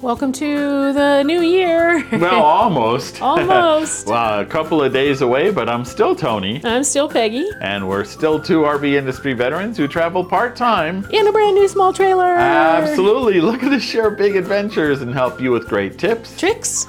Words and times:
Welcome 0.00 0.30
to 0.32 0.92
the 0.92 1.22
new 1.24 1.40
year. 1.40 2.04
Well, 2.18 2.42
almost. 2.42 3.20
Almost. 3.22 4.06
well, 4.08 4.40
a 4.40 4.46
couple 4.46 4.82
of 4.82 4.92
days 4.92 5.20
away, 5.22 5.50
but 5.50 5.68
I'm 5.68 5.84
still 5.84 6.14
Tony. 6.14 6.60
I'm 6.64 6.84
still 6.84 7.08
Peggy 7.08 7.48
And 7.60 7.88
we're 7.88 8.04
still 8.04 8.40
two 8.40 8.60
RV 8.60 8.92
industry 8.94 9.32
veterans 9.34 9.76
who 9.76 9.86
travel 9.88 10.24
part 10.24 10.56
time. 10.56 11.04
in 11.10 11.26
a 11.26 11.32
brand 11.32 11.54
new 11.54 11.66
small 11.68 11.92
trailer. 11.92 12.24
Absolutely. 12.34 13.40
Looking 13.40 13.70
to 13.70 13.80
share 13.80 14.10
big 14.10 14.36
adventures 14.36 15.00
and 15.02 15.12
help 15.12 15.40
you 15.40 15.50
with 15.52 15.68
great 15.68 15.98
tips, 15.98 16.38
Tricks. 16.38 16.86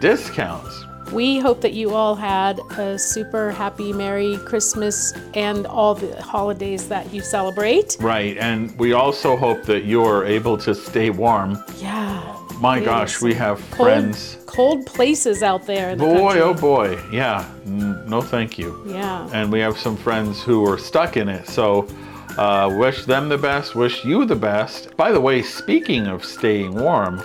discounts. 0.00 0.81
We 1.12 1.38
hope 1.40 1.60
that 1.60 1.74
you 1.74 1.94
all 1.94 2.14
had 2.14 2.58
a 2.78 2.98
super 2.98 3.50
happy, 3.50 3.92
Merry 3.92 4.38
Christmas 4.46 5.12
and 5.34 5.66
all 5.66 5.94
the 5.94 6.20
holidays 6.22 6.88
that 6.88 7.12
you 7.12 7.20
celebrate. 7.20 7.96
Right. 8.00 8.36
And 8.38 8.76
we 8.78 8.92
also 8.94 9.36
hope 9.36 9.64
that 9.64 9.84
you're 9.84 10.24
able 10.24 10.56
to 10.58 10.74
stay 10.74 11.10
warm. 11.10 11.62
Yeah. 11.78 12.22
My 12.60 12.76
Yes. 12.78 12.84
gosh, 12.86 13.20
we 13.22 13.34
have 13.34 13.58
Cold, 13.72 13.88
friends. 13.88 14.38
cold 14.46 14.86
places 14.86 15.42
out 15.42 15.66
there. 15.66 15.90
In 15.90 15.98
the 15.98 16.04
Boy, 16.04 16.14
country. 16.34 16.40
oh 16.42 16.54
boy. 16.54 16.98
Yeah. 17.12 17.44
No, 17.66 18.22
thank 18.22 18.56
you. 18.58 18.82
Yeah. 18.86 19.28
and 19.32 19.50
we 19.52 19.58
have 19.60 19.76
some 19.76 19.96
friends 19.96 20.42
who 20.42 20.64
are 20.66 20.78
stuck 20.78 21.16
in 21.16 21.28
it. 21.28 21.46
So, 21.48 21.86
uh, 22.38 22.70
wish 22.78 23.04
them 23.04 23.28
the 23.28 23.36
best, 23.38 23.74
wish 23.74 24.04
you 24.04 24.24
the 24.24 24.36
best. 24.36 24.96
By 24.96 25.12
the 25.12 25.20
way, 25.20 25.42
speaking 25.42 26.06
of 26.06 26.24
staying 26.24 26.74
warm, 26.74 27.22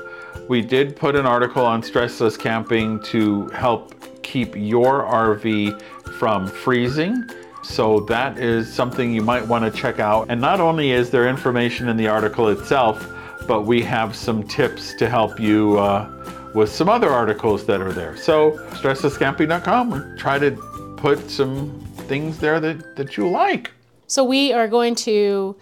we 0.47 0.61
did 0.61 0.95
put 0.95 1.15
an 1.15 1.25
article 1.25 1.65
on 1.65 1.81
stressless 1.81 2.37
camping 2.37 3.01
to 3.03 3.47
help 3.49 3.93
keep 4.23 4.55
your 4.55 5.03
RV 5.03 5.81
from 6.19 6.47
freezing. 6.47 7.29
So, 7.63 7.99
that 8.01 8.37
is 8.37 8.71
something 8.71 9.13
you 9.13 9.21
might 9.21 9.45
want 9.45 9.65
to 9.65 9.79
check 9.79 9.99
out. 9.99 10.27
And 10.29 10.39
not 10.39 10.61
only 10.61 10.91
is 10.91 11.09
there 11.09 11.27
information 11.27 11.89
in 11.89 11.97
the 11.97 12.07
article 12.07 12.49
itself, 12.49 13.11
but 13.47 13.63
we 13.63 13.81
have 13.81 14.15
some 14.15 14.43
tips 14.43 14.93
to 14.95 15.09
help 15.09 15.39
you 15.39 15.77
uh, 15.77 16.09
with 16.53 16.69
some 16.71 16.87
other 16.87 17.09
articles 17.09 17.65
that 17.65 17.81
are 17.81 17.91
there. 17.91 18.15
So, 18.15 18.51
stresslesscamping.com, 18.71 20.17
try 20.17 20.39
to 20.39 20.51
put 20.97 21.29
some 21.29 21.79
things 22.07 22.39
there 22.39 22.59
that, 22.59 22.95
that 22.95 23.17
you 23.17 23.29
like. 23.29 23.71
So 24.07 24.23
we 24.23 24.53
are 24.53 24.67
going 24.67 24.95
to 24.95 25.55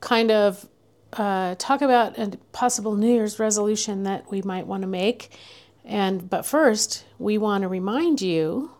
kind 0.00 0.30
of 0.30 0.66
uh, 1.12 1.54
talk 1.58 1.82
about 1.82 2.18
a 2.18 2.38
possible 2.52 2.94
New 2.94 3.12
Year's 3.12 3.38
resolution 3.38 4.04
that 4.04 4.30
we 4.30 4.42
might 4.42 4.66
want 4.66 4.82
to 4.82 4.88
make. 4.88 5.36
And 5.84 6.28
but 6.30 6.46
first, 6.46 7.04
we 7.18 7.38
want 7.38 7.62
to 7.62 7.68
remind 7.68 8.22
you 8.22 8.70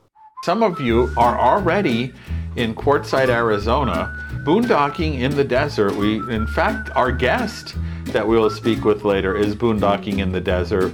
Some 0.45 0.63
of 0.63 0.81
you 0.81 1.13
are 1.17 1.39
already 1.39 2.13
in 2.57 2.75
Quartzsite, 2.75 3.29
Arizona, 3.29 4.13
boondocking 4.45 5.21
in 5.21 5.35
the 5.37 5.45
desert. 5.45 5.95
We, 5.95 6.17
in 6.33 6.47
fact, 6.47 6.91
our 6.95 7.13
guest 7.13 7.75
that 8.07 8.27
we 8.27 8.37
will 8.37 8.51
speak 8.51 8.85
with 8.85 9.05
later 9.05 9.37
is 9.37 9.55
boondocking 9.55 10.19
in 10.19 10.33
the 10.33 10.41
desert. 10.41 10.93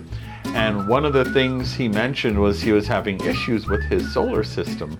And 0.55 0.89
one 0.89 1.05
of 1.05 1.13
the 1.13 1.25
things 1.33 1.75
he 1.75 1.89
mentioned 1.89 2.39
was 2.39 2.61
he 2.61 2.73
was 2.73 2.87
having 2.87 3.21
issues 3.25 3.67
with 3.67 3.83
his 3.85 4.13
solar 4.13 4.45
system. 4.45 4.99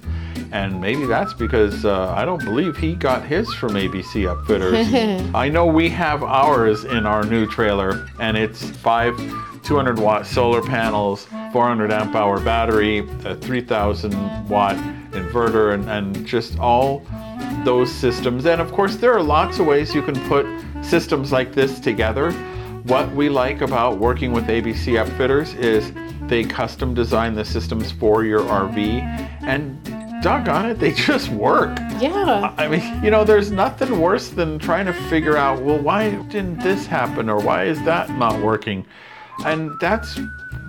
And 0.53 0.81
maybe 0.81 1.05
that's 1.05 1.35
because 1.35 1.85
uh, 1.85 2.13
I 2.13 2.25
don't 2.25 2.43
believe 2.45 2.77
he 2.77 2.95
got 2.95 3.25
his 3.25 3.53
from 3.55 3.73
ABC 3.73 4.25
Upfitters. 4.33 5.31
I 5.35 5.49
know 5.49 5.67
we 5.67 5.89
have 5.91 6.23
ours 6.23 6.85
in 6.85 7.05
our 7.07 7.25
new 7.25 7.47
trailer, 7.47 8.09
and 8.19 8.37
it's 8.37 8.71
five 8.71 9.17
200 9.63 9.99
watt 9.99 10.27
solar 10.27 10.63
panels, 10.63 11.27
400 11.53 11.93
amp 11.93 12.15
hour 12.15 12.41
battery, 12.41 13.01
a 13.25 13.37
3000 13.37 14.49
watt 14.49 14.77
inverter, 15.11 15.75
and, 15.75 15.89
and 15.91 16.27
just 16.27 16.59
all 16.59 17.03
those 17.65 17.93
systems. 17.93 18.47
And 18.47 18.61
of 18.61 18.73
course, 18.73 18.97
there 18.97 19.13
are 19.13 19.23
lots 19.23 19.59
of 19.59 19.67
ways 19.67 19.95
you 19.95 20.01
can 20.01 20.19
put 20.29 20.47
systems 20.83 21.33
like 21.33 21.53
this 21.53 21.81
together. 21.81 22.33
What 22.89 23.15
we 23.15 23.29
like 23.29 23.61
about 23.61 23.99
working 23.99 24.33
with 24.33 24.47
ABC 24.47 24.95
Upfitters 24.95 25.55
is 25.59 25.93
they 26.23 26.43
custom 26.43 26.95
design 26.95 27.35
the 27.35 27.45
systems 27.45 27.93
for 27.93 28.25
your 28.25 28.41
RV, 28.41 29.03
and 29.43 30.23
doggone 30.23 30.71
it, 30.71 30.79
they 30.79 30.93
just 30.95 31.29
work. 31.29 31.77
yeah, 32.01 32.55
I 32.57 32.67
mean, 32.67 33.05
you 33.05 33.11
know, 33.11 33.25
there's 33.25 33.51
nothing 33.51 34.01
worse 34.01 34.31
than 34.31 34.59
trying 34.59 34.87
to 34.87 34.95
figure 34.95 35.37
out, 35.37 35.61
well, 35.63 35.79
why 35.79 36.13
didn't 36.31 36.61
this 36.61 36.87
happen 36.87 37.29
or 37.29 37.39
why 37.39 37.65
is 37.65 37.83
that 37.83 38.09
not 38.13 38.43
working? 38.43 38.87
And 39.45 39.71
that's 39.81 40.19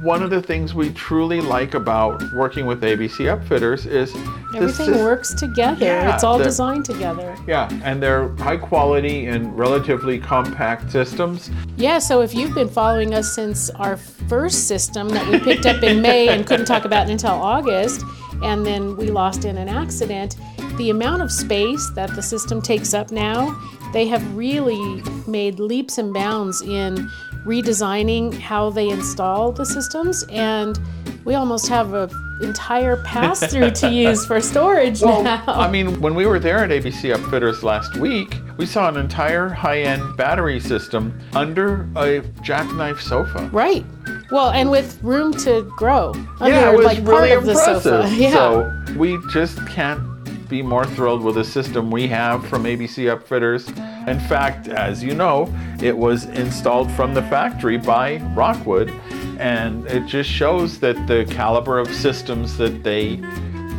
one 0.02 0.24
of 0.24 0.30
the 0.30 0.42
things 0.42 0.74
we 0.74 0.92
truly 0.92 1.42
like 1.42 1.74
about 1.74 2.22
working 2.34 2.66
with 2.66 2.82
ABC 2.82 3.26
Upfitters 3.26 3.86
is 3.86 4.16
everything 4.56 4.92
sys- 4.92 5.04
works 5.04 5.34
together. 5.34 5.86
Yeah, 5.86 6.14
it's 6.14 6.24
all 6.24 6.38
the- 6.38 6.46
designed 6.46 6.86
together. 6.86 7.36
Yeah, 7.48 7.68
and 7.84 8.02
they're 8.02 8.30
high 8.38 8.58
quality 8.58 9.26
and 9.26 9.58
relatively 9.58 10.18
compact 10.20 10.92
systems. 10.92 11.50
Yeah, 11.76 12.00
so 12.00 12.22
if 12.22 12.34
you've 12.34 12.54
been 12.56 12.70
following 12.70 13.14
us 13.14 13.34
since 13.34 13.70
our 13.72 13.98
first 13.98 14.68
system 14.68 15.10
that 15.10 15.28
we 15.28 15.40
picked 15.40 15.66
up 15.66 15.84
in 15.84 16.02
May 16.02 16.30
and 16.30 16.46
couldn't 16.46 16.66
talk 16.66 16.86
about 16.86 17.10
until 17.10 17.32
August, 17.32 18.04
and 18.42 18.66
then 18.66 18.96
we 18.96 19.08
lost 19.12 19.44
in 19.44 19.58
an 19.58 19.68
accident, 19.68 20.38
the 20.78 20.92
amount 20.92 21.22
of 21.22 21.30
space 21.32 21.90
that 21.96 22.16
the 22.16 22.22
system 22.22 22.62
takes 22.62 22.94
up 22.94 23.12
now, 23.12 23.54
they 23.92 24.08
have 24.08 24.24
really 24.38 25.02
made 25.28 25.60
leaps 25.60 25.98
and 25.98 26.14
bounds 26.14 26.62
in 26.62 27.10
redesigning 27.46 28.38
how 28.38 28.70
they 28.70 28.90
install 28.90 29.52
the 29.52 29.66
systems 29.66 30.24
and 30.30 30.80
we 31.26 31.36
almost 31.36 31.68
have 31.68 31.94
a 31.94 32.10
entire 32.42 32.96
pass 33.04 33.40
through 33.52 33.72
to 33.72 33.90
use 33.92 34.26
for 34.26 34.40
storage 34.40 35.02
now. 35.02 35.44
I 35.46 35.70
mean, 35.70 36.00
when 36.00 36.16
we 36.16 36.26
were 36.26 36.40
there 36.40 36.64
at 36.64 36.70
ABC 36.70 37.16
Upfitters 37.16 37.64
last 37.64 37.98
week, 37.98 38.34
we 38.58 38.66
saw 38.66 38.88
an 38.88 38.98
entire 38.98 39.50
high 39.50 39.82
end 39.82 40.16
battery 40.18 40.60
system 40.60 41.18
under 41.34 41.88
a 41.98 42.22
jackknife 42.42 43.02
sofa. 43.02 43.50
right. 43.52 43.86
Well, 44.32 44.52
and 44.52 44.70
with 44.70 45.02
room 45.02 45.34
to 45.38 45.64
grow. 45.76 46.12
Under, 46.40 46.56
yeah, 46.56 46.72
it 46.72 46.78
was 46.78 46.86
like, 46.86 47.04
part 47.04 47.24
really 47.24 47.32
of 47.32 47.46
the 47.46 47.52
impressive. 47.52 47.82
sofa. 47.84 48.16
Yeah. 48.16 48.32
So 48.32 48.84
we 48.96 49.18
just 49.32 49.66
can't 49.68 50.02
be 50.48 50.62
more 50.62 50.86
thrilled 50.86 51.24
with 51.24 51.36
the 51.36 51.44
system 51.44 51.90
we 51.90 52.08
have 52.08 52.48
from 52.48 52.64
ABC 52.64 53.16
Upfitters. 53.16 53.68
In 54.08 54.20
fact, 54.22 54.68
as 54.68 55.04
you 55.04 55.14
know, 55.16 55.46
it 55.82 55.98
was 55.98 56.26
installed 56.26 56.92
from 56.92 57.14
the 57.14 57.22
factory 57.24 57.78
by 57.78 58.18
Rockwood, 58.36 58.92
and 59.40 59.86
it 59.88 60.06
just 60.06 60.30
shows 60.30 60.80
that 60.80 61.08
the 61.08 61.26
caliber 61.26 61.80
of 61.80 61.94
systems 61.94 62.58
that 62.58 62.84
they 62.84 63.20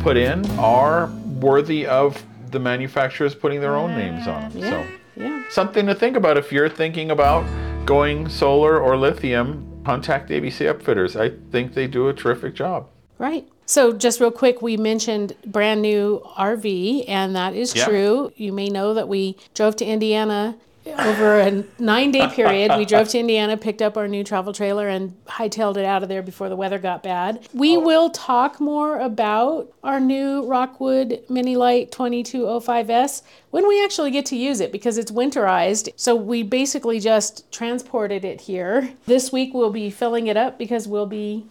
put 0.01 0.17
in 0.17 0.45
are 0.59 1.07
worthy 1.39 1.85
of 1.85 2.23
the 2.51 2.59
manufacturers 2.59 3.33
putting 3.35 3.61
their 3.61 3.75
own 3.75 3.95
names 3.95 4.27
on 4.27 4.49
them. 4.49 4.57
Yeah. 4.57 4.69
So 4.69 4.85
Yeah. 5.23 5.43
something 5.49 5.85
to 5.87 5.95
think 5.95 6.17
about 6.17 6.37
if 6.37 6.51
you're 6.51 6.69
thinking 6.69 7.11
about 7.11 7.45
going 7.85 8.29
solar 8.29 8.79
or 8.79 8.97
lithium. 8.97 9.67
Contact 9.83 10.29
ABC 10.29 10.65
Upfitters. 10.71 11.19
I 11.19 11.31
think 11.51 11.73
they 11.73 11.87
do 11.87 12.07
a 12.07 12.13
terrific 12.13 12.53
job. 12.53 12.85
Right. 13.17 13.47
So, 13.65 13.93
just 13.93 14.19
real 14.19 14.29
quick, 14.31 14.61
we 14.61 14.77
mentioned 14.77 15.33
brand 15.45 15.81
new 15.81 16.21
RV, 16.37 17.03
and 17.07 17.35
that 17.35 17.55
is 17.55 17.75
Yeah. 17.75 17.85
true. 17.85 18.31
You 18.35 18.51
may 18.53 18.67
know 18.69 18.93
that 18.93 19.07
we 19.07 19.37
drove 19.55 19.75
to 19.77 19.85
Indiana 19.85 20.55
over 20.85 21.39
a 21.39 21.63
nine 21.79 22.11
day 22.11 22.27
period. 22.27 22.71
We 22.77 22.85
drove 22.85 23.09
to 23.09 23.19
Indiana, 23.19 23.57
picked 23.57 23.81
up 23.81 23.97
our 23.97 24.07
new 24.07 24.23
travel 24.23 24.53
trailer, 24.53 24.87
and 24.87 25.13
hightailed 25.25 25.77
it 25.77 25.85
out 25.85 26.03
of 26.03 26.09
there 26.09 26.21
before 26.21 26.49
the 26.49 26.55
weather 26.55 26.79
got 26.79 27.03
bad. 27.03 27.47
We 27.53 27.77
oh. 27.77 27.79
will 27.79 28.09
talk 28.09 28.59
more 28.59 28.99
about 28.99 29.71
our 29.83 29.99
new 29.99 30.45
Rockwood 30.45 31.23
Mini 31.29 31.55
Lite 31.55 31.91
2205S 31.91 33.21
when 33.51 33.67
we 33.67 33.83
actually 33.83 34.11
get 34.11 34.25
to 34.27 34.35
use 34.35 34.59
it 34.59 34.71
because 34.71 34.97
it's 34.97 35.11
winterized. 35.11 35.89
So, 35.95 36.15
we 36.15 36.43
basically 36.43 36.99
just 36.99 37.51
transported 37.51 38.25
it 38.25 38.41
here. 38.41 38.93
This 39.05 39.31
week, 39.31 39.53
we'll 39.53 39.71
be 39.71 39.89
filling 39.89 40.27
it 40.27 40.37
up 40.37 40.57
because 40.57 40.87
we'll 40.87 41.05
be 41.05 41.45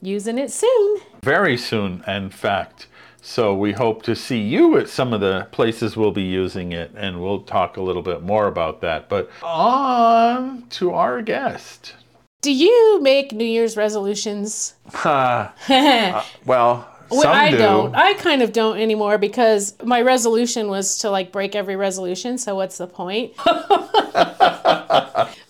using 0.00 0.38
it 0.38 0.50
soon. 0.50 1.00
very 1.22 1.56
soon, 1.56 2.02
in 2.08 2.28
fact. 2.28 2.88
So 3.24 3.54
we 3.54 3.70
hope 3.72 4.02
to 4.02 4.16
see 4.16 4.40
you 4.40 4.76
at 4.78 4.88
some 4.88 5.12
of 5.12 5.20
the 5.20 5.46
places 5.52 5.96
we'll 5.96 6.10
be 6.10 6.24
using 6.24 6.72
it, 6.72 6.90
and 6.96 7.22
we'll 7.22 7.42
talk 7.42 7.76
a 7.76 7.80
little 7.80 8.02
bit 8.02 8.20
more 8.22 8.48
about 8.48 8.80
that. 8.80 9.08
But 9.08 9.30
on 9.44 10.64
to 10.70 10.92
our 10.92 11.22
guest. 11.22 11.94
Do 12.40 12.52
you 12.52 12.98
make 13.00 13.30
New 13.32 13.44
Year's 13.44 13.76
resolutions? 13.76 14.74
Uh, 15.04 15.50
well, 16.44 16.88
Well, 17.10 17.22
some 17.22 17.30
I 17.36 17.50
do. 17.52 17.58
don't. 17.58 17.94
I 17.94 18.14
kind 18.14 18.42
of 18.42 18.52
don't 18.52 18.78
anymore 18.78 19.18
because 19.18 19.76
my 19.84 20.02
resolution 20.02 20.68
was 20.68 20.98
to 20.98 21.10
like 21.10 21.30
break 21.30 21.54
every 21.54 21.76
resolution. 21.76 22.38
So 22.38 22.56
what's 22.56 22.78
the 22.78 22.88
point? 22.88 23.34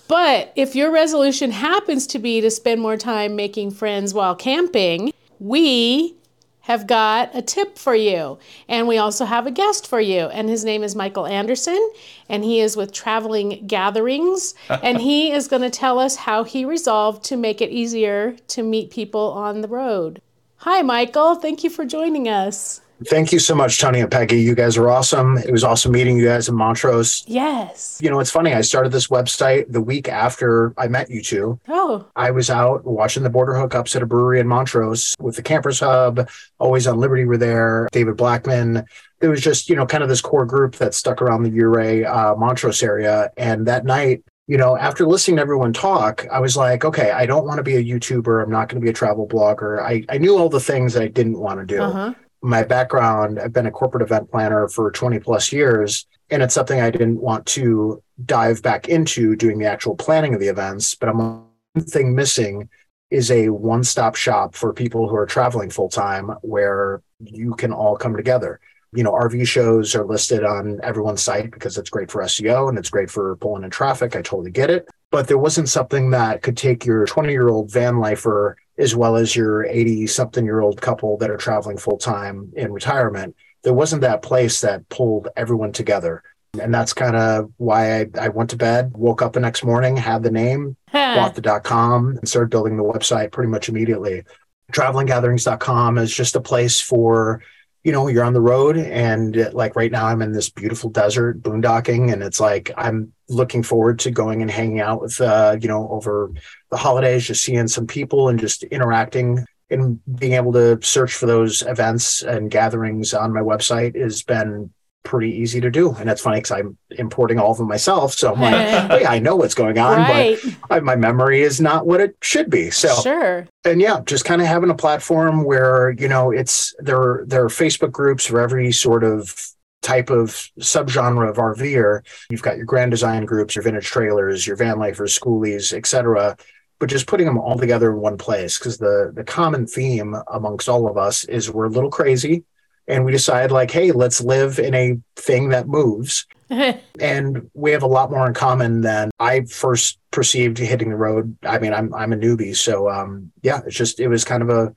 but 0.08 0.52
if 0.56 0.74
your 0.76 0.90
resolution 0.90 1.50
happens 1.52 2.06
to 2.08 2.19
be 2.19 2.42
to 2.42 2.50
spend 2.50 2.82
more 2.82 2.96
time 2.98 3.34
making 3.34 3.70
friends 3.70 4.12
while 4.12 4.34
camping, 4.34 5.12
we 5.38 6.16
have 6.62 6.86
got 6.86 7.30
a 7.34 7.42
tip 7.42 7.78
for 7.78 7.94
you. 7.94 8.38
And 8.68 8.86
we 8.86 8.98
also 8.98 9.24
have 9.24 9.46
a 9.46 9.50
guest 9.50 9.86
for 9.86 10.00
you. 10.00 10.26
And 10.26 10.48
his 10.48 10.64
name 10.64 10.82
is 10.82 10.94
Michael 10.94 11.26
Anderson. 11.26 11.92
And 12.28 12.44
he 12.44 12.60
is 12.60 12.76
with 12.76 12.92
Traveling 12.92 13.66
Gatherings. 13.66 14.54
and 14.68 15.00
he 15.00 15.32
is 15.32 15.48
going 15.48 15.62
to 15.62 15.70
tell 15.70 15.98
us 15.98 16.16
how 16.16 16.44
he 16.44 16.64
resolved 16.64 17.24
to 17.24 17.36
make 17.36 17.60
it 17.60 17.70
easier 17.70 18.36
to 18.48 18.62
meet 18.62 18.90
people 18.90 19.32
on 19.32 19.60
the 19.60 19.68
road. 19.68 20.20
Hi, 20.58 20.82
Michael. 20.82 21.34
Thank 21.34 21.64
you 21.64 21.70
for 21.70 21.84
joining 21.84 22.28
us. 22.28 22.81
Thank 23.06 23.32
you 23.32 23.38
so 23.38 23.54
much, 23.54 23.81
Tony 23.81 24.00
and 24.00 24.10
Peggy. 24.10 24.40
You 24.40 24.54
guys 24.54 24.76
are 24.76 24.88
awesome. 24.88 25.38
It 25.38 25.50
was 25.50 25.64
awesome 25.64 25.93
meeting 25.93 26.16
you 26.16 26.26
guys 26.26 26.49
in 26.49 26.54
Montrose. 26.54 27.25
Yes. 27.26 27.99
You 28.02 28.10
know, 28.10 28.20
it's 28.20 28.31
funny. 28.31 28.52
I 28.54 28.60
started 28.60 28.93
this 28.93 29.08
website 29.08 29.70
the 29.70 29.81
week 29.81 30.08
after 30.08 30.75
I 30.76 30.88
met 30.88 31.10
you 31.10 31.22
two. 31.22 31.60
Oh. 31.69 32.06
I 32.16 32.31
was 32.31 32.50
out 32.50 32.84
watching 32.84 33.22
the 33.22 33.31
border 33.31 33.52
hookups 33.52 33.96
at 33.96 34.02
a 34.02 34.06
brewery 34.06 34.40
in 34.40 34.49
Montrose 34.49 35.14
with 35.19 35.37
the 35.37 35.43
Campers 35.43 35.81
Hub. 35.81 36.28
Always 36.58 36.87
on 36.87 36.99
Liberty 36.99 37.25
were 37.25 37.38
there. 37.38 37.88
David 37.93 38.16
Blackman. 38.16 38.84
There 39.20 39.31
was 39.31 39.40
just, 39.40 39.69
you 39.69 39.76
know, 39.76 39.87
kind 39.87 40.02
of 40.02 40.08
this 40.08 40.20
core 40.20 40.46
group 40.46 40.76
that 40.76 40.94
stuck 40.94 41.22
around 41.22 41.44
the 41.44 41.60
Ouray 41.60 42.05
uh, 42.05 42.34
Montrose 42.34 42.82
area. 42.82 43.31
And 43.37 43.66
that 43.66 43.84
night, 43.84 44.25
you 44.48 44.56
know, 44.58 44.76
after 44.76 45.06
listening 45.06 45.37
to 45.37 45.43
everyone 45.43 45.72
talk, 45.72 46.26
I 46.31 46.40
was 46.40 46.56
like, 46.56 46.84
okay, 46.84 47.12
I 47.12 47.26
don't 47.26 47.46
want 47.46 47.58
to 47.58 47.62
be 47.62 47.76
a 47.76 47.84
YouTuber. 47.84 48.43
I'm 48.43 48.50
not 48.50 48.69
going 48.69 48.81
to 48.81 48.84
be 48.84 48.90
a 48.90 48.93
travel 48.93 49.28
blogger. 49.28 49.81
I, 49.81 50.05
I 50.08 50.19
knew 50.19 50.37
all 50.37 50.48
the 50.48 50.60
things 50.60 50.94
that 50.94 51.02
I 51.02 51.08
didn't 51.08 51.38
want 51.38 51.60
to 51.60 51.66
do. 51.66 51.81
Uh-huh 51.81 52.14
my 52.42 52.64
background, 52.64 53.38
I've 53.38 53.52
been 53.52 53.66
a 53.66 53.70
corporate 53.70 54.02
event 54.02 54.30
planner 54.30 54.68
for 54.68 54.90
20 54.90 55.20
plus 55.20 55.52
years, 55.52 56.06
and 56.30 56.42
it's 56.42 56.54
something 56.54 56.80
I 56.80 56.90
didn't 56.90 57.20
want 57.20 57.46
to 57.46 58.02
dive 58.24 58.62
back 58.62 58.88
into 58.88 59.36
doing 59.36 59.58
the 59.58 59.66
actual 59.66 59.96
planning 59.96 60.34
of 60.34 60.40
the 60.40 60.48
events. 60.48 60.94
But 60.94 61.08
I'm 61.08 61.18
one 61.18 61.46
thing 61.84 62.14
missing 62.14 62.68
is 63.10 63.30
a 63.30 63.50
one 63.50 63.84
stop 63.84 64.16
shop 64.16 64.54
for 64.54 64.72
people 64.72 65.08
who 65.08 65.16
are 65.16 65.26
traveling 65.26 65.70
full 65.70 65.88
time 65.88 66.30
where 66.42 67.02
you 67.20 67.54
can 67.54 67.72
all 67.72 67.96
come 67.96 68.16
together. 68.16 68.58
You 68.94 69.04
know, 69.04 69.12
RV 69.12 69.46
shows 69.46 69.94
are 69.94 70.04
listed 70.04 70.44
on 70.44 70.80
everyone's 70.82 71.22
site 71.22 71.50
because 71.50 71.78
it's 71.78 71.90
great 71.90 72.10
for 72.10 72.22
SEO 72.22 72.68
and 72.68 72.76
it's 72.76 72.90
great 72.90 73.10
for 73.10 73.36
pulling 73.36 73.64
in 73.64 73.70
traffic. 73.70 74.16
I 74.16 74.22
totally 74.22 74.50
get 74.50 74.70
it. 74.70 74.88
But 75.10 75.28
there 75.28 75.38
wasn't 75.38 75.68
something 75.68 76.10
that 76.10 76.42
could 76.42 76.56
take 76.56 76.84
your 76.84 77.06
20 77.06 77.30
year 77.30 77.48
old 77.48 77.70
van 77.70 78.00
lifer 78.00 78.56
as 78.82 78.96
well 78.96 79.17
as 79.17 79.37
your 79.37 79.64
80 79.64 80.08
something 80.08 80.44
year 80.44 80.61
old 80.61 80.81
couple 80.81 81.17
that 81.19 81.31
are 81.31 81.37
traveling 81.37 81.79
full 81.79 81.99
time 81.99 82.52
in 82.56 82.73
retirement. 82.73 83.37
There 83.62 83.73
wasn't 83.73 84.02
that 84.02 84.23
place 84.23 84.61
that 84.62 84.88
pulled 84.88 85.29
everyone 85.37 85.73
together. 85.73 86.23
And 86.61 86.75
that's 86.75 86.93
kind 86.93 87.17
of 87.17 87.50
why 87.56 88.00
I, 88.00 88.06
I, 88.20 88.29
went 88.29 88.50
to 88.50 88.56
bed, 88.56 88.93
woke 88.94 89.23
up 89.23 89.32
the 89.32 89.40
next 89.40 89.64
morning, 89.64 89.96
had 89.96 90.23
the 90.23 90.31
name, 90.31 90.76
bought 90.93 91.34
the 91.34 91.40
dot 91.40 91.64
com, 91.64 92.19
and 92.19 92.29
started 92.29 92.50
building 92.50 92.76
the 92.76 92.82
website 92.82 93.32
pretty 93.32 93.49
much 93.49 93.70
immediately. 93.70 94.25
Travelinggatherings.com 94.73 95.96
is 95.96 96.14
just 96.14 96.37
a 96.37 96.40
place 96.40 96.79
for 96.79 97.40
you 97.84 97.90
know, 97.90 98.06
you're 98.06 98.25
on 98.25 98.32
the 98.32 98.40
road 98.40 98.76
and 98.76 99.52
like 99.52 99.75
right 99.75 99.90
now 99.90 100.06
I'm 100.06 100.23
in 100.23 100.32
this 100.32 100.50
beautiful 100.50 100.88
desert 100.88 101.43
boondocking 101.43 102.12
and 102.12 102.23
it's 102.23 102.38
like 102.38 102.70
I'm 102.76 103.12
looking 103.29 103.64
forward 103.64 103.99
to 104.00 104.12
going 104.12 104.40
and 104.40 104.50
hanging 104.50 104.81
out 104.81 105.00
with 105.00 105.20
uh, 105.20 105.56
you 105.61 105.67
know, 105.67 105.88
over 105.90 106.31
the 106.72 106.78
holidays, 106.78 107.26
just 107.26 107.44
seeing 107.44 107.69
some 107.69 107.86
people 107.86 108.30
and 108.30 108.40
just 108.40 108.64
interacting 108.64 109.44
and 109.70 110.00
being 110.19 110.32
able 110.32 110.52
to 110.52 110.80
search 110.82 111.14
for 111.14 111.26
those 111.26 111.62
events 111.62 112.22
and 112.22 112.50
gatherings 112.50 113.14
on 113.14 113.32
my 113.32 113.40
website 113.40 113.94
has 113.94 114.22
been 114.22 114.72
pretty 115.02 115.30
easy 115.30 115.60
to 115.60 115.70
do. 115.70 115.94
And 115.94 116.08
that's 116.08 116.22
funny 116.22 116.38
because 116.38 116.52
I'm 116.52 116.78
importing 116.90 117.38
all 117.38 117.50
of 117.50 117.58
them 117.58 117.69
myself. 117.69 118.14
So 118.14 118.32
I'm 118.32 118.40
like, 118.40 118.52
yeah, 119.02 119.10
I 119.10 119.19
know 119.19 119.36
what's 119.36 119.54
going 119.54 119.78
on, 119.78 119.98
right. 119.98 120.38
but 120.42 120.76
I, 120.76 120.80
my 120.80 120.96
memory 120.96 121.42
is 121.42 121.60
not 121.60 121.86
what 121.86 122.00
it 122.00 122.16
should 122.22 122.48
be. 122.48 122.70
So 122.70 122.94
sure. 123.02 123.46
And 123.64 123.80
yeah, 123.80 124.00
just 124.06 124.24
kind 124.24 124.40
of 124.40 124.46
having 124.46 124.70
a 124.70 124.74
platform 124.74 125.44
where, 125.44 125.90
you 125.90 126.08
know, 126.08 126.30
it's 126.30 126.74
there, 126.78 127.24
there 127.26 127.44
are 127.44 127.48
Facebook 127.48 127.92
groups 127.92 128.26
for 128.26 128.40
every 128.40 128.72
sort 128.72 129.04
of 129.04 129.34
type 129.82 130.10
of 130.10 130.50
subgenre 130.60 131.28
of 131.28 131.36
RVer. 131.36 132.06
You've 132.30 132.42
got 132.42 132.56
your 132.56 132.66
grand 132.66 132.92
design 132.92 133.26
groups, 133.26 133.56
your 133.56 133.62
vintage 133.62 133.86
trailers, 133.86 134.46
your 134.46 134.56
van 134.56 134.78
lifers, 134.78 135.19
schoolies, 135.19 135.72
etc. 135.74 136.36
But 136.82 136.90
just 136.90 137.06
putting 137.06 137.26
them 137.26 137.38
all 137.38 137.56
together 137.56 137.93
in 137.93 137.99
one 137.99 138.19
place 138.19 138.58
because 138.58 138.79
the 138.79 139.12
the 139.14 139.23
common 139.23 139.69
theme 139.69 140.17
amongst 140.26 140.69
all 140.69 140.88
of 140.88 140.96
us 140.96 141.23
is 141.23 141.49
we're 141.49 141.67
a 141.67 141.70
little 141.70 141.93
crazy 141.93 142.43
and 142.88 143.05
we 143.05 143.12
decide 143.12 143.52
like 143.52 143.70
hey 143.70 143.93
let's 143.93 144.20
live 144.20 144.58
in 144.58 144.75
a 144.75 144.99
thing 145.14 145.50
that 145.50 145.69
moves. 145.69 146.26
And 146.99 147.49
we 147.55 147.70
have 147.70 147.84
a 147.84 147.87
lot 147.87 148.11
more 148.11 148.26
in 148.26 148.34
common 148.34 148.81
than 148.81 149.12
i 149.20 149.43
first 149.43 150.00
perceived 150.11 150.58
hitting 150.58 150.90
the 150.90 150.96
road. 150.96 151.37
I 151.44 151.61
mean 151.61 151.73
i'm 151.73 151.94
i'm 151.94 152.12
a 152.12 152.17
newbie 152.17 152.56
so 152.56 152.90
um 152.90 153.31
yeah 153.43 153.61
it's 153.64 153.76
just 153.76 154.00
it 154.00 154.08
was 154.08 154.25
kind 154.25 154.43
of 154.43 154.50
a 154.50 154.75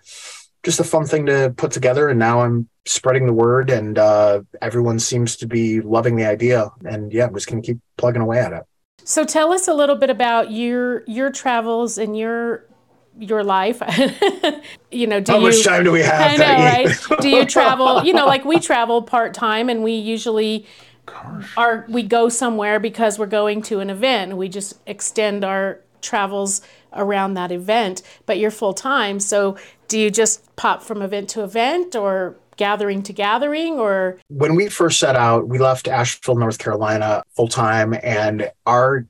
just 0.62 0.80
a 0.80 0.84
fun 0.84 1.08
thing 1.08 1.26
to 1.26 1.56
put 1.58 1.72
together 1.72 2.08
and 2.08 2.20
now 2.20 2.42
i'm 2.42 2.70
spreading 2.86 3.26
the 3.26 3.34
word 3.34 3.72
and 3.72 3.98
uh 3.98 4.44
everyone 4.62 5.00
seems 5.00 5.38
to 5.38 5.48
be 5.48 5.82
loving 5.82 6.18
the 6.18 6.26
idea 6.26 6.70
and 6.86 7.12
yeah 7.12 7.26
i'm 7.26 7.34
just 7.34 7.48
gonna 7.48 7.64
keep 7.64 7.80
plugging 7.98 8.22
away 8.22 8.38
at 8.38 8.54
it 8.54 8.64
so 9.06 9.24
tell 9.24 9.54
us 9.54 9.68
a 9.68 9.74
little 9.74 9.96
bit 9.96 10.10
about 10.10 10.52
your 10.52 11.04
your 11.06 11.32
travels 11.32 11.98
and 11.98 12.18
your 12.18 12.66
your 13.18 13.44
life. 13.44 13.82
You 14.92 15.08
know 15.08 15.20
do 15.20 15.34
how 15.34 15.40
you, 15.40 15.44
much 15.48 15.64
time 15.66 15.84
do 15.84 15.92
we 15.92 16.02
have 16.04 16.32
i 16.32 16.36
know 16.38 16.64
right? 16.64 17.22
Do 17.22 17.28
you 17.28 17.46
travel? 17.46 18.06
You 18.06 18.14
know 18.14 18.26
like 18.26 18.46
we 18.46 18.62
travel 18.62 19.02
part-time 19.02 19.68
and 19.68 19.84
we 19.84 19.92
usually 19.92 20.66
Gosh. 21.06 21.52
are 21.58 21.86
we 21.90 22.02
go 22.02 22.30
somewhere 22.30 22.80
because 22.80 23.20
we're 23.20 23.26
going 23.26 23.62
to 23.64 23.82
an 23.82 23.90
event. 23.90 24.38
We 24.38 24.48
just 24.48 24.80
extend 24.88 25.44
our 25.44 25.82
travels 26.02 26.62
around 26.94 27.34
that 27.34 27.52
event 27.52 28.04
but 28.26 28.38
you're 28.40 28.52
full-time. 28.52 29.20
So 29.20 29.58
do 29.90 30.00
you 30.00 30.10
just 30.10 30.56
pop 30.56 30.82
from 30.82 31.02
event 31.02 31.28
to 31.32 31.44
event 31.44 31.94
or 31.94 32.38
gathering 32.58 33.04
to 33.04 33.14
gathering 33.14 33.80
or 33.80 34.20
when 34.30 34.56
we 34.56 34.70
first 34.70 35.00
set 35.00 35.16
out 35.16 35.48
we 35.48 35.58
left 35.58 35.88
asheville 35.88 36.36
north 36.36 36.58
carolina 36.58 37.24
full-time 37.36 37.96
and 38.04 38.52
our 38.66 39.06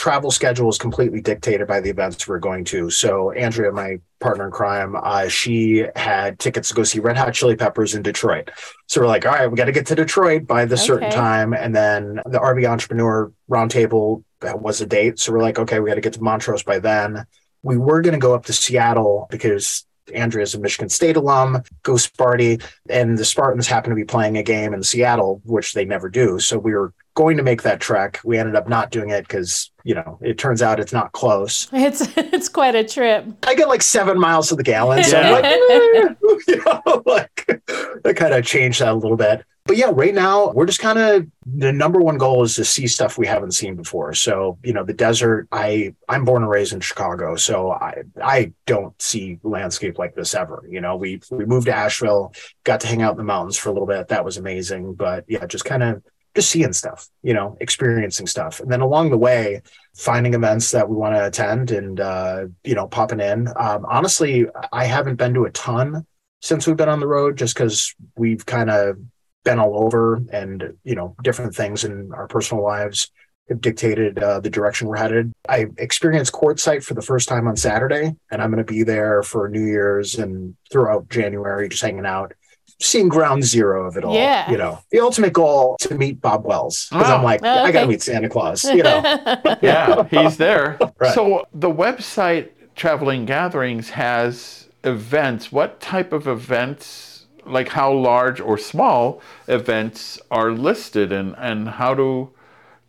travel 0.00 0.30
schedule 0.30 0.70
is 0.70 0.78
completely 0.78 1.20
dictated 1.20 1.66
by 1.68 1.78
the 1.78 1.90
events 1.90 2.26
we're 2.26 2.38
going 2.38 2.64
to. 2.64 2.88
So 2.88 3.32
Andrea, 3.32 3.70
my 3.70 3.98
partner 4.18 4.46
in 4.46 4.50
crime, 4.50 4.96
uh, 4.96 5.28
she 5.28 5.84
had 5.94 6.38
tickets 6.38 6.68
to 6.68 6.74
go 6.74 6.84
see 6.84 7.00
Red 7.00 7.18
Hot 7.18 7.34
Chili 7.34 7.54
Peppers 7.54 7.94
in 7.94 8.00
Detroit. 8.00 8.50
So 8.86 9.02
we're 9.02 9.08
like, 9.08 9.26
all 9.26 9.32
right, 9.32 9.46
we 9.46 9.58
got 9.58 9.66
to 9.66 9.72
get 9.72 9.84
to 9.88 9.94
Detroit 9.94 10.46
by 10.46 10.64
this 10.64 10.80
okay. 10.80 10.86
certain 10.86 11.10
time. 11.10 11.52
And 11.52 11.76
then 11.76 12.14
the 12.24 12.38
RV 12.38 12.66
Entrepreneur 12.66 13.30
Roundtable 13.50 14.24
was 14.40 14.80
a 14.80 14.86
date. 14.86 15.18
So 15.18 15.32
we're 15.32 15.42
like, 15.42 15.58
okay, 15.58 15.80
we 15.80 15.90
got 15.90 15.96
to 15.96 16.00
get 16.00 16.14
to 16.14 16.22
Montrose 16.22 16.62
by 16.62 16.78
then. 16.78 17.26
We 17.62 17.76
were 17.76 18.00
going 18.00 18.14
to 18.14 18.18
go 18.18 18.34
up 18.34 18.46
to 18.46 18.54
Seattle 18.54 19.26
because 19.28 19.84
Andrea's 20.12 20.54
a 20.54 20.60
Michigan 20.60 20.88
State 20.88 21.16
alum, 21.16 21.62
go 21.82 21.94
Sparty, 21.94 22.62
and 22.88 23.16
the 23.16 23.24
Spartans 23.24 23.66
happen 23.66 23.90
to 23.90 23.96
be 23.96 24.04
playing 24.04 24.36
a 24.38 24.42
game 24.42 24.74
in 24.74 24.82
Seattle, 24.82 25.40
which 25.44 25.74
they 25.74 25.84
never 25.84 26.08
do. 26.08 26.38
So 26.38 26.58
we 26.58 26.74
were 26.74 26.92
going 27.14 27.36
to 27.36 27.42
make 27.42 27.62
that 27.62 27.80
trek. 27.80 28.20
We 28.24 28.38
ended 28.38 28.56
up 28.56 28.68
not 28.68 28.90
doing 28.90 29.10
it 29.10 29.26
because 29.26 29.70
you 29.84 29.94
know 29.94 30.18
it 30.22 30.38
turns 30.38 30.62
out 30.62 30.80
it's 30.80 30.92
not 30.92 31.12
close. 31.12 31.68
It's 31.72 32.02
it's 32.16 32.48
quite 32.48 32.74
a 32.74 32.84
trip. 32.84 33.26
I 33.44 33.54
get 33.54 33.68
like 33.68 33.82
seven 33.82 34.18
miles 34.18 34.48
to 34.48 34.56
the 34.56 34.62
gallon, 34.62 35.04
so 35.04 35.18
I'm 35.18 35.32
like, 35.32 35.44
you 36.48 36.62
know, 36.64 37.02
like 37.06 37.62
that 38.04 38.14
kind 38.16 38.34
of 38.34 38.44
changed 38.44 38.80
that 38.80 38.92
a 38.92 38.94
little 38.94 39.16
bit. 39.16 39.44
But 39.66 39.76
yeah, 39.76 39.90
right 39.92 40.14
now 40.14 40.50
we're 40.50 40.66
just 40.66 40.80
kind 40.80 40.98
of 40.98 41.26
the 41.46 41.72
number 41.72 42.00
one 42.00 42.18
goal 42.18 42.42
is 42.42 42.56
to 42.56 42.64
see 42.64 42.86
stuff 42.86 43.18
we 43.18 43.26
haven't 43.26 43.52
seen 43.52 43.76
before. 43.76 44.14
So 44.14 44.58
you 44.64 44.72
know, 44.72 44.84
the 44.84 44.94
desert. 44.94 45.46
I 45.52 45.94
I'm 46.08 46.24
born 46.24 46.42
and 46.42 46.50
raised 46.50 46.72
in 46.72 46.80
Chicago, 46.80 47.36
so 47.36 47.70
I 47.72 48.02
I 48.22 48.52
don't 48.66 49.00
see 49.00 49.38
landscape 49.42 49.98
like 49.98 50.14
this 50.14 50.34
ever. 50.34 50.64
You 50.68 50.80
know, 50.80 50.96
we 50.96 51.20
we 51.30 51.44
moved 51.44 51.66
to 51.66 51.74
Asheville, 51.74 52.32
got 52.64 52.80
to 52.80 52.86
hang 52.86 53.02
out 53.02 53.12
in 53.12 53.18
the 53.18 53.24
mountains 53.24 53.58
for 53.58 53.68
a 53.68 53.72
little 53.72 53.86
bit. 53.86 54.08
That 54.08 54.24
was 54.24 54.38
amazing. 54.38 54.94
But 54.94 55.24
yeah, 55.28 55.46
just 55.46 55.64
kind 55.64 55.82
of 55.82 56.02
just 56.34 56.50
seeing 56.50 56.72
stuff, 56.72 57.08
you 57.22 57.34
know, 57.34 57.56
experiencing 57.60 58.26
stuff. 58.26 58.60
And 58.60 58.70
then 58.70 58.80
along 58.80 59.10
the 59.10 59.18
way, 59.18 59.62
finding 59.96 60.34
events 60.34 60.70
that 60.70 60.88
we 60.88 60.96
want 60.96 61.14
to 61.14 61.26
attend 61.26 61.70
and, 61.70 62.00
uh, 62.00 62.46
you 62.64 62.74
know, 62.74 62.86
popping 62.86 63.20
in. 63.20 63.48
Um, 63.56 63.84
honestly, 63.88 64.46
I 64.72 64.84
haven't 64.84 65.16
been 65.16 65.34
to 65.34 65.44
a 65.44 65.50
ton 65.50 66.06
since 66.40 66.66
we've 66.66 66.76
been 66.76 66.88
on 66.88 67.00
the 67.00 67.06
road 67.06 67.36
just 67.36 67.54
because 67.54 67.94
we've 68.16 68.46
kind 68.46 68.70
of 68.70 68.96
been 69.44 69.58
all 69.58 69.82
over 69.82 70.22
and, 70.32 70.74
you 70.84 70.94
know, 70.94 71.16
different 71.22 71.54
things 71.54 71.84
in 71.84 72.12
our 72.12 72.28
personal 72.28 72.62
lives 72.62 73.10
have 73.48 73.60
dictated 73.60 74.18
uh, 74.18 74.40
the 74.40 74.50
direction 74.50 74.86
we're 74.86 74.96
headed. 74.96 75.32
I 75.48 75.66
experienced 75.76 76.32
Quartzsite 76.32 76.84
for 76.84 76.94
the 76.94 77.02
first 77.02 77.28
time 77.28 77.48
on 77.48 77.56
Saturday, 77.56 78.14
and 78.30 78.40
I'm 78.40 78.50
going 78.50 78.64
to 78.64 78.72
be 78.72 78.84
there 78.84 79.22
for 79.22 79.48
New 79.48 79.64
Year's 79.64 80.14
and 80.14 80.56
throughout 80.70 81.08
January, 81.08 81.68
just 81.68 81.82
hanging 81.82 82.06
out 82.06 82.32
seeing 82.80 83.08
ground 83.08 83.44
zero 83.44 83.86
of 83.86 83.96
it 83.96 84.04
all. 84.04 84.14
Yeah. 84.14 84.50
You 84.50 84.56
know, 84.56 84.78
the 84.90 85.00
ultimate 85.00 85.32
goal 85.32 85.76
to 85.80 85.94
meet 85.94 86.20
Bob 86.20 86.44
Wells 86.44 86.88
because 86.90 87.08
oh. 87.08 87.16
I'm 87.16 87.22
like, 87.22 87.40
oh, 87.42 87.52
okay. 87.52 87.60
I 87.60 87.72
got 87.72 87.82
to 87.82 87.86
meet 87.86 88.02
Santa 88.02 88.28
Claus. 88.28 88.64
You 88.64 88.82
know. 88.82 89.02
yeah, 89.62 90.04
he's 90.04 90.36
there. 90.36 90.78
right. 90.98 91.14
So 91.14 91.46
the 91.52 91.70
website 91.70 92.50
Traveling 92.74 93.26
Gatherings 93.26 93.90
has 93.90 94.68
events. 94.84 95.52
What 95.52 95.80
type 95.80 96.12
of 96.12 96.26
events, 96.26 97.26
like 97.44 97.68
how 97.68 97.92
large 97.92 98.40
or 98.40 98.56
small 98.56 99.20
events, 99.46 100.18
are 100.30 100.52
listed, 100.52 101.12
and 101.12 101.34
and 101.38 101.68
how 101.68 101.94
to 101.94 102.30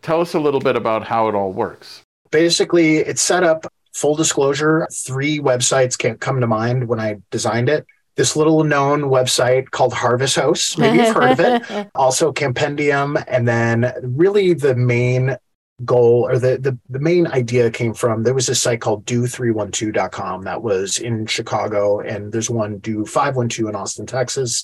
tell 0.01 0.21
us 0.21 0.33
a 0.33 0.39
little 0.39 0.62
bit 0.62 0.75
about 0.75 1.07
how 1.07 1.27
it 1.27 1.36
all 1.36 1.51
works. 1.51 2.01
Basically, 2.31 2.98
it's 2.98 3.21
set 3.21 3.43
up. 3.43 3.67
Full 3.93 4.15
disclosure: 4.15 4.88
three 4.93 5.39
websites 5.39 5.98
can't 5.98 6.21
come 6.21 6.39
to 6.39 6.48
mind 6.48 6.88
when 6.88 7.00
I 7.00 7.17
designed 7.29 7.67
it 7.67 7.86
this 8.15 8.36
little 8.36 8.63
known 8.63 9.03
website 9.03 9.72
called 9.72 9.94
Harvest 9.94 10.36
Hosts. 10.36 10.77
Maybe 10.77 10.98
you've 10.98 11.15
heard 11.15 11.32
of 11.32 11.39
it. 11.39 11.89
Also 11.96 12.32
Campendium. 12.32 13.24
And 13.27 13.48
then 13.48 13.94
really 14.01 14.53
the 14.53 14.75
main 14.75 15.38
goal 15.86 16.27
or 16.27 16.38
the, 16.38 16.58
the, 16.58 16.77
the 16.89 17.00
main 17.00 17.27
idea 17.27 17.72
came 17.72 17.94
from 17.94 18.24
there 18.24 18.34
was 18.34 18.50
a 18.50 18.56
site 18.56 18.82
called 18.82 19.06
do312.com 19.06 20.44
that 20.44 20.62
was 20.62 21.00
in 21.00 21.25
Chicago. 21.25 22.00
And 22.00 22.32
there's 22.32 22.50
one 22.50 22.80
do 22.80 23.06
512 23.06 23.70
in 23.70 23.75
Austin, 23.75 24.06
Texas, 24.06 24.63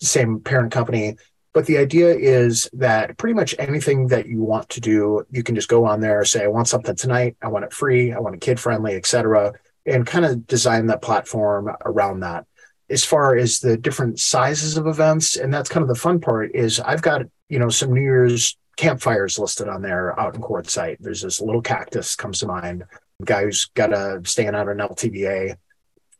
same 0.00 0.40
parent 0.40 0.72
company. 0.72 1.16
But 1.52 1.66
the 1.66 1.78
idea 1.78 2.14
is 2.14 2.70
that 2.74 3.16
pretty 3.16 3.34
much 3.34 3.56
anything 3.58 4.06
that 4.08 4.26
you 4.26 4.42
want 4.42 4.68
to 4.70 4.80
do, 4.80 5.26
you 5.30 5.42
can 5.42 5.56
just 5.56 5.68
go 5.68 5.84
on 5.84 6.00
there, 6.00 6.24
say, 6.24 6.44
I 6.44 6.48
want 6.48 6.68
something 6.68 6.94
tonight, 6.94 7.36
I 7.42 7.48
want 7.48 7.64
it 7.64 7.72
free, 7.72 8.12
I 8.12 8.20
want 8.20 8.36
it 8.36 8.40
kid 8.40 8.60
friendly, 8.60 8.94
etc., 8.94 9.52
and 9.84 10.06
kind 10.06 10.24
of 10.24 10.46
design 10.46 10.86
that 10.86 11.02
platform 11.02 11.74
around 11.84 12.20
that 12.20 12.46
as 12.90 13.04
far 13.04 13.36
as 13.36 13.60
the 13.60 13.76
different 13.76 14.18
sizes 14.18 14.76
of 14.76 14.86
events. 14.86 15.36
And 15.36 15.54
that's 15.54 15.68
kind 15.68 15.82
of 15.82 15.88
the 15.88 15.94
fun 15.94 16.20
part 16.20 16.54
is 16.54 16.80
i've 16.80 17.02
got 17.02 17.22
you 17.48 17.58
know 17.58 17.68
some 17.68 17.94
new 17.94 18.02
year's 18.02 18.56
campfires 18.76 19.38
listed 19.38 19.68
on 19.68 19.82
there 19.82 20.18
out 20.18 20.34
in 20.34 20.40
quartzsite. 20.40 20.96
There's 21.00 21.22
this 21.22 21.40
little 21.40 21.62
cactus 21.62 22.16
comes 22.16 22.40
to 22.40 22.46
mind 22.46 22.84
guy 23.24 23.44
who's 23.44 23.66
got 23.74 23.92
a 23.92 24.22
stand 24.24 24.56
on 24.56 24.68
an 24.68 24.78
ltva 24.78 25.54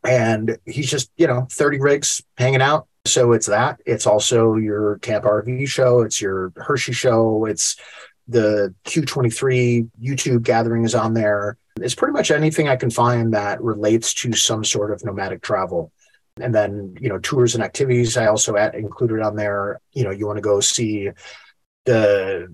and 0.04 0.58
he's 0.66 0.90
just 0.90 1.10
you 1.16 1.26
know 1.26 1.46
30 1.50 1.80
rigs 1.80 2.22
hanging 2.36 2.62
out. 2.62 2.86
So 3.06 3.32
it's 3.32 3.46
that. 3.46 3.80
It's 3.86 4.06
also 4.06 4.56
your 4.56 4.98
camp 4.98 5.24
rv 5.24 5.66
show. 5.68 6.02
It's 6.02 6.20
your 6.20 6.52
hershey 6.56 6.92
show. 6.92 7.46
It's 7.46 7.76
the 8.28 8.74
q23 8.84 9.88
youtube 10.00 10.42
gathering 10.42 10.84
is 10.84 10.94
on 10.94 11.14
there. 11.14 11.56
It's 11.80 11.94
pretty 11.94 12.12
much 12.12 12.30
anything 12.30 12.68
i 12.68 12.76
can 12.76 12.90
find 12.90 13.32
that 13.32 13.62
relates 13.62 14.12
to 14.14 14.34
some 14.34 14.64
sort 14.64 14.92
of 14.92 15.04
nomadic 15.04 15.40
travel 15.40 15.92
and 16.42 16.54
then 16.54 16.96
you 17.00 17.08
know 17.08 17.18
tours 17.18 17.54
and 17.54 17.62
activities 17.62 18.16
i 18.16 18.26
also 18.26 18.56
add, 18.56 18.74
included 18.74 19.20
on 19.20 19.36
there 19.36 19.80
you 19.92 20.04
know 20.04 20.10
you 20.10 20.26
want 20.26 20.36
to 20.36 20.42
go 20.42 20.60
see 20.60 21.10
the 21.86 22.52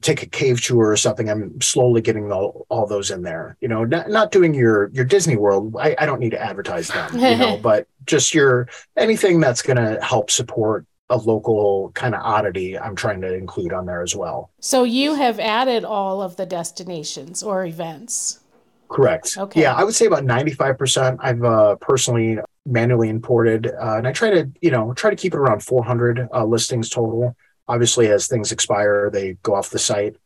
take 0.00 0.22
a 0.22 0.26
cave 0.26 0.60
tour 0.60 0.90
or 0.90 0.96
something 0.96 1.30
i'm 1.30 1.60
slowly 1.60 2.00
getting 2.00 2.30
all, 2.32 2.66
all 2.68 2.86
those 2.86 3.10
in 3.10 3.22
there 3.22 3.56
you 3.60 3.68
know 3.68 3.84
not, 3.84 4.08
not 4.10 4.32
doing 4.32 4.52
your 4.52 4.90
your 4.92 5.04
disney 5.04 5.36
world 5.36 5.76
I, 5.78 5.94
I 5.98 6.06
don't 6.06 6.20
need 6.20 6.30
to 6.30 6.42
advertise 6.42 6.88
them 6.88 7.14
you 7.14 7.36
know 7.36 7.56
but 7.62 7.86
just 8.04 8.34
your 8.34 8.68
anything 8.96 9.40
that's 9.40 9.62
going 9.62 9.76
to 9.76 10.02
help 10.02 10.30
support 10.30 10.86
a 11.10 11.16
local 11.16 11.92
kind 11.94 12.14
of 12.14 12.22
oddity 12.22 12.78
i'm 12.78 12.96
trying 12.96 13.20
to 13.20 13.32
include 13.32 13.72
on 13.72 13.86
there 13.86 14.02
as 14.02 14.16
well. 14.16 14.50
So 14.60 14.84
you 14.84 15.14
have 15.14 15.38
added 15.38 15.84
all 15.84 16.22
of 16.22 16.36
the 16.36 16.46
destinations 16.46 17.42
or 17.42 17.64
events? 17.64 18.40
Correct. 18.88 19.36
Okay. 19.36 19.62
Yeah 19.62 19.74
i 19.74 19.84
would 19.84 19.94
say 19.94 20.06
about 20.06 20.24
95% 20.24 21.18
i've 21.20 21.44
uh, 21.44 21.76
personally 21.76 22.38
manually 22.66 23.08
imported. 23.08 23.66
Uh, 23.66 23.96
and 23.98 24.06
I 24.06 24.12
try 24.12 24.30
to, 24.30 24.50
you 24.60 24.70
know, 24.70 24.92
try 24.94 25.10
to 25.10 25.16
keep 25.16 25.34
it 25.34 25.38
around 25.38 25.62
400 25.62 26.28
uh, 26.32 26.44
listings 26.44 26.88
total. 26.88 27.36
Obviously, 27.68 28.08
as 28.08 28.26
things 28.26 28.52
expire, 28.52 29.10
they 29.10 29.34
go 29.42 29.54
off 29.54 29.70
the 29.70 29.78
site. 29.78 30.16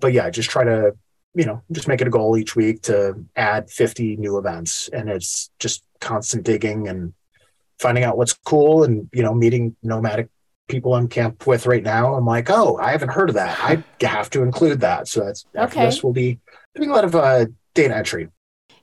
But 0.00 0.12
yeah, 0.12 0.30
just 0.30 0.50
try 0.50 0.64
to, 0.64 0.96
you 1.34 1.44
know, 1.44 1.62
just 1.72 1.88
make 1.88 2.00
it 2.00 2.06
a 2.06 2.10
goal 2.10 2.36
each 2.36 2.56
week 2.56 2.82
to 2.82 3.24
add 3.36 3.70
50 3.70 4.16
new 4.16 4.38
events. 4.38 4.88
And 4.88 5.08
it's 5.08 5.50
just 5.58 5.82
constant 6.00 6.44
digging 6.44 6.88
and 6.88 7.12
finding 7.78 8.04
out 8.04 8.16
what's 8.16 8.32
cool 8.32 8.84
and, 8.84 9.08
you 9.12 9.22
know, 9.22 9.34
meeting 9.34 9.76
nomadic 9.82 10.28
people 10.68 10.94
I'm 10.94 11.08
camp 11.08 11.46
with 11.46 11.66
right 11.66 11.82
now. 11.82 12.14
I'm 12.14 12.24
like, 12.24 12.48
oh, 12.50 12.78
I 12.78 12.92
haven't 12.92 13.10
heard 13.10 13.28
of 13.28 13.34
that. 13.34 13.58
I 13.60 13.84
have 14.06 14.30
to 14.30 14.42
include 14.42 14.80
that. 14.80 15.08
So 15.08 15.24
that's 15.24 15.44
after 15.54 15.78
okay. 15.78 15.86
this, 15.86 16.02
we'll 16.02 16.12
be 16.12 16.38
doing 16.74 16.90
a 16.90 16.94
lot 16.94 17.04
of 17.04 17.14
uh, 17.14 17.46
data 17.74 17.96
entry. 17.96 18.28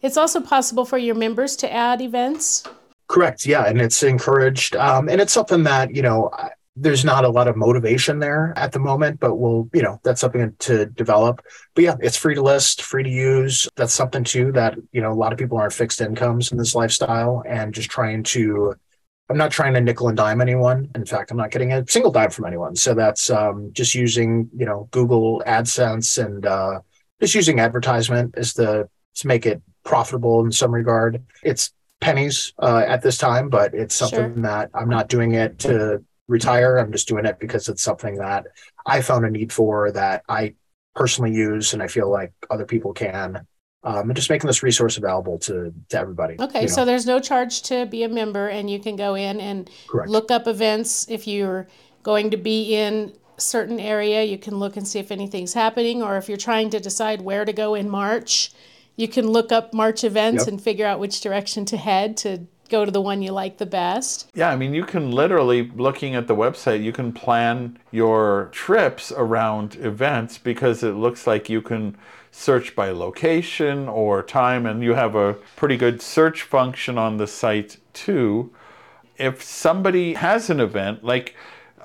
It's 0.01 0.18
also 0.18 0.41
possible 0.41 0.86
for 0.86 0.98
your 0.98 1.15
members 1.15 1.56
to 1.58 1.72
add 1.72 2.01
events. 2.01 2.68
Correct. 3.12 3.46
Yeah. 3.46 3.65
And 3.65 3.82
it's 3.82 4.03
encouraged. 4.03 4.77
Um, 4.77 5.10
and 5.10 5.20
it's 5.20 5.34
something 5.34 5.63
that, 5.63 5.94
you 5.94 6.01
know, 6.01 6.32
there's 6.77 7.03
not 7.03 7.25
a 7.25 7.30
lot 7.30 7.50
of 7.50 7.58
motivation 7.58 8.20
there 8.20 8.53
at 8.56 8.72
the 8.72 8.80
moment, 8.80 9.20
but 9.20 9.36
we'll, 9.36 9.70
you 9.74 9.82
know, 9.82 10.00
that's 10.03 10.22
something 10.22 10.56
to 10.60 10.86
develop. 10.86 11.46
But 11.75 11.84
yeah, 11.84 11.96
it's 12.00 12.15
free 12.15 12.36
to 12.36 12.41
list, 12.41 12.84
free 12.84 13.03
to 13.03 13.10
use. 13.10 13.68
That's 13.75 13.94
something 13.94 14.24
too 14.24 14.53
that, 14.53 14.77
you 14.94 15.01
know, 15.01 15.12
a 15.12 15.20
lot 15.24 15.34
of 15.34 15.38
people 15.39 15.58
aren't 15.58 15.74
fixed 15.74 16.00
incomes 16.00 16.53
in 16.53 16.58
this 16.58 16.74
lifestyle 16.74 17.44
and 17.46 17.74
just 17.74 17.89
trying 17.89 18.24
to, 18.24 18.75
I'm 19.30 19.38
not 19.38 19.51
trying 19.51 19.74
to 19.74 19.82
nickel 19.82 20.08
and 20.08 20.15
dime 20.15 20.39
anyone. 20.39 20.89
In 20.96 21.06
fact, 21.06 21.32
I'm 21.32 21.38
not 21.38 21.51
getting 21.51 21.74
a 21.74 21.86
single 21.89 22.13
dime 22.13 22.30
from 22.30 22.46
anyone. 22.46 22.77
So 22.77 22.94
that's 22.94 23.30
um, 23.30 23.72
just 23.74 23.94
using, 23.94 24.50
you 24.56 24.65
know, 24.65 24.88
Google 24.91 25.44
AdSense 25.46 26.24
and 26.24 26.46
uh, 26.46 26.80
just 27.20 27.36
using 27.36 27.60
advertisement 27.60 28.36
is 28.38 28.53
the 28.53 28.88
to 29.15 29.27
make 29.27 29.46
it 29.46 29.62
profitable 29.84 30.46
in 30.46 30.53
some 30.53 30.74
regard. 30.74 31.22
It's 31.44 31.74
pennies 32.01 32.53
uh, 32.60 32.84
at 32.86 33.01
this 33.01 33.17
time, 33.17 33.48
but 33.48 33.74
it's 33.74 33.96
something 33.96 34.34
sure. 34.34 34.43
that 34.43 34.72
I'm 34.74 34.89
not 34.89 35.08
doing 35.08 35.36
it 35.36 35.60
to 35.60 36.03
retire. 36.27 36.77
I'm 36.77 36.91
just 36.91 37.08
doing 37.08 37.25
it 37.25 37.39
because 37.39 37.70
it's 37.70 37.84
something 37.84 38.15
that 38.15 38.48
I 38.86 39.01
found 39.01 39.25
a 39.25 39.29
need 39.29 39.53
for 39.53 39.91
that 39.91 40.24
I 40.27 40.55
personally 40.96 41.34
use 41.34 41.74
and 41.74 41.81
I 41.81 41.88
feel 41.88 42.10
like 42.10 42.34
other 42.50 42.65
people 42.65 42.91
can. 42.91 43.46
Um, 43.84 44.10
and 44.10 44.15
just 44.15 44.29
making 44.29 44.46
this 44.46 44.62
resource 44.62 44.98
available 44.98 45.39
to, 45.39 45.74
to 45.89 45.98
everybody. 45.98 46.36
Okay, 46.39 46.62
you 46.62 46.67
know? 46.67 46.74
so 46.74 46.86
there's 46.86 47.08
no 47.08 47.20
charge 47.20 47.63
to 47.63 47.88
be 47.88 48.03
a 48.03 48.10
member, 48.10 48.48
and 48.48 48.70
you 48.70 48.79
can 48.79 48.96
go 48.96 49.15
in 49.15 49.39
and 49.39 49.72
Correct. 49.88 50.08
look 50.08 50.29
up 50.29 50.46
events. 50.46 51.10
If 51.10 51.27
you're 51.27 51.67
going 52.03 52.29
to 52.29 52.38
be 52.38 52.75
in 52.75 53.12
certain 53.38 53.79
area, 53.79 54.24
you 54.24 54.38
can 54.38 54.60
look 54.60 54.77
and 54.77 54.88
see 54.88 55.00
if 55.00 55.12
anything's 55.12 55.55
happening, 55.55 56.03
or 56.03 56.17
if 56.17 56.29
you're 56.29 56.38
trying 56.38 56.70
to 56.70 56.79
decide 56.79 57.22
where 57.22 57.43
to 57.43 57.53
go 57.53 57.74
in 57.74 57.89
March, 57.89 58.51
you 59.01 59.08
can 59.08 59.27
look 59.27 59.51
up 59.51 59.74
March 59.74 60.03
events 60.03 60.43
yep. 60.43 60.48
and 60.48 60.62
figure 60.62 60.86
out 60.86 61.00
which 61.00 61.20
direction 61.22 61.65
to 61.65 61.77
head 61.77 62.15
to 62.17 62.46
go 62.70 62.86
to 62.86 62.91
the 62.91 63.01
one 63.01 63.22
you 63.22 63.31
like 63.31 63.58
the 63.58 63.65
best. 63.65 64.29
Yeah, 64.34 64.50
I 64.50 64.55
mean, 64.55 64.74
you 64.74 64.86
can 64.86 65.12
literally, 65.12 65.70
looking 65.75 66.15
at 66.15 66.27
the 66.27 66.36
website, 66.36 66.84
you 66.84 66.93
can 66.93 67.12
plan 67.12 67.77
your 67.91 68.50
trips 68.53 69.12
around 69.12 69.75
events 69.75 70.38
because 70.38 70.81
it 70.81 70.93
looks 70.93 71.27
like 71.27 71.50
you 71.50 71.62
can 71.62 71.98
search 72.31 72.75
by 72.75 72.91
location 72.91 73.89
or 73.89 74.24
time, 74.24 74.65
and 74.65 74.81
you 74.81 74.93
have 74.93 75.15
a 75.15 75.34
pretty 75.58 75.75
good 75.75 76.01
search 76.01 76.43
function 76.43 76.98
on 76.98 77.17
the 77.17 77.27
site 77.27 77.77
too. 77.93 78.53
If 79.17 79.43
somebody 79.43 80.13
has 80.13 80.50
an 80.50 80.62
event, 80.62 81.03
like 81.03 81.36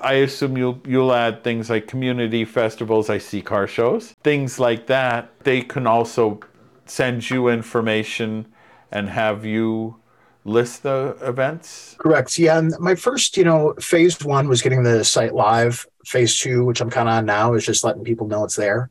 I 0.00 0.14
assume 0.14 0.56
you'll 0.56 0.80
you'll 0.86 1.12
add 1.12 1.42
things 1.42 1.68
like 1.68 1.88
community 1.88 2.44
festivals, 2.44 3.10
I 3.10 3.18
see 3.18 3.42
car 3.42 3.66
shows, 3.66 4.12
things 4.22 4.60
like 4.60 4.86
that. 4.86 5.38
They 5.40 5.62
can 5.62 5.86
also 5.86 6.40
send 6.86 7.30
you 7.30 7.48
information 7.48 8.46
and 8.90 9.08
have 9.08 9.44
you 9.44 9.96
list 10.44 10.82
the 10.82 11.16
events? 11.20 11.96
Correct. 11.98 12.38
Yeah. 12.38 12.58
And 12.58 12.74
my 12.78 12.94
first, 12.94 13.36
you 13.36 13.44
know, 13.44 13.74
phase 13.80 14.22
one 14.24 14.48
was 14.48 14.62
getting 14.62 14.82
the 14.82 15.04
site 15.04 15.34
live. 15.34 15.86
Phase 16.04 16.38
two, 16.38 16.64
which 16.64 16.80
I'm 16.80 16.90
kind 16.90 17.08
of 17.08 17.14
on 17.14 17.26
now, 17.26 17.54
is 17.54 17.66
just 17.66 17.84
letting 17.84 18.04
people 18.04 18.28
know 18.28 18.44
it's 18.44 18.54
there 18.54 18.90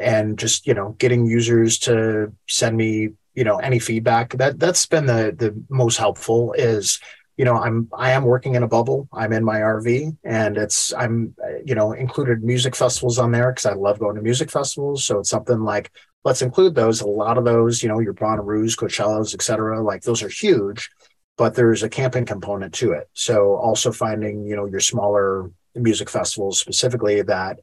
and 0.00 0.38
just, 0.38 0.66
you 0.66 0.74
know, 0.74 0.96
getting 0.98 1.26
users 1.26 1.78
to 1.80 2.32
send 2.48 2.76
me, 2.76 3.10
you 3.34 3.44
know, 3.44 3.56
any 3.58 3.78
feedback. 3.78 4.34
That 4.34 4.58
that's 4.58 4.86
been 4.86 5.06
the 5.06 5.34
the 5.36 5.54
most 5.68 5.96
helpful 5.96 6.52
is 6.54 6.98
you 7.36 7.44
know 7.44 7.54
i'm 7.54 7.88
i 7.96 8.10
am 8.12 8.24
working 8.24 8.54
in 8.54 8.62
a 8.62 8.68
bubble 8.68 9.08
i'm 9.12 9.32
in 9.32 9.44
my 9.44 9.58
rv 9.58 10.16
and 10.24 10.56
it's 10.56 10.92
i'm 10.94 11.34
you 11.64 11.74
know 11.74 11.92
included 11.92 12.42
music 12.42 12.74
festivals 12.74 13.18
on 13.18 13.30
there 13.30 13.52
because 13.52 13.66
i 13.66 13.74
love 13.74 13.98
going 13.98 14.16
to 14.16 14.22
music 14.22 14.50
festivals 14.50 15.04
so 15.04 15.18
it's 15.18 15.30
something 15.30 15.60
like 15.60 15.90
let's 16.26 16.42
include 16.42 16.74
those. 16.74 17.00
A 17.02 17.06
lot 17.06 17.38
of 17.38 17.44
those, 17.44 17.84
you 17.84 17.88
know, 17.88 18.00
your 18.00 18.12
Bonnaroo's, 18.12 18.74
Coachellas, 18.74 19.32
et 19.32 19.42
cetera, 19.42 19.80
like 19.80 20.02
those 20.02 20.24
are 20.24 20.28
huge, 20.28 20.90
but 21.38 21.54
there's 21.54 21.84
a 21.84 21.88
camping 21.88 22.26
component 22.26 22.74
to 22.74 22.90
it. 22.90 23.08
So 23.12 23.54
also 23.54 23.92
finding, 23.92 24.44
you 24.44 24.56
know, 24.56 24.66
your 24.66 24.80
smaller 24.80 25.52
music 25.76 26.10
festivals 26.10 26.58
specifically 26.58 27.22
that 27.22 27.60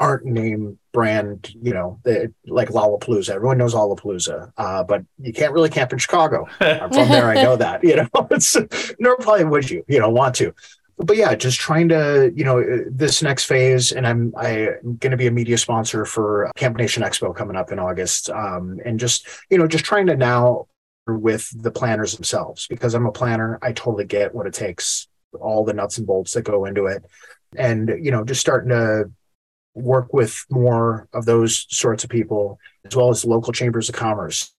aren't 0.00 0.24
name 0.24 0.78
brand, 0.94 1.52
you 1.60 1.74
know, 1.74 2.00
they, 2.02 2.28
like 2.46 2.70
Lollapalooza. 2.70 3.28
Everyone 3.28 3.58
knows 3.58 3.74
Lollapalooza, 3.74 4.52
uh, 4.56 4.84
but 4.84 5.04
you 5.18 5.34
can't 5.34 5.52
really 5.52 5.68
camp 5.68 5.92
in 5.92 5.98
Chicago. 5.98 6.46
I'm 6.60 6.90
from 6.90 7.10
there. 7.10 7.26
I 7.26 7.42
know 7.42 7.56
that, 7.56 7.84
you 7.88 7.96
know, 7.96 8.08
it's, 8.30 8.56
nor 8.98 9.18
probably 9.18 9.44
would 9.44 9.68
you, 9.68 9.84
you 9.86 10.00
know, 10.00 10.08
want 10.08 10.34
to 10.36 10.54
but 10.98 11.16
yeah, 11.16 11.34
just 11.34 11.60
trying 11.60 11.88
to, 11.90 12.32
you 12.34 12.44
know, 12.44 12.84
this 12.90 13.22
next 13.22 13.44
phase, 13.44 13.92
and 13.92 14.06
I'm 14.06 14.32
I'm 14.36 14.96
going 14.96 15.12
to 15.12 15.16
be 15.16 15.28
a 15.28 15.30
media 15.30 15.56
sponsor 15.56 16.04
for 16.04 16.50
Camp 16.56 16.76
Nation 16.76 17.02
Expo 17.02 17.34
coming 17.34 17.56
up 17.56 17.70
in 17.70 17.78
August, 17.78 18.30
um, 18.30 18.80
and 18.84 18.98
just 18.98 19.26
you 19.48 19.58
know, 19.58 19.68
just 19.68 19.84
trying 19.84 20.06
to 20.06 20.16
now 20.16 20.66
with 21.06 21.50
the 21.62 21.70
planners 21.70 22.14
themselves 22.14 22.66
because 22.66 22.94
I'm 22.94 23.06
a 23.06 23.12
planner, 23.12 23.58
I 23.62 23.72
totally 23.72 24.04
get 24.04 24.34
what 24.34 24.46
it 24.46 24.52
takes, 24.52 25.08
all 25.40 25.64
the 25.64 25.72
nuts 25.72 25.98
and 25.98 26.06
bolts 26.06 26.34
that 26.34 26.42
go 26.42 26.64
into 26.64 26.86
it, 26.86 27.04
and 27.56 27.88
you 28.02 28.10
know, 28.10 28.24
just 28.24 28.40
starting 28.40 28.70
to 28.70 29.10
work 29.74 30.12
with 30.12 30.44
more 30.50 31.08
of 31.12 31.24
those 31.24 31.66
sorts 31.70 32.02
of 32.02 32.10
people 32.10 32.58
as 32.84 32.96
well 32.96 33.10
as 33.10 33.24
local 33.24 33.52
chambers 33.52 33.88
of 33.88 33.94
commerce. 33.94 34.52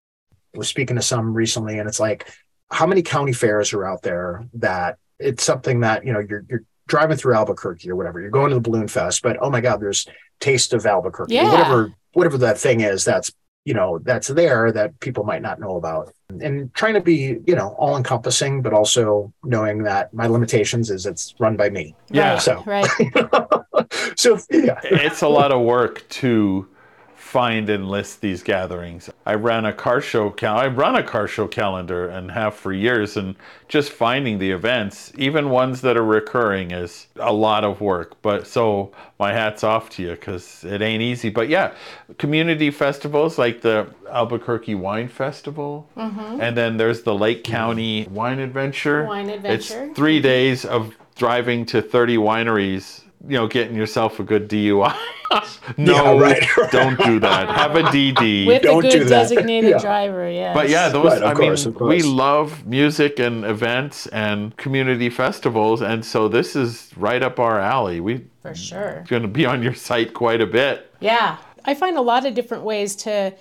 I 0.55 0.57
was 0.57 0.69
speaking 0.69 0.95
to 0.95 1.01
some 1.01 1.33
recently, 1.33 1.79
and 1.79 1.87
it's 1.87 1.99
like, 1.99 2.31
how 2.71 2.87
many 2.87 3.01
county 3.01 3.33
fairs 3.33 3.73
are 3.73 3.85
out 3.85 4.03
there 4.03 4.47
that 4.53 4.97
it's 5.19 5.43
something 5.43 5.81
that 5.81 6.05
you 6.05 6.13
know 6.13 6.19
you're 6.19 6.45
you're 6.49 6.63
driving 6.87 7.17
through 7.17 7.35
Albuquerque 7.35 7.89
or 7.89 7.95
whatever. 7.95 8.19
You're 8.19 8.29
going 8.31 8.49
to 8.49 8.55
the 8.55 8.61
Balloon 8.61 8.87
Fest, 8.87 9.21
but 9.21 9.37
oh 9.41 9.49
my 9.49 9.61
God, 9.61 9.79
there's 9.79 10.07
Taste 10.39 10.73
of 10.73 10.85
Albuquerque, 10.85 11.33
yeah. 11.35 11.51
whatever 11.51 11.93
whatever 12.13 12.37
that 12.39 12.57
thing 12.57 12.81
is. 12.81 13.05
That's 13.05 13.31
you 13.65 13.73
know 13.73 13.99
that's 13.99 14.27
there 14.29 14.71
that 14.71 14.99
people 14.99 15.23
might 15.23 15.41
not 15.41 15.59
know 15.59 15.75
about 15.75 16.13
and 16.41 16.73
trying 16.73 16.93
to 16.93 17.01
be 17.01 17.37
you 17.45 17.55
know 17.55 17.75
all 17.77 17.97
encompassing 17.97 18.61
but 18.61 18.73
also 18.73 19.33
knowing 19.43 19.83
that 19.83 20.13
my 20.13 20.27
limitations 20.27 20.89
is 20.89 21.05
it's 21.05 21.35
run 21.39 21.57
by 21.57 21.69
me 21.69 21.93
Yeah. 22.09 22.33
Right, 22.33 22.41
So- 22.41 22.63
right. 22.65 22.89
so 24.15 24.39
yeah 24.49 24.79
it's 24.83 25.21
a 25.21 25.27
lot 25.27 25.51
of 25.51 25.61
work 25.61 26.07
to 26.09 26.67
find 27.29 27.69
and 27.69 27.87
list 27.87 28.21
these 28.21 28.41
gatherings. 28.41 29.07
I 29.23 29.35
ran 29.35 29.63
a 29.63 29.71
car 29.71 30.01
show 30.01 30.31
cal- 30.31 30.57
I 30.57 30.65
run 30.65 30.95
a 30.95 31.03
car 31.03 31.27
show 31.27 31.47
calendar 31.47 32.09
and 32.09 32.31
have 32.31 32.55
for 32.55 32.73
years 32.73 33.15
and 33.17 33.35
just 33.67 33.91
finding 33.91 34.39
the 34.39 34.49
events, 34.49 35.11
even 35.15 35.51
ones 35.51 35.81
that 35.81 35.95
are 35.95 36.03
recurring 36.03 36.71
is 36.71 37.05
a 37.17 37.31
lot 37.31 37.63
of 37.63 37.81
work. 37.81 38.19
But 38.23 38.47
so 38.47 38.91
my 39.19 39.31
hats 39.31 39.63
off 39.63 39.91
to 39.91 40.01
you 40.01 40.15
cuz 40.15 40.63
it 40.63 40.81
ain't 40.81 41.03
easy. 41.03 41.29
But 41.29 41.49
yeah, 41.49 41.73
community 42.17 42.71
festivals 42.71 43.37
like 43.37 43.61
the 43.61 43.85
Albuquerque 44.09 44.73
Wine 44.73 45.07
Festival 45.07 45.87
mm-hmm. 45.95 46.41
and 46.41 46.57
then 46.57 46.77
there's 46.77 47.03
the 47.03 47.13
Lake 47.13 47.43
County 47.43 48.07
Wine 48.09 48.39
Adventure. 48.39 49.05
Wine 49.05 49.29
Adventure. 49.29 49.85
It's 49.85 49.95
3 49.95 50.19
days 50.19 50.65
of 50.65 50.95
driving 51.15 51.63
to 51.67 51.79
30 51.83 52.17
wineries 52.17 53.03
you 53.27 53.37
know, 53.37 53.47
getting 53.47 53.75
yourself 53.75 54.19
a 54.19 54.23
good 54.23 54.47
DUI. 54.49 54.95
no, 55.77 56.15
Yeah, 56.15 56.21
right, 56.21 56.57
right. 56.57 56.71
don't 56.71 56.97
do 57.03 57.19
that. 57.19 57.49
Have 57.49 57.75
a 57.75 57.83
DD. 57.83 58.47
With 58.47 58.61
Don't 58.61 58.85
a 58.85 58.89
do 58.89 58.97
good 58.99 59.07
that. 59.07 59.09
designated 59.09 59.71
Yeah. 59.71 59.77
driver, 59.79 60.29
yes. 60.29 60.55
but 60.55 60.69
yeah, 60.69 60.89
those. 60.89 61.05
Right, 61.05 61.23
I 61.23 61.33
course, 61.33 61.65
mean, 61.65 61.75
we 61.79 62.01
love 62.01 62.65
music 62.65 63.19
and 63.19 63.43
events 63.45 64.07
and 64.07 64.55
community 64.57 65.09
festivals, 65.09 65.81
and 65.81 66.05
so 66.05 66.27
this 66.27 66.55
is 66.55 66.91
right 66.95 67.21
up 67.21 67.39
our 67.39 67.59
alley. 67.59 67.99
We're 67.99 68.21
for 68.41 68.55
sure. 68.55 69.03
going 69.07 69.23
to 69.23 69.27
be 69.27 69.45
on 69.45 69.61
your 69.61 69.73
site 69.73 70.13
quite 70.13 70.41
a 70.41 70.47
bit. 70.47 70.91
Yeah. 70.99 71.37
I 71.65 71.73
find 71.75 71.97
a 71.97 72.01
lot 72.01 72.25
of 72.25 72.33
different 72.33 72.63
ways 72.63 72.95
to, 72.97 73.33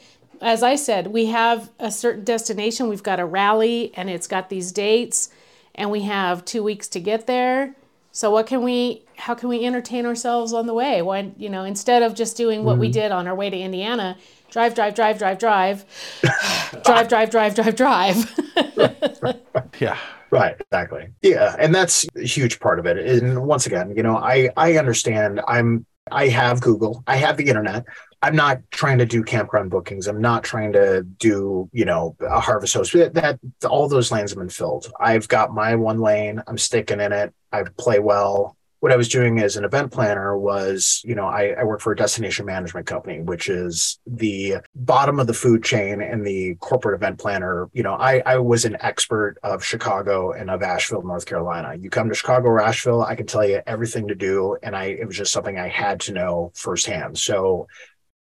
as 0.43 0.65
I 0.65 0.75
said, 0.75 1.07
we 1.07 1.27
have 1.27 1.71
a 1.79 1.91
certain 1.91 2.25
destination. 2.25 2.89
We've 2.89 3.03
got 3.03 3.21
a 3.21 3.25
rally 3.25 3.93
and 3.95 4.11
it's 4.11 4.27
got 4.27 4.51
these 4.51 4.73
dates 4.73 5.31
and 5.77 5.89
we 5.91 6.03
have 6.03 6.45
two 6.45 6.65
weeks 6.65 6.89
to 6.89 7.01
get 7.01 7.29
there. 7.29 7.77
So 8.11 8.33
what 8.33 8.49
can 8.49 8.63
we, 8.65 9.03
how 9.19 9.35
can 9.35 9.49
we 9.49 9.67
entertain 9.67 10.07
ourselves 10.07 10.53
on 10.53 10.67
the 10.67 10.75
way? 10.75 11.03
Why, 11.03 11.33
you 11.37 11.51
know, 11.51 11.65
instead 11.65 12.03
of 12.03 12.15
just 12.15 12.37
doing 12.37 12.65
what 12.65 12.79
we 12.79 12.87
mm-hmm. 12.87 12.93
did 12.93 13.13
on 13.13 13.27
our 13.27 13.35
way 13.35 13.51
to 13.51 13.57
Indiana, 13.57 14.17
drive, 14.51 14.75
drive, 14.75 14.95
drive, 14.95 15.19
drive, 15.19 15.39
drive, 15.39 15.85
drive, 16.85 17.09
drive, 17.09 17.31
drive, 17.31 17.55
drive, 17.55 17.77
drive. 17.77 18.41
Yeah. 19.81 19.99
Right, 20.31 20.57
exactly. 20.61 21.09
Yeah, 21.23 21.57
and 21.59 21.75
that's 21.75 22.05
a 22.15 22.23
huge 22.23 22.61
part 22.61 22.79
of 22.79 22.87
it. 22.87 22.99
And 22.99 23.43
once 23.45 23.67
again, 23.67 23.95
you 23.97 24.03
know, 24.03 24.17
I 24.17 24.51
I 24.57 24.77
understand. 24.77 25.41
I'm 25.49 25.87
I 26.11 26.29
have 26.29 26.61
Google. 26.61 27.03
I 27.07 27.17
have 27.17 27.39
the 27.39 27.49
internet. 27.49 27.85
I'm 28.21 28.37
not 28.37 28.59
trying 28.71 28.99
to 28.99 29.07
do 29.07 29.23
campground 29.23 29.71
bookings. 29.71 30.07
I'm 30.07 30.21
not 30.21 30.43
trying 30.45 30.73
to 30.73 31.03
do, 31.03 31.71
you 31.73 31.85
know, 31.85 32.17
a 32.21 32.41
harvest 32.41 32.75
host. 32.75 32.93
That, 32.93 33.15
that 33.15 33.39
all 33.65 33.89
those 33.89 34.11
lanes 34.11 34.33
have 34.33 34.39
been 34.39 34.49
filled. 34.49 34.93
I've 35.01 35.29
got 35.29 35.55
my 35.55 35.77
one 35.77 36.01
lane. 36.01 36.43
I'm 36.47 36.59
sticking 36.59 37.01
in 37.01 37.13
it. 37.13 37.33
I 37.53 37.63
play 37.63 37.99
well. 37.99 38.58
What 38.81 38.93
I 38.93 38.97
was 38.97 39.09
doing 39.09 39.41
as 39.41 39.57
an 39.57 39.65
event 39.65 39.91
planner 39.93 40.39
was, 40.39 41.03
you 41.05 41.15
know, 41.15 41.27
I, 41.27 41.55
I 41.59 41.65
work 41.65 41.81
for 41.81 41.93
a 41.93 41.97
destination 41.97 42.47
management 42.47 42.87
company, 42.87 43.21
which 43.21 43.49
is 43.49 43.99
the 44.07 44.57
bottom 44.75 45.19
of 45.19 45.27
the 45.27 45.35
food 45.35 45.65
chain 45.65 46.01
and 46.01 46.25
the 46.25 46.55
corporate 46.57 46.95
event 46.95 47.19
planner. 47.19 47.69
You 47.73 47.83
know, 47.83 47.95
I, 47.95 48.23
I 48.25 48.39
was 48.39 48.65
an 48.65 48.77
expert 48.81 49.37
of 49.43 49.65
Chicago 49.65 50.33
and 50.33 50.49
of 50.49 50.63
Asheville, 50.63 51.03
North 51.03 51.27
Carolina. 51.27 51.75
You 51.77 51.91
come 51.91 52.09
to 52.09 52.15
Chicago 52.15 52.49
or 52.49 52.61
Asheville, 52.61 53.03
I 53.03 53.17
can 53.17 53.27
tell 53.27 53.47
you 53.47 53.61
everything 53.67 54.09
to 54.09 54.15
do. 54.15 54.57
And 54.63 54.77
I, 54.77 54.85
it 54.85 55.07
was 55.07 55.17
just 55.17 55.33
something 55.33 55.59
I 55.59 55.69
had 55.69 56.01
to 56.01 56.13
know 56.13 56.53
firsthand. 56.55 57.19
So 57.19 57.67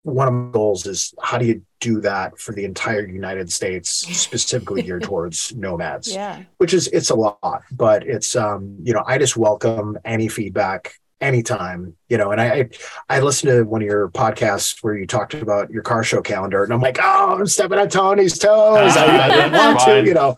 one 0.08 0.28
of 0.28 0.34
my 0.34 0.52
goals 0.52 0.86
is 0.88 1.14
how 1.22 1.38
do 1.38 1.46
you 1.46 1.62
do 1.80 2.02
that 2.02 2.40
for 2.40 2.54
the 2.54 2.66
entire 2.66 3.06
United 3.06 3.52
States, 3.52 3.90
specifically 3.90 4.82
geared 4.82 5.04
towards 5.10 5.56
nomads? 5.56 6.14
yeah. 6.14 6.44
which 6.58 6.74
is 6.74 6.88
it's 6.88 7.10
a 7.10 7.16
lot 7.16 7.62
but 7.72 8.08
it's 8.08 8.36
um 8.36 8.78
you 8.84 8.94
know 8.94 9.04
i 9.06 9.18
just 9.18 9.36
welcome 9.38 9.98
any 10.06 10.28
feedback 10.28 10.94
anytime 11.20 11.96
you 12.10 12.18
know 12.18 12.32
and 12.32 12.40
i 12.40 12.48
i, 12.48 12.70
I 13.10 13.20
listened 13.20 13.52
to 13.52 13.64
one 13.64 13.82
of 13.82 13.88
your 13.88 14.10
podcasts 14.10 14.84
where 14.84 14.96
you 14.96 15.08
talked 15.08 15.34
about 15.34 15.70
your 15.70 15.82
car 15.84 16.04
show 16.04 16.22
calendar 16.22 16.64
and 16.64 16.72
i'm 16.74 16.82
like 16.82 17.00
oh 17.02 17.38
i'm 17.40 17.48
stepping 17.48 17.80
on 17.80 17.90
tony's 17.90 18.38
toes 18.38 18.96
I, 18.98 19.26
I 19.26 19.30
didn't 19.30 19.52
want 19.54 19.80
to 19.82 20.06
you 20.06 20.14
know 20.14 20.38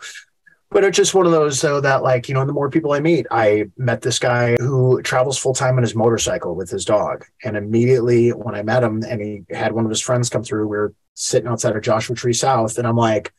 but 0.71 0.84
it's 0.84 0.97
just 0.97 1.13
one 1.13 1.25
of 1.25 1.32
those 1.32 1.60
though 1.62 1.82
that 1.82 2.03
like 2.03 2.27
you 2.27 2.34
know 2.34 2.45
the 2.45 2.53
more 2.53 2.69
people 2.69 2.91
i 2.91 2.99
meet 2.99 3.25
i 3.32 3.65
met 3.77 4.01
this 4.01 4.19
guy 4.19 4.55
who 4.58 5.01
travels 5.01 5.38
full-time 5.38 5.77
on 5.77 5.84
his 5.84 5.95
motorcycle 5.95 6.55
with 6.55 6.69
his 6.69 6.86
dog 6.86 7.25
and 7.43 7.58
immediately 7.58 8.29
when 8.29 8.55
i 8.55 8.62
met 8.62 8.84
him 8.84 9.03
and 9.08 9.21
he 9.21 9.43
had 9.49 9.73
one 9.73 9.86
of 9.86 9.91
his 9.91 10.01
friends 10.01 10.29
come 10.29 10.43
through 10.43 10.67
we 10.67 10.77
were 10.77 10.93
sitting 11.15 11.49
outside 11.49 11.75
of 11.75 11.82
joshua 11.82 12.15
tree 12.15 12.34
south 12.34 12.77
and 12.77 12.88
i'm 12.88 12.97
like 12.97 13.34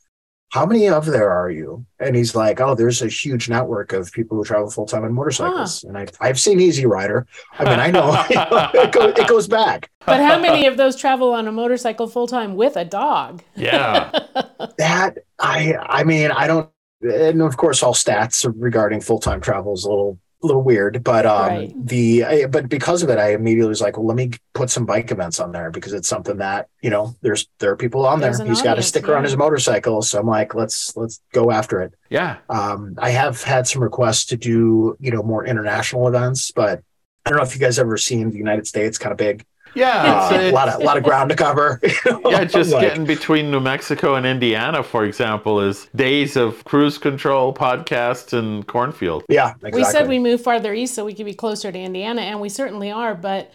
how 0.50 0.66
many 0.66 0.88
of 0.88 1.06
there 1.06 1.30
are 1.30 1.48
you? 1.48 1.86
And 2.00 2.16
he's 2.16 2.34
like, 2.34 2.60
oh, 2.60 2.74
there's 2.74 3.02
a 3.02 3.08
huge 3.08 3.48
network 3.48 3.92
of 3.92 4.10
people 4.10 4.36
who 4.36 4.44
travel 4.44 4.68
full 4.68 4.84
time 4.84 5.04
on 5.04 5.12
motorcycles. 5.12 5.84
And 5.84 5.96
I, 5.96 6.06
I've 6.20 6.40
seen 6.40 6.60
Easy 6.60 6.86
Rider. 6.86 7.26
I 7.58 7.64
mean, 7.64 7.78
I 7.78 7.90
know 7.92 8.12
it, 8.74 8.92
go, 8.92 9.08
it 9.08 9.28
goes 9.28 9.46
back. 9.46 9.90
But 10.04 10.20
how 10.20 10.40
many 10.40 10.66
of 10.66 10.76
those 10.76 10.96
travel 10.96 11.32
on 11.32 11.46
a 11.46 11.52
motorcycle 11.52 12.08
full 12.08 12.26
time 12.26 12.56
with 12.56 12.76
a 12.76 12.84
dog? 12.84 13.42
Yeah. 13.56 14.10
That 14.76 15.18
I, 15.38 15.74
I 15.74 16.04
mean, 16.04 16.30
I 16.30 16.46
don't. 16.46 16.70
And 17.02 17.42
of 17.42 17.56
course, 17.56 17.82
all 17.82 17.94
stats 17.94 18.50
regarding 18.56 19.00
full 19.00 19.18
time 19.20 19.40
travel 19.40 19.72
is 19.74 19.84
a 19.84 19.88
little, 19.88 20.18
a 20.42 20.46
little 20.46 20.62
weird. 20.62 21.02
But 21.02 21.24
um, 21.26 21.48
Right. 21.48 21.72
the, 21.76 22.24
I, 22.24 22.46
but 22.46 22.68
because 22.68 23.02
of 23.02 23.10
it, 23.10 23.18
I 23.18 23.32
immediately 23.32 23.68
was 23.68 23.80
like, 23.80 23.96
well, 23.96 24.06
let 24.06 24.16
me 24.16 24.30
put 24.54 24.70
some 24.70 24.86
bike 24.86 25.10
events 25.10 25.40
on 25.40 25.52
there 25.52 25.70
because 25.70 25.92
it's 25.92 26.08
something 26.08 26.38
that 26.38 26.68
you 26.82 26.90
know, 26.90 27.14
there's 27.22 27.46
there 27.58 27.70
are 27.70 27.76
people 27.76 28.06
on 28.06 28.20
There's 28.20 28.38
there. 28.38 28.46
an 28.46 28.50
He's 28.52 28.60
got 28.62 28.68
a 28.68 28.72
audience, 28.72 28.86
sticker 28.88 29.14
on 29.16 29.22
yeah. 29.22 29.28
his 29.28 29.36
motorcycle, 29.36 30.02
so 30.02 30.18
I'm 30.20 30.26
like, 30.26 30.54
let's 30.54 30.96
let's 30.96 31.20
go 31.32 31.50
after 31.50 31.80
it. 31.80 31.94
Yeah. 32.10 32.38
Um, 32.48 32.94
I 32.98 33.10
have 33.10 33.42
had 33.42 33.66
some 33.66 33.82
requests 33.82 34.26
to 34.26 34.36
do, 34.36 34.96
you 35.00 35.10
know, 35.10 35.22
more 35.22 35.44
international 35.46 36.08
events, 36.08 36.50
but 36.52 36.82
I 37.26 37.30
don't 37.30 37.36
know 37.38 37.44
if 37.44 37.54
you 37.54 37.60
guys 37.60 37.78
ever 37.78 37.96
seen 37.98 38.30
the 38.30 38.38
United 38.38 38.66
States, 38.66 38.96
kind 38.98 39.12
of 39.12 39.18
big, 39.18 39.44
Yeah. 39.74 40.28
uh, 40.30 40.34
it's- 40.34 40.50
a 40.50 40.54
lot 40.54 40.68
of 40.68 40.82
lot 40.82 40.96
of 40.96 41.02
ground 41.04 41.30
to 41.30 41.36
cover. 41.36 41.80
you 41.82 41.90
know, 42.10 42.20
yeah, 42.30 42.44
just 42.44 42.72
like- 42.72 42.82
getting 42.88 43.04
between 43.04 43.50
New 43.50 43.60
Mexico 43.60 44.14
and 44.16 44.26
Indiana, 44.26 44.82
for 44.82 45.04
example, 45.04 45.60
is 45.60 45.86
days 45.94 46.36
of 46.36 46.64
cruise 46.64 46.98
control, 46.98 47.52
podcasts, 47.54 48.32
and 48.32 48.66
cornfield. 48.66 49.24
yeah, 49.28 49.50
exactly. 49.54 49.80
We 49.80 49.84
said 49.84 50.08
we 50.08 50.18
move 50.18 50.40
farther 50.42 50.72
east 50.74 50.94
so 50.94 51.04
we 51.04 51.14
could 51.14 51.26
be 51.26 51.34
closer 51.34 51.70
to 51.70 51.78
Indiana, 51.78 52.22
and 52.22 52.40
we 52.40 52.48
certainly 52.48 52.90
are, 52.90 53.14
but 53.14 53.52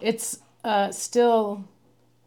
it's 0.00 0.38
uh, 0.64 0.90
still 0.90 1.64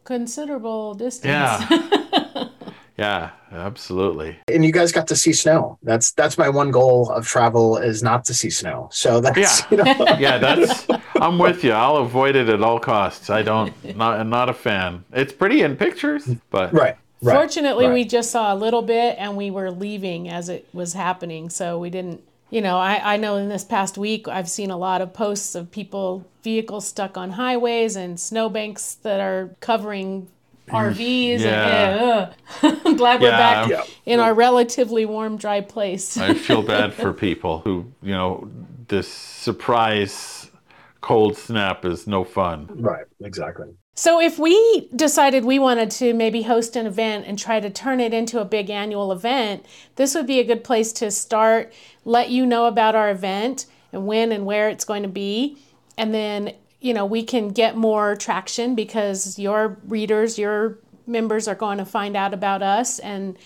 considerable 0.04 0.94
distance. 0.94 1.26
Yeah. 1.70 2.48
yeah, 2.98 3.30
absolutely. 3.52 4.38
and 4.48 4.64
you 4.64 4.72
guys 4.72 4.92
got 4.92 5.06
to 5.08 5.16
see 5.16 5.32
snow. 5.32 5.78
That's 5.82 6.12
that's 6.12 6.38
my 6.38 6.48
one 6.48 6.70
goal 6.70 7.10
of 7.10 7.26
travel 7.26 7.76
is 7.76 8.02
not 8.02 8.24
to 8.26 8.34
see 8.34 8.50
snow. 8.50 8.88
So 8.92 9.20
that's 9.20 9.60
Yeah. 9.60 9.66
you 9.70 9.76
know, 9.78 10.06
Yeah, 10.18 10.38
that's. 10.38 10.86
I'm 11.20 11.38
with 11.38 11.64
you. 11.64 11.72
I'll 11.72 11.96
avoid 11.98 12.36
it 12.36 12.48
at 12.48 12.62
all 12.62 12.78
costs. 12.78 13.30
I 13.30 13.42
don't. 13.42 13.72
Not. 13.96 14.20
I'm 14.20 14.30
not 14.30 14.48
a 14.48 14.54
fan. 14.54 15.04
It's 15.12 15.32
pretty 15.32 15.62
in 15.62 15.76
pictures, 15.76 16.28
but 16.50 16.72
right. 16.72 16.96
Right. 17.22 17.34
Fortunately, 17.34 17.86
right. 17.86 17.94
we 17.94 18.04
just 18.04 18.30
saw 18.30 18.52
a 18.52 18.56
little 18.56 18.82
bit 18.82 19.16
and 19.18 19.36
we 19.38 19.50
were 19.50 19.70
leaving 19.70 20.28
as 20.28 20.50
it 20.50 20.68
was 20.74 20.92
happening. 20.92 21.48
So 21.48 21.78
we 21.78 21.88
didn't, 21.88 22.22
you 22.50 22.60
know, 22.60 22.76
I, 22.76 23.14
I 23.14 23.16
know 23.16 23.36
in 23.36 23.48
this 23.48 23.64
past 23.64 23.96
week 23.96 24.28
I've 24.28 24.50
seen 24.50 24.70
a 24.70 24.76
lot 24.76 25.00
of 25.00 25.14
posts 25.14 25.54
of 25.54 25.70
people, 25.70 26.26
vehicles 26.42 26.86
stuck 26.86 27.16
on 27.16 27.30
highways 27.30 27.96
and 27.96 28.20
snowbanks 28.20 28.96
that 28.96 29.18
are 29.20 29.50
covering 29.60 30.28
RVs. 30.68 31.40
Yeah. 31.40 32.32
And, 32.62 32.86
uh, 32.86 32.92
glad 32.96 33.22
we're 33.22 33.28
Yeah. 33.30 33.38
back 33.38 33.70
Yeah. 33.70 33.84
in 34.04 34.20
our 34.20 34.34
relatively 34.34 35.06
warm, 35.06 35.38
dry 35.38 35.62
place. 35.62 36.18
I 36.18 36.34
feel 36.34 36.62
bad 36.76 36.92
for 36.92 37.14
people 37.14 37.60
who, 37.60 37.86
you 38.02 38.12
know, 38.12 38.46
this 38.88 39.08
surprise 39.08 40.35
cold 41.06 41.36
snap 41.36 41.84
is 41.84 42.08
no 42.08 42.24
fun. 42.24 42.66
Right. 42.68 43.06
Exactly. 43.20 43.68
So, 43.94 44.20
if 44.20 44.40
we 44.40 44.90
decided 44.94 45.44
we 45.44 45.60
wanted 45.60 45.90
to 45.92 46.12
maybe 46.12 46.42
host 46.42 46.74
an 46.74 46.84
event 46.84 47.26
and 47.26 47.38
try 47.38 47.60
to 47.60 47.70
turn 47.70 48.00
it 48.00 48.12
into 48.12 48.40
a 48.40 48.44
big 48.44 48.70
annual 48.70 49.12
event, 49.12 49.64
this 49.94 50.16
would 50.16 50.26
be 50.26 50.40
a 50.40 50.44
good 50.44 50.64
place 50.64 50.92
to 50.94 51.12
start, 51.12 51.72
let 52.04 52.28
you 52.30 52.44
know 52.44 52.66
about 52.66 52.96
our 52.96 53.08
event 53.08 53.66
and 53.92 54.06
when 54.06 54.32
and 54.32 54.44
where 54.44 54.68
it's 54.68 54.84
going 54.84 55.04
to 55.04 55.08
be. 55.08 55.56
And 55.96 56.12
then, 56.12 56.54
you 56.80 56.92
know, 56.92 57.06
we 57.06 57.22
can 57.22 57.50
get 57.50 57.76
more 57.76 58.16
traction 58.16 58.74
because 58.74 59.38
your 59.38 59.78
readers, 59.86 60.40
your 60.40 60.78
members 61.06 61.46
are 61.46 61.54
going 61.54 61.78
to 61.78 61.86
find 61.86 62.16
out 62.16 62.34
about 62.34 62.62
us. 62.62 62.98
And 62.98 63.38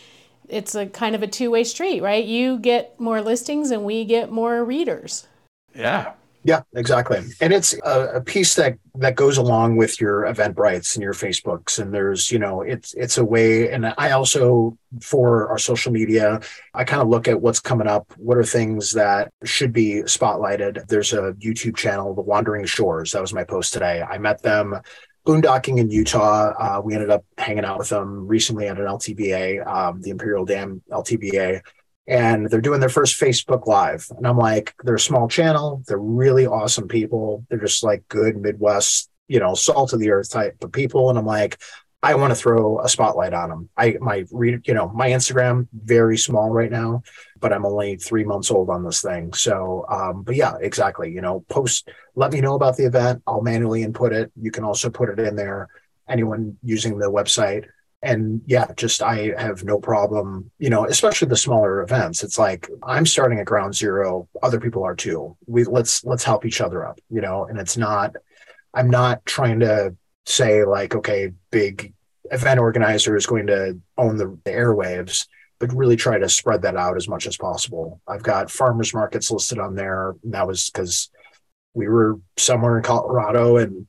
it's 0.48 0.74
a 0.74 0.86
kind 0.86 1.14
of 1.14 1.22
a 1.22 1.28
two 1.28 1.50
way 1.50 1.64
street, 1.64 2.00
right? 2.00 2.24
You 2.24 2.58
get 2.58 2.98
more 2.98 3.20
listings 3.20 3.70
and 3.70 3.84
we 3.84 4.06
get 4.06 4.32
more 4.32 4.64
readers. 4.64 5.28
Yeah. 5.74 6.14
Yeah, 6.42 6.62
exactly. 6.74 7.18
And 7.40 7.52
it's 7.52 7.74
a, 7.84 8.12
a 8.14 8.20
piece 8.20 8.54
that 8.54 8.78
that 8.94 9.14
goes 9.14 9.36
along 9.36 9.76
with 9.76 10.00
your 10.00 10.22
Eventbrites 10.22 10.94
and 10.96 11.02
your 11.02 11.12
Facebooks. 11.12 11.78
And 11.78 11.92
there's, 11.92 12.32
you 12.32 12.38
know, 12.38 12.62
it's 12.62 12.94
it's 12.94 13.18
a 13.18 13.24
way. 13.24 13.70
And 13.70 13.92
I 13.98 14.12
also 14.12 14.78
for 15.02 15.48
our 15.48 15.58
social 15.58 15.92
media, 15.92 16.40
I 16.74 16.84
kind 16.84 17.02
of 17.02 17.08
look 17.08 17.28
at 17.28 17.40
what's 17.40 17.60
coming 17.60 17.86
up. 17.86 18.10
What 18.16 18.38
are 18.38 18.44
things 18.44 18.92
that 18.92 19.32
should 19.44 19.72
be 19.72 20.02
spotlighted? 20.04 20.86
There's 20.88 21.12
a 21.12 21.34
YouTube 21.34 21.76
channel, 21.76 22.14
The 22.14 22.22
Wandering 22.22 22.64
Shores. 22.64 23.12
That 23.12 23.20
was 23.20 23.34
my 23.34 23.44
post 23.44 23.74
today. 23.74 24.02
I 24.02 24.16
met 24.16 24.42
them 24.42 24.80
boondocking 25.26 25.78
in 25.78 25.90
Utah. 25.90 26.52
Uh, 26.58 26.80
we 26.80 26.94
ended 26.94 27.10
up 27.10 27.24
hanging 27.36 27.64
out 27.64 27.78
with 27.78 27.90
them 27.90 28.26
recently 28.26 28.66
at 28.66 28.78
an 28.78 28.86
LTVA, 28.86 29.66
um, 29.66 30.00
the 30.00 30.10
Imperial 30.10 30.46
Dam 30.46 30.82
LTVA, 30.90 31.60
and 32.10 32.50
they're 32.50 32.60
doing 32.60 32.80
their 32.80 32.88
first 32.88 33.20
Facebook 33.20 33.68
Live. 33.68 34.08
And 34.16 34.26
I'm 34.26 34.36
like, 34.36 34.74
they're 34.82 34.96
a 34.96 35.00
small 35.00 35.28
channel. 35.28 35.84
They're 35.86 35.96
really 35.96 36.44
awesome 36.44 36.88
people. 36.88 37.46
They're 37.48 37.60
just 37.60 37.84
like 37.84 38.06
good 38.08 38.36
Midwest, 38.36 39.08
you 39.28 39.38
know, 39.38 39.54
salt 39.54 39.92
of 39.92 40.00
the 40.00 40.10
earth 40.10 40.28
type 40.28 40.56
of 40.64 40.72
people. 40.72 41.08
And 41.08 41.16
I'm 41.16 41.24
like, 41.24 41.58
I 42.02 42.16
want 42.16 42.32
to 42.32 42.34
throw 42.34 42.80
a 42.80 42.88
spotlight 42.88 43.32
on 43.32 43.50
them. 43.50 43.68
I 43.76 43.96
my 44.00 44.24
read, 44.32 44.66
you 44.66 44.74
know, 44.74 44.88
my 44.88 45.10
Instagram 45.10 45.68
very 45.72 46.18
small 46.18 46.50
right 46.50 46.70
now, 46.70 47.04
but 47.38 47.52
I'm 47.52 47.64
only 47.64 47.94
three 47.96 48.24
months 48.24 48.50
old 48.50 48.70
on 48.70 48.84
this 48.84 49.02
thing. 49.02 49.32
So, 49.32 49.86
um, 49.88 50.22
but 50.22 50.34
yeah, 50.34 50.54
exactly. 50.60 51.12
You 51.12 51.20
know, 51.20 51.44
post, 51.48 51.90
let 52.16 52.32
me 52.32 52.40
know 52.40 52.56
about 52.56 52.76
the 52.76 52.86
event. 52.86 53.22
I'll 53.24 53.42
manually 53.42 53.84
input 53.84 54.12
it. 54.12 54.32
You 54.34 54.50
can 54.50 54.64
also 54.64 54.90
put 54.90 55.10
it 55.10 55.20
in 55.20 55.36
there. 55.36 55.68
Anyone 56.08 56.56
using 56.64 56.98
the 56.98 57.12
website, 57.12 57.66
and 58.02 58.40
yeah, 58.46 58.72
just 58.76 59.02
I 59.02 59.34
have 59.36 59.64
no 59.64 59.78
problem. 59.78 60.50
You 60.58 60.70
know, 60.70 60.86
especially 60.86 61.28
the 61.28 61.36
smaller 61.36 61.82
events. 61.82 62.22
It's 62.22 62.38
like 62.38 62.68
I'm 62.82 63.06
starting 63.06 63.38
at 63.38 63.46
ground 63.46 63.74
zero. 63.74 64.28
Other 64.42 64.60
people 64.60 64.84
are 64.84 64.96
too. 64.96 65.36
We 65.46 65.64
let's 65.64 66.04
let's 66.04 66.24
help 66.24 66.46
each 66.46 66.60
other 66.60 66.86
up. 66.86 67.00
You 67.10 67.20
know, 67.20 67.44
and 67.44 67.58
it's 67.58 67.76
not. 67.76 68.16
I'm 68.72 68.88
not 68.88 69.26
trying 69.26 69.60
to 69.60 69.96
say 70.26 70.64
like, 70.64 70.94
okay, 70.94 71.32
big 71.50 71.92
event 72.30 72.60
organizer 72.60 73.16
is 73.16 73.26
going 73.26 73.48
to 73.48 73.78
own 73.98 74.16
the, 74.16 74.38
the 74.44 74.50
airwaves, 74.50 75.26
but 75.58 75.74
really 75.74 75.96
try 75.96 76.18
to 76.18 76.28
spread 76.28 76.62
that 76.62 76.76
out 76.76 76.96
as 76.96 77.08
much 77.08 77.26
as 77.26 77.36
possible. 77.36 78.00
I've 78.06 78.22
got 78.22 78.50
farmers 78.50 78.94
markets 78.94 79.30
listed 79.30 79.58
on 79.58 79.74
there. 79.74 80.14
And 80.22 80.34
that 80.34 80.46
was 80.46 80.70
because 80.70 81.10
we 81.74 81.88
were 81.88 82.20
somewhere 82.36 82.76
in 82.76 82.84
Colorado 82.84 83.56
and 83.56 83.86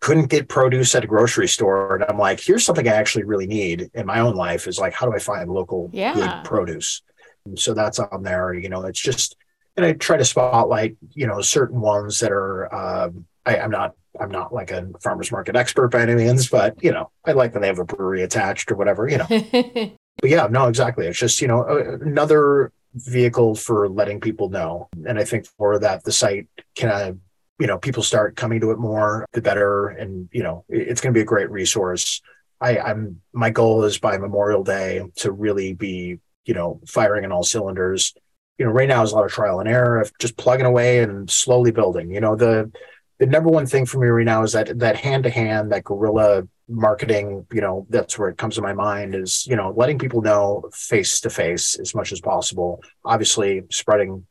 couldn't 0.00 0.26
get 0.26 0.48
produce 0.48 0.94
at 0.94 1.04
a 1.04 1.06
grocery 1.06 1.48
store. 1.48 1.96
And 1.96 2.04
I'm 2.08 2.18
like, 2.18 2.40
here's 2.40 2.64
something 2.64 2.86
I 2.86 2.92
actually 2.92 3.24
really 3.24 3.46
need 3.46 3.90
in 3.94 4.06
my 4.06 4.20
own 4.20 4.34
life 4.34 4.66
is 4.66 4.78
like, 4.78 4.92
how 4.94 5.06
do 5.06 5.14
I 5.14 5.18
find 5.18 5.50
local 5.50 5.90
Yeah. 5.92 6.14
good 6.14 6.44
produce? 6.44 7.02
And 7.44 7.58
so 7.58 7.74
that's 7.74 7.98
on 7.98 8.22
there. 8.22 8.54
You 8.54 8.68
know, 8.68 8.82
it's 8.82 9.00
just, 9.00 9.36
and 9.76 9.84
I 9.84 9.92
try 9.94 10.16
to 10.16 10.24
spotlight, 10.24 10.96
you 11.14 11.26
know, 11.26 11.40
certain 11.40 11.80
ones 11.80 12.20
that 12.20 12.30
are, 12.30 12.72
um, 12.74 13.26
I, 13.44 13.58
I'm 13.58 13.70
not, 13.70 13.94
I'm 14.20 14.30
not 14.30 14.52
like 14.52 14.70
a 14.70 14.88
farmer's 15.02 15.30
market 15.32 15.56
expert 15.56 15.88
by 15.88 16.02
any 16.02 16.14
means, 16.14 16.48
but 16.48 16.82
you 16.82 16.92
know, 16.92 17.10
I 17.24 17.32
like 17.32 17.52
when 17.54 17.62
they 17.62 17.68
have 17.68 17.78
a 17.78 17.84
brewery 17.84 18.22
attached 18.22 18.70
or 18.70 18.76
whatever, 18.76 19.08
you 19.08 19.18
know. 19.18 19.26
but 20.20 20.30
yeah, 20.30 20.46
no, 20.48 20.68
exactly. 20.68 21.06
It's 21.06 21.18
just, 21.18 21.40
you 21.40 21.48
know, 21.48 21.64
another 22.02 22.72
vehicle 22.94 23.54
for 23.54 23.88
letting 23.88 24.20
people 24.20 24.48
know. 24.48 24.88
And 25.06 25.18
I 25.18 25.24
think 25.24 25.46
for 25.58 25.78
that, 25.80 26.04
the 26.04 26.12
site 26.12 26.48
can, 26.74 26.88
uh, 26.88 27.12
you 27.58 27.66
know, 27.66 27.78
people 27.78 28.02
start 28.02 28.36
coming 28.36 28.60
to 28.60 28.70
it 28.70 28.78
more, 28.78 29.26
the 29.32 29.42
better. 29.42 29.88
And, 29.88 30.28
you 30.32 30.42
know, 30.42 30.64
it's 30.68 31.00
going 31.00 31.12
to 31.12 31.18
be 31.18 31.22
a 31.22 31.26
great 31.26 31.50
resource. 31.50 32.20
I, 32.60 32.78
I'm, 32.78 33.20
my 33.32 33.50
goal 33.50 33.84
is 33.84 33.98
by 33.98 34.18
Memorial 34.18 34.64
Day 34.64 35.02
to 35.16 35.32
really 35.32 35.74
be, 35.74 36.18
you 36.44 36.54
know, 36.54 36.80
firing 36.86 37.24
on 37.24 37.32
all 37.32 37.44
cylinders. 37.44 38.14
You 38.58 38.66
know, 38.66 38.72
right 38.72 38.88
now 38.88 39.02
is 39.02 39.12
a 39.12 39.14
lot 39.14 39.24
of 39.24 39.30
trial 39.30 39.60
and 39.60 39.68
error 39.68 40.00
of 40.00 40.12
just 40.18 40.36
plugging 40.36 40.66
away 40.66 41.00
and 41.00 41.30
slowly 41.30 41.70
building. 41.70 42.10
You 42.12 42.20
know, 42.20 42.36
the, 42.36 42.72
the 43.18 43.26
number 43.26 43.50
one 43.50 43.66
thing 43.66 43.86
for 43.86 43.98
me 43.98 44.08
right 44.08 44.24
now 44.24 44.42
is 44.42 44.52
that 44.52 44.78
that 44.78 44.96
hand 44.96 45.24
to 45.24 45.30
hand, 45.30 45.72
that 45.72 45.84
guerrilla 45.84 46.48
marketing, 46.68 47.46
you 47.52 47.60
know, 47.60 47.86
that's 47.88 48.18
where 48.18 48.28
it 48.28 48.38
comes 48.38 48.56
to 48.56 48.62
my 48.62 48.72
mind 48.72 49.14
is, 49.14 49.46
you 49.46 49.56
know, 49.56 49.72
letting 49.76 49.98
people 49.98 50.22
know 50.22 50.68
face 50.72 51.20
to 51.20 51.30
face 51.30 51.78
as 51.78 51.94
much 51.94 52.12
as 52.12 52.20
possible. 52.20 52.82
Obviously, 53.04 53.62
spreading 53.70 54.26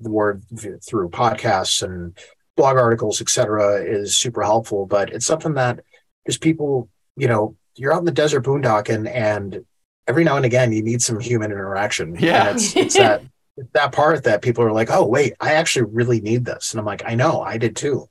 the 0.00 0.10
word 0.10 0.42
through 0.84 1.10
podcasts 1.10 1.82
and 1.82 2.16
blog 2.56 2.76
articles, 2.76 3.20
et 3.20 3.28
cetera, 3.28 3.82
is 3.82 4.16
super 4.16 4.42
helpful. 4.42 4.86
But 4.86 5.12
it's 5.12 5.26
something 5.26 5.54
that 5.54 5.80
just 6.26 6.40
people, 6.40 6.88
you 7.16 7.28
know, 7.28 7.56
you're 7.76 7.92
out 7.92 8.00
in 8.00 8.04
the 8.04 8.12
desert 8.12 8.44
boondocking 8.44 9.08
and 9.10 9.64
every 10.06 10.24
now 10.24 10.36
and 10.36 10.44
again 10.44 10.72
you 10.72 10.82
need 10.82 11.00
some 11.02 11.18
human 11.20 11.50
interaction. 11.50 12.16
Yeah. 12.18 12.48
And 12.48 12.56
it's, 12.56 12.76
it's 12.76 12.96
that 12.96 13.22
that 13.72 13.92
part 13.92 14.24
that 14.24 14.42
people 14.42 14.64
are 14.64 14.72
like, 14.72 14.90
oh 14.90 15.06
wait, 15.06 15.34
I 15.40 15.54
actually 15.54 15.86
really 15.90 16.20
need 16.20 16.44
this. 16.44 16.72
And 16.72 16.80
I'm 16.80 16.86
like, 16.86 17.02
I 17.06 17.14
know, 17.14 17.40
I 17.40 17.58
did 17.58 17.76
too. 17.76 18.08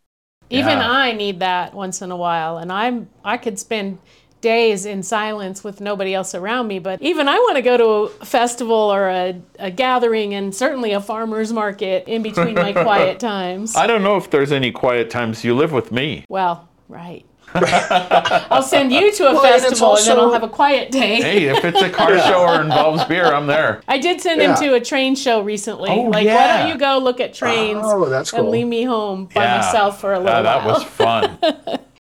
Even 0.49 0.79
Yeah. 0.79 0.91
I 0.91 1.13
need 1.13 1.39
that 1.39 1.73
once 1.73 2.01
in 2.01 2.11
a 2.11 2.17
while, 2.17 2.57
and 2.57 2.71
I'm 2.71 3.09
I 3.23 3.37
could 3.37 3.57
spend 3.57 3.99
days 4.41 4.85
in 4.85 5.03
silence 5.03 5.63
with 5.63 5.79
nobody 5.81 6.13
else 6.13 6.35
around 6.35 6.67
me. 6.67 6.79
But 6.79 7.01
even 7.01 7.27
I 7.27 7.35
want 7.35 7.55
to 7.57 7.61
go 7.61 7.77
to 7.77 7.85
a 8.21 8.25
festival 8.25 8.75
or 8.75 9.07
a, 9.09 9.41
a 9.59 9.71
gathering, 9.71 10.33
and 10.33 10.53
certainly 10.53 10.91
a 10.91 10.99
farmer's 11.01 11.53
market 11.53 12.07
in 12.07 12.21
between 12.23 12.55
my 12.55 12.73
quiet 12.83 13.19
times. 13.19 13.75
I 13.75 13.87
don't 13.87 14.03
know 14.03 14.17
if 14.17 14.29
there's 14.29 14.51
any 14.51 14.71
quiet 14.71 15.09
times 15.09 15.43
you 15.43 15.55
live 15.55 15.71
with 15.71 15.91
me. 15.91 16.25
Well, 16.29 16.67
right. 16.89 17.25
I'll 17.53 18.63
send 18.63 18.93
you 18.93 19.11
to 19.11 19.27
a 19.27 19.33
Well, 19.33 19.45
and 19.45 19.55
it's 19.55 19.65
festival, 19.65 19.97
and 19.97 20.07
then 20.07 20.17
I'll 20.19 20.31
have 20.31 20.43
a 20.43 20.47
quiet 20.47 20.89
day. 20.89 21.21
Hey, 21.21 21.45
if 21.47 21.65
it's 21.65 21.81
a 21.81 21.89
car 21.89 22.17
show 22.27 22.43
or 22.43 22.61
involves 22.61 23.03
beer, 23.05 23.25
I'm 23.25 23.45
there. 23.45 23.81
I 23.89 23.97
did 23.97 24.21
send 24.21 24.41
Yeah. 24.41 24.51
him 24.57 24.63
to 24.63 24.75
a 24.75 24.79
train 24.79 25.15
show 25.15 25.41
recently. 25.41 25.89
Oh, 25.89 26.03
like, 26.03 26.27
why 26.27 26.47
don't 26.47 26.69
you 26.69 26.77
go 26.77 26.97
look 26.99 27.19
at 27.19 27.33
trains 27.33 27.81
Oh, 27.83 28.07
that's 28.07 28.31
and 28.31 28.43
cool. 28.43 28.51
leave 28.51 28.67
me 28.67 28.83
home 28.83 29.25
by 29.33 29.43
Yeah. 29.43 29.57
myself 29.57 29.99
for 29.99 30.13
a 30.13 30.19
little 30.19 30.33
Uh, 30.33 30.41
that 30.43 30.63
while? 30.65 30.73
was 30.75 30.83
fun. 30.85 31.37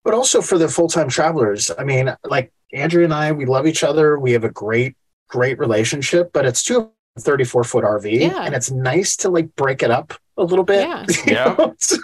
But 0.04 0.14
also 0.14 0.40
for 0.40 0.58
the 0.58 0.68
full-time 0.68 1.08
travelers 1.08 1.70
i 1.78 1.84
mean 1.84 2.14
like 2.24 2.52
andrea 2.72 3.04
and 3.04 3.14
i 3.14 3.32
we 3.32 3.44
love 3.46 3.66
each 3.66 3.82
other 3.84 4.18
we 4.18 4.32
have 4.32 4.44
a 4.44 4.50
great 4.50 4.96
great 5.28 5.58
relationship 5.58 6.30
but 6.32 6.44
it's 6.46 6.62
two 6.62 6.90
34 7.18 7.64
foot 7.64 7.84
rv 7.84 8.20
Yeah. 8.20 8.42
and 8.44 8.54
it's 8.54 8.70
nice 8.70 9.16
to 9.16 9.28
like 9.28 9.54
break 9.56 9.82
it 9.82 9.90
up 9.90 10.14
a 10.36 10.44
little 10.44 10.64
bit 10.64 10.80
Yeah. 10.80 11.04
Yeah. 11.26 11.70
So, 11.78 11.96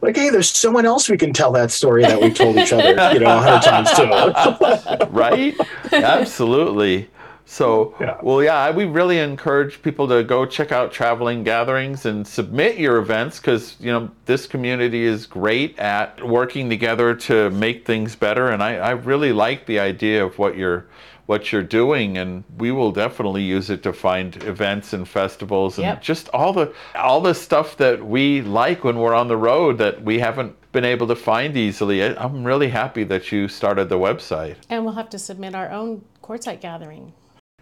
like 0.00 0.16
hey 0.16 0.30
there's 0.30 0.50
someone 0.50 0.86
else 0.86 1.08
we 1.08 1.16
can 1.18 1.32
tell 1.32 1.52
that 1.52 1.70
story 1.70 2.02
that 2.02 2.20
we 2.20 2.32
told 2.32 2.56
each 2.56 2.72
other 2.72 2.88
you 3.12 3.20
know 3.20 3.38
hundred 3.38 3.62
times 3.62 3.92
too 3.92 5.06
right? 5.10 5.54
Absolutely. 5.92 7.08
So, 7.50 7.94
Yeah. 8.00 8.14
well, 8.22 8.40
yeah, 8.44 8.70
we 8.70 8.84
really 8.84 9.18
encourage 9.18 9.82
people 9.82 10.06
to 10.06 10.22
go 10.22 10.46
check 10.46 10.70
out 10.70 10.92
traveling 10.92 11.42
gatherings 11.42 12.06
and 12.06 12.24
submit 12.24 12.78
your 12.78 12.96
events 12.98 13.40
because, 13.40 13.74
you 13.80 13.90
know, 13.90 14.08
this 14.26 14.46
community 14.46 15.02
is 15.04 15.26
great 15.26 15.76
at 15.76 16.24
working 16.24 16.70
together 16.70 17.12
to 17.12 17.50
make 17.50 17.84
things 17.84 18.14
better. 18.14 18.50
And 18.50 18.62
I, 18.62 18.76
I 18.76 18.90
really 18.90 19.32
like 19.32 19.66
the 19.66 19.80
idea 19.80 20.24
of 20.24 20.38
what 20.38 20.56
you're 20.56 20.86
what 21.26 21.52
you're 21.52 21.62
doing 21.62 22.18
and 22.18 22.42
we 22.58 22.72
will 22.72 22.90
definitely 22.92 23.42
use 23.42 23.68
it 23.70 23.82
to 23.84 23.92
find 23.92 24.42
events 24.44 24.92
and 24.92 25.06
festivals 25.08 25.78
and 25.78 25.84
Yep. 25.86 26.02
just 26.02 26.28
all 26.30 26.52
the 26.52 26.72
all 26.96 27.20
the 27.20 27.34
stuff 27.34 27.76
that 27.76 28.04
we 28.04 28.42
like 28.42 28.82
when 28.84 28.96
we're 28.98 29.14
on 29.14 29.28
the 29.28 29.36
road 29.36 29.78
that 29.78 30.02
we 30.02 30.18
haven't 30.20 30.54
been 30.72 30.84
able 30.84 31.06
to 31.08 31.14
find 31.16 31.56
easily. 31.56 32.02
I- 32.04 32.14
I'm 32.24 32.42
really 32.44 32.68
happy 32.68 33.02
that 33.04 33.30
you 33.32 33.46
started 33.48 33.88
the 33.88 33.98
website. 33.98 34.56
And 34.68 34.84
we'll 34.84 34.94
have 34.94 35.10
to 35.10 35.18
submit 35.18 35.54
our 35.54 35.70
own 35.70 36.02
Quartzsite 36.22 36.60
gathering. 36.60 37.12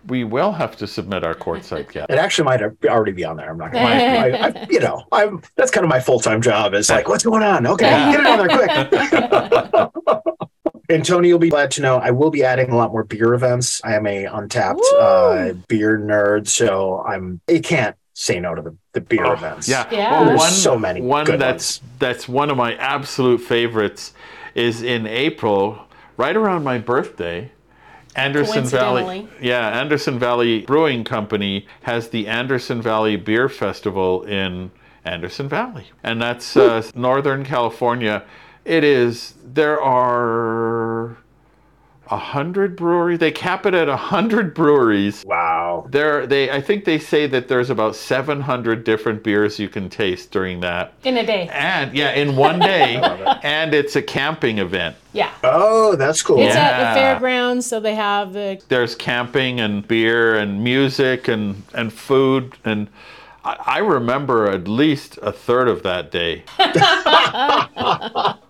We 0.07 0.25
will 0.25 0.53
have 0.53 0.77
to 0.77 0.87
submit 0.87 1.25
our 1.25 1.35
Quartzsite 1.35 1.91
cat. 1.91 2.07
it 2.11 2.19
actually 2.19 2.45
might 2.45 2.63
already 2.87 3.13
be 3.13 3.25
on 3.25 3.37
there 3.37 3.51
i'm 3.51 3.59
not 3.59 3.73
gonna 3.73 3.85
lie 3.85 3.99
I, 4.31 4.49
I, 4.49 4.67
you 4.71 4.81
know 4.81 5.05
i'm 5.13 5.43
that's 5.57 5.71
kind 5.71 5.85
of 5.85 5.91
my 5.91 6.01
full-time 6.01 6.41
job 6.41 6.75
is 6.75 6.89
like 6.89 7.09
what's 7.09 7.25
going 7.25 7.43
on 7.43 7.67
okay 7.67 7.89
get 8.13 8.21
it 8.21 8.27
on 8.27 8.47
there 8.47 9.93
quick 9.93 10.19
And 10.91 11.05
Tony, 11.05 11.29
you'll 11.29 11.39
be 11.39 11.51
glad 11.51 11.71
to 11.73 11.83
know 11.83 11.99
I 11.99 12.13
will 12.13 12.31
be 12.31 12.43
adding 12.43 12.71
a 12.71 12.75
lot 12.77 12.93
more 12.93 13.05
beer 13.05 13.35
events. 13.35 13.83
I 13.85 13.95
am 13.97 14.07
a 14.07 14.25
Untappd 14.25 14.79
uh, 14.99 15.53
beer 15.69 15.99
nerd, 15.99 16.49
so 16.49 17.03
I'm 17.07 17.43
you 17.47 17.61
can't 17.61 17.95
say 18.15 18.41
no 18.41 18.55
to 18.55 18.63
the, 18.63 18.75
the 18.95 19.03
beer 19.03 19.27
Oh, 19.27 19.33
events. 19.35 19.69
Yeah. 19.69 19.87
Yeah. 19.91 20.13
Well, 20.13 20.25
There's 20.25 20.39
one, 20.39 20.51
so 20.51 20.79
many 20.79 21.03
One 21.03 21.27
good 21.27 21.39
that's 21.41 21.83
that's 21.99 22.27
one 22.27 22.49
of 22.49 22.57
my 22.57 22.75
absolute 22.77 23.43
favorites 23.43 24.15
is 24.55 24.83
in 24.83 25.07
April, 25.07 25.79
right 26.17 26.35
around 26.35 26.65
my 26.65 26.79
birthday. 26.79 27.53
Anderson 28.19 28.65
Valley, 28.67 29.29
yeah, 29.41 29.81
Anderson 29.81 30.19
Valley 30.19 30.63
Brewing 30.63 31.05
Company 31.05 31.67
has 31.83 32.09
the 32.09 32.27
Anderson 32.27 32.83
Valley 32.83 33.17
Beer 33.17 33.49
Festival 33.49 34.23
in 34.25 34.71
Anderson 35.05 35.49
Valley, 35.49 35.87
and 36.03 36.21
that's 36.21 36.57
uh, 36.57 36.83
Northern 36.95 37.45
California. 37.45 38.25
It 38.65 38.85
is. 38.85 39.35
There 39.45 39.81
are 39.81 41.17
a 42.11 42.17
hundred 42.17 42.77
breweries. 42.77 43.19
They 43.19 43.31
cap 43.31 43.67
it 43.67 43.75
at 43.75 43.89
a 43.89 43.97
hundred 43.97 44.55
breweries. 44.55 45.25
Wow. 45.25 45.87
There, 45.91 46.27
they. 46.27 46.51
I 46.51 46.61
think 46.61 46.85
they 46.85 46.99
say 46.99 47.27
that 47.27 47.49
there's 47.49 47.71
about 47.71 47.95
700 47.97 48.85
different 48.85 49.23
beers 49.23 49.59
you 49.59 49.69
can 49.69 49.89
taste 49.91 50.31
during 50.31 50.61
that, 50.61 50.95
In 51.05 51.17
a 51.19 51.27
day. 51.27 51.49
and 51.53 51.95
yeah, 51.95 52.13
in 52.13 52.37
one 52.37 52.59
day. 52.59 52.97
and 53.43 53.75
it's 53.75 53.97
a 53.97 54.03
camping 54.03 54.59
event. 54.59 54.97
Yeah. 55.13 55.33
Oh, 55.45 55.97
that's 55.97 56.23
cool. 56.23 56.41
It's 56.41 56.57
at 56.57 56.95
the 56.95 57.01
fairgrounds, 57.01 57.67
so 57.67 57.81
they 57.81 57.95
have 57.95 58.33
the 58.33 58.61
There's 58.69 58.95
camping 58.95 59.61
and 59.61 59.87
beer 59.87 60.37
and 60.37 60.63
music 60.63 61.29
and 61.29 61.63
and 61.75 61.93
food 61.93 62.57
and. 62.65 62.89
I 63.45 63.57
I 63.67 63.79
remember 63.79 64.49
at 64.51 64.67
least 64.67 65.19
a 65.23 65.31
third 65.33 65.69
of 65.69 65.83
that 65.85 66.11
day. 66.11 66.43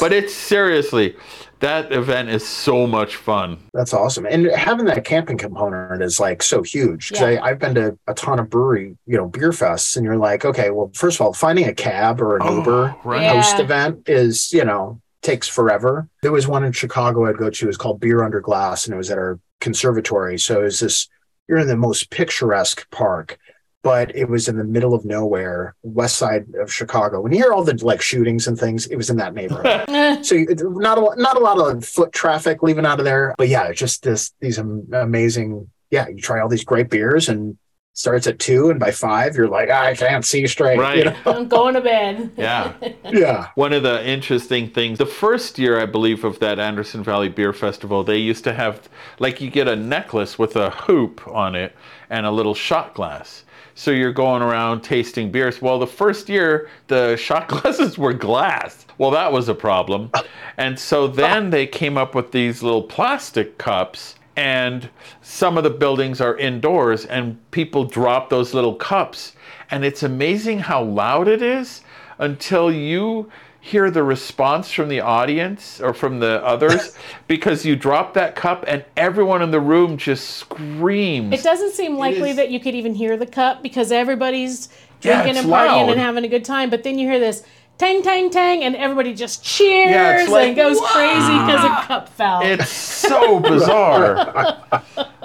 but 0.00 0.12
it's 0.12 0.34
seriously, 0.34 1.16
that 1.60 1.92
event 1.92 2.28
is 2.28 2.46
so 2.46 2.86
much 2.86 3.16
fun. 3.16 3.58
That's 3.72 3.94
awesome. 3.94 4.26
And 4.26 4.46
having 4.46 4.86
that 4.86 5.04
camping 5.04 5.38
component 5.38 6.02
is 6.02 6.20
like 6.20 6.42
so 6.42 6.62
huge. 6.62 7.10
Because 7.10 7.34
Yeah. 7.34 7.42
I've 7.42 7.58
been 7.58 7.74
to 7.76 7.98
a 8.06 8.14
ton 8.14 8.38
of 8.38 8.50
brewery, 8.50 8.96
you 9.06 9.16
know, 9.16 9.28
beer 9.28 9.50
fests, 9.50 9.96
and 9.96 10.04
you're 10.04 10.16
like, 10.18 10.44
okay, 10.44 10.70
well, 10.70 10.90
first 10.94 11.18
of 11.20 11.26
all, 11.26 11.32
finding 11.32 11.66
a 11.66 11.74
cab 11.74 12.20
or 12.20 12.36
an 12.36 12.42
Oh, 12.44 12.56
Uber 12.58 12.94
right. 13.04 13.22
Yeah. 13.22 13.34
host 13.34 13.58
event 13.60 14.08
is, 14.08 14.52
you 14.52 14.64
know, 14.64 15.00
takes 15.22 15.48
forever. 15.48 16.06
There 16.22 16.32
was 16.32 16.46
one 16.46 16.64
in 16.64 16.72
Chicago 16.72 17.26
I'd 17.26 17.38
go 17.38 17.48
to. 17.48 17.64
It 17.64 17.66
was 17.66 17.78
called 17.78 17.98
Beer 18.00 18.22
Under 18.22 18.40
Glass, 18.40 18.84
and 18.84 18.92
it 18.94 18.98
was 18.98 19.10
at 19.10 19.16
our 19.18 19.38
conservatory. 19.60 20.38
So 20.38 20.60
it 20.60 20.64
was 20.64 20.80
this. 20.80 21.08
You're 21.48 21.58
in 21.58 21.68
the 21.68 21.76
most 21.76 22.10
picturesque 22.10 22.90
park, 22.90 23.38
but 23.84 24.16
it 24.16 24.28
was 24.28 24.48
in 24.48 24.56
the 24.56 24.64
middle 24.64 24.94
of 24.94 25.04
nowhere, 25.04 25.76
west 25.82 26.16
side 26.16 26.46
of 26.58 26.72
Chicago. 26.72 27.20
When 27.20 27.32
you 27.32 27.38
hear 27.38 27.52
all 27.52 27.62
the 27.62 27.78
like 27.84 28.00
shootings 28.00 28.48
and 28.48 28.58
things, 28.58 28.86
it 28.86 28.96
was 28.96 29.10
in 29.10 29.18
that 29.18 29.34
neighborhood. 29.34 29.84
so 30.24 30.34
not 30.80 30.98
a 30.98 31.00
lot- 31.02 31.18
not 31.18 31.36
a 31.36 31.40
lot 31.40 31.58
of 31.58 31.84
foot 31.84 32.10
traffic 32.10 32.62
leaving 32.62 32.86
out 32.86 32.98
of 32.98 33.04
there, 33.04 33.34
but 33.38 33.48
yeah, 33.48 33.64
it's 33.68 33.78
just 33.78 34.02
this 34.02 34.32
these 34.40 34.58
amazing. 34.58 35.70
Yeah, 35.90 36.08
you 36.08 36.20
try 36.20 36.40
all 36.40 36.48
these 36.48 36.64
great 36.64 36.90
beers 36.90 37.28
and 37.28 37.56
starts 37.92 38.26
at 38.26 38.38
two, 38.40 38.70
and 38.70 38.80
by 38.80 38.90
five 38.90 39.36
you're 39.36 39.48
like, 39.48 39.70
I 39.70 39.94
can't 39.94 40.24
see 40.24 40.46
straight. 40.46 40.78
Right. 40.78 40.98
You 40.98 41.04
know? 41.04 41.16
I'm 41.26 41.46
going 41.46 41.74
to 41.74 41.80
bed. 41.80 42.32
Yeah. 42.36 42.72
Yeah. 43.12 43.50
One 43.54 43.72
of 43.72 43.84
the 43.84 44.04
interesting 44.04 44.70
things, 44.70 44.98
the 44.98 45.06
first 45.06 45.56
year, 45.56 45.78
I 45.78 45.86
believe, 45.86 46.24
of 46.24 46.40
that 46.40 46.58
Anderson 46.58 47.04
Valley 47.04 47.28
Beer 47.28 47.52
Festival, 47.52 48.02
they 48.02 48.16
used 48.16 48.42
to 48.44 48.54
have, 48.54 48.88
like, 49.20 49.40
you 49.40 49.50
get 49.50 49.68
a 49.68 49.76
necklace 49.76 50.36
with 50.36 50.56
a 50.56 50.70
hoop 50.70 51.24
on 51.28 51.54
it 51.54 51.76
and 52.10 52.26
a 52.26 52.32
little 52.32 52.54
shot 52.54 52.94
glass. 52.94 53.44
So 53.74 53.90
you're 53.90 54.12
going 54.12 54.42
around 54.42 54.82
tasting 54.82 55.32
beers. 55.32 55.60
Well, 55.60 55.78
the 55.78 55.86
first 55.86 56.28
year, 56.28 56.68
the 56.86 57.16
shot 57.16 57.48
glasses 57.48 57.98
were 57.98 58.12
glass. 58.12 58.86
Well, 58.98 59.10
that 59.10 59.32
was 59.32 59.48
a 59.48 59.54
problem. 59.54 60.10
And 60.56 60.78
so 60.78 61.08
then 61.08 61.50
they 61.50 61.66
came 61.66 61.98
up 61.98 62.14
with 62.14 62.30
these 62.30 62.62
little 62.62 62.82
plastic 62.82 63.58
cups. 63.58 64.14
And 64.36 64.90
some 65.22 65.56
of 65.56 65.64
the 65.64 65.70
buildings 65.70 66.20
are 66.20 66.36
indoors, 66.36 67.06
and 67.06 67.38
people 67.52 67.84
drop 67.84 68.30
those 68.30 68.52
little 68.52 68.74
cups. 68.74 69.32
And 69.70 69.84
it's 69.84 70.02
amazing 70.02 70.60
how 70.60 70.82
loud 70.82 71.28
it 71.28 71.40
is 71.42 71.82
until 72.18 72.70
you 72.70 73.30
hear 73.64 73.90
the 73.90 74.02
response 74.02 74.70
from 74.70 74.90
the 74.90 75.00
audience 75.00 75.80
or 75.80 75.94
from 75.94 76.20
the 76.20 76.44
others 76.44 76.94
because 77.28 77.64
you 77.64 77.74
drop 77.74 78.12
that 78.12 78.34
cup 78.36 78.62
and 78.68 78.84
everyone 78.94 79.40
in 79.40 79.50
the 79.50 79.58
room 79.60 79.96
just 79.96 80.28
screams. 80.36 81.32
It 81.32 81.42
doesn't 81.42 81.72
seem 81.72 81.96
likely 81.96 82.30
is- 82.30 82.36
that 82.36 82.50
you 82.50 82.60
could 82.60 82.74
even 82.74 82.94
hear 82.94 83.16
the 83.16 83.24
cup 83.26 83.62
because 83.62 83.90
everybody's 83.90 84.68
Yeah, 85.00 85.22
drinking 85.22 85.36
it's 85.36 85.44
and 85.46 85.48
partying 85.54 85.86
loud. 85.86 85.90
and 85.92 85.98
having 85.98 86.24
a 86.24 86.28
good 86.28 86.44
time. 86.44 86.68
But 86.68 86.82
then 86.82 86.98
you 86.98 87.08
hear 87.08 87.18
this 87.18 87.42
tang, 87.78 88.02
tang, 88.02 88.30
tang, 88.30 88.64
and 88.64 88.76
everybody 88.76 89.14
just 89.14 89.44
cheers 89.44 89.90
Yeah, 89.90 90.22
it's 90.22 90.30
like, 90.30 90.48
and 90.48 90.56
goes 90.56 90.80
crazy 90.80 91.38
because 91.38 91.64
a 91.64 91.68
cup 91.86 92.08
fell. 92.08 92.40
It's 92.42 92.70
so 92.70 93.40
bizarre. 93.40 94.60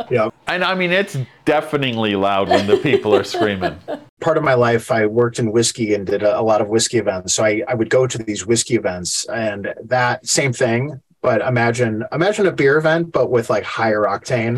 Yeah. 0.10 0.30
And 0.48 0.64
I 0.64 0.74
mean, 0.74 0.92
it's 0.92 1.16
deafeningly 1.46 2.16
loud 2.16 2.50
when 2.50 2.66
the 2.66 2.78
people 2.78 3.14
are 3.16 3.24
screaming. 3.24 3.78
part 4.20 4.38
of 4.38 4.44
my 4.44 4.54
life 4.54 4.92
i 4.92 5.06
worked 5.06 5.40
in 5.40 5.52
whiskey 5.52 5.94
and 5.94 6.06
did 6.06 6.24
a, 6.24 6.40
a 6.40 6.42
lot 6.42 6.60
of 6.62 6.68
whiskey 6.68 6.98
events 6.98 7.34
so 7.34 7.44
I, 7.44 7.64
I 7.68 7.74
would 7.74 7.90
go 7.90 8.06
to 8.06 8.18
these 8.18 8.46
whiskey 8.46 8.76
events 8.76 9.26
and 9.30 9.74
that 9.86 10.28
same 10.28 10.52
thing 10.52 11.02
but 11.22 11.42
imagine 11.42 12.04
imagine 12.12 12.46
a 12.46 12.52
beer 12.52 12.78
event 12.78 13.12
but 13.12 13.30
with 13.32 13.50
like 13.50 13.64
higher 13.64 14.02
octane 14.02 14.58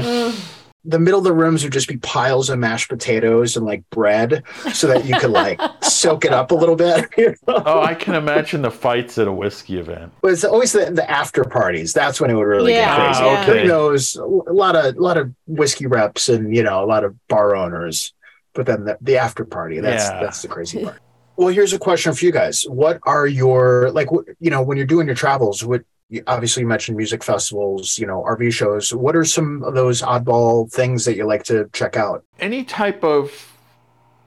the 0.84 0.98
middle 1.00 1.20
of 1.20 1.24
the 1.24 1.34
rooms 1.34 1.64
would 1.64 1.72
just 1.74 1.88
be 1.88 1.98
piles 1.98 2.50
of 2.50 2.58
mashed 2.58 2.90
potatoes 2.90 3.56
and 3.56 3.66
like 3.66 3.88
bread 3.92 4.44
so 4.74 4.88
that 4.88 5.06
you 5.06 5.16
could 5.20 5.30
like 5.30 5.62
soak 5.84 6.26
it 6.26 6.34
up 6.34 6.50
a 6.52 6.56
little 6.56 6.76
bit 6.76 7.08
you 7.18 7.36
know? 7.48 7.64
Oh, 7.66 7.82
I 7.82 7.94
can 7.94 8.16
imagine 8.16 8.64
the 8.64 8.72
fights 8.72 9.18
at 9.20 9.28
a 9.28 9.32
whiskey 9.32 9.78
event. 9.78 10.12
but 10.22 10.32
it's 10.32 10.44
always 10.44 10.72
the, 10.72 10.90
the 10.92 11.10
after 11.10 11.44
parties 11.44 11.94
that's 11.94 12.20
when 12.20 12.32
it 12.32 12.34
would 12.36 12.44
really 12.48 12.74
Yeah. 12.74 12.98
get 12.98 13.06
crazy 13.06 13.24
Ah, 13.24 13.44
okay. 13.44 13.54
Doing 13.54 13.68
those 13.68 14.16
a 14.16 14.26
lot 14.26 14.76
of 14.76 14.96
a 14.96 15.00
lot 15.00 15.18
of 15.18 15.32
whiskey 15.48 15.86
reps 15.86 16.30
and 16.30 16.56
you 16.56 16.64
know 16.64 16.84
a 16.84 16.88
lot 16.88 17.04
of 17.04 17.16
bar 17.28 17.56
owners 17.56 18.14
but 18.54 18.66
then 18.66 18.86
the, 18.86 18.98
the 19.02 19.18
after 19.18 19.46
party 19.46 19.80
that's 19.80 20.06
Yeah. 20.06 20.20
that's 20.22 20.42
the 20.42 20.48
crazy 20.48 20.84
part 20.84 21.00
well 21.42 21.50
here's 21.54 21.74
a 21.74 21.80
question 21.80 22.14
for 22.14 22.24
you 22.24 22.32
guys 22.32 22.64
what 22.70 23.00
are 23.04 23.26
your 23.26 23.90
like 23.92 24.08
you 24.40 24.52
know 24.52 24.62
when 24.62 24.78
you're 24.78 24.86
doing 24.96 25.08
your 25.08 25.16
travels 25.16 25.64
what 25.66 25.82
obviously 26.28 26.62
you 26.62 26.68
mentioned 26.68 26.96
music 26.96 27.24
festivals 27.24 27.98
you 27.98 28.06
know 28.06 28.24
rv 28.30 28.54
shows 28.54 28.94
what 28.94 29.16
are 29.16 29.26
some 29.26 29.64
of 29.64 29.74
those 29.74 30.02
oddball 30.04 30.72
things 30.72 31.04
that 31.06 31.16
you 31.16 31.26
like 31.26 31.44
to 31.44 31.68
check 31.74 31.98
out 31.98 32.24
Any 32.40 32.64
type 32.64 33.04
of 33.04 33.32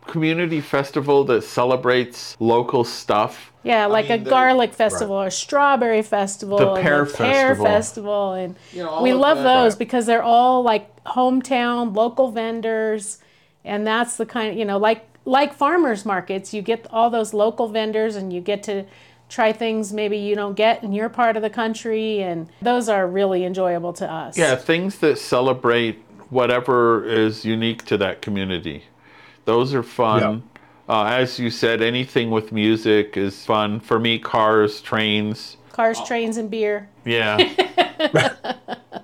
community 0.07 0.61
festival 0.61 1.25
that 1.25 1.43
celebrates 1.43 2.37
local 2.39 2.85
stuff. 2.85 3.53
yeah, 3.63 3.87
like 3.87 4.09
mean, 4.11 4.21
a 4.21 4.25
the- 4.25 4.29
garlic 4.31 4.75
festival 4.75 5.17
or 5.17 5.31
strawberry 5.31 6.03
festival, 6.03 6.59
The 6.59 6.73
and 6.73 6.83
pear 6.83 7.07
pear 7.07 7.55
festival. 7.55 7.65
festival, 7.65 8.33
and 8.35 8.57
You 8.73 8.83
know, 8.85 9.01
we 9.03 9.15
love 9.15 9.39
that. 9.39 9.45
those 9.45 9.73
Right. 9.73 9.79
because 9.79 10.05
they're 10.05 10.23
all 10.23 10.63
like 10.63 10.87
hometown 11.05 11.95
local 11.97 12.31
vendors, 12.33 13.17
and 13.65 13.87
that's 13.87 14.19
the 14.19 14.27
kind 14.27 14.51
of 14.51 14.59
you 14.59 14.67
know 14.67 14.77
like 14.77 15.07
like 15.25 15.55
farmers 15.55 16.05
markets. 16.05 16.53
You 16.55 16.63
get 16.63 16.87
all 16.91 17.11
those 17.11 17.35
local 17.35 17.69
vendors, 17.69 18.17
and 18.17 18.33
you 18.33 18.41
get 18.41 18.63
to 18.65 18.85
try 19.29 19.53
things 19.53 19.93
maybe 19.93 20.17
you 20.17 20.35
don't 20.35 20.55
get 20.55 20.83
in 20.83 20.93
your 20.93 21.09
part 21.09 21.37
of 21.37 21.43
the 21.43 21.51
country, 21.51 22.23
and 22.23 22.49
those 22.61 22.89
are 22.89 23.07
really 23.07 23.45
enjoyable 23.45 23.93
to 23.95 24.11
us. 24.11 24.37
Yeah, 24.37 24.57
things 24.57 24.99
that 24.99 25.19
celebrate 25.19 26.03
whatever 26.31 27.05
is 27.05 27.45
unique 27.45 27.85
to 27.87 27.97
that 27.99 28.23
community. 28.23 28.85
Those 29.45 29.75
are 29.75 29.83
fun. 29.83 30.43
Uh, 30.89 31.05
as 31.05 31.39
you 31.39 31.51
said, 31.51 31.81
anything 31.81 32.31
with 32.31 32.53
music 32.53 33.17
is 33.17 33.45
fun. 33.45 33.81
For 33.81 33.99
me, 33.99 34.19
cars, 34.19 34.81
trains. 34.81 35.57
Cars, 35.73 36.01
trains, 36.07 36.37
and 36.37 36.51
beer. 36.51 36.89
Yeah. 37.05 37.39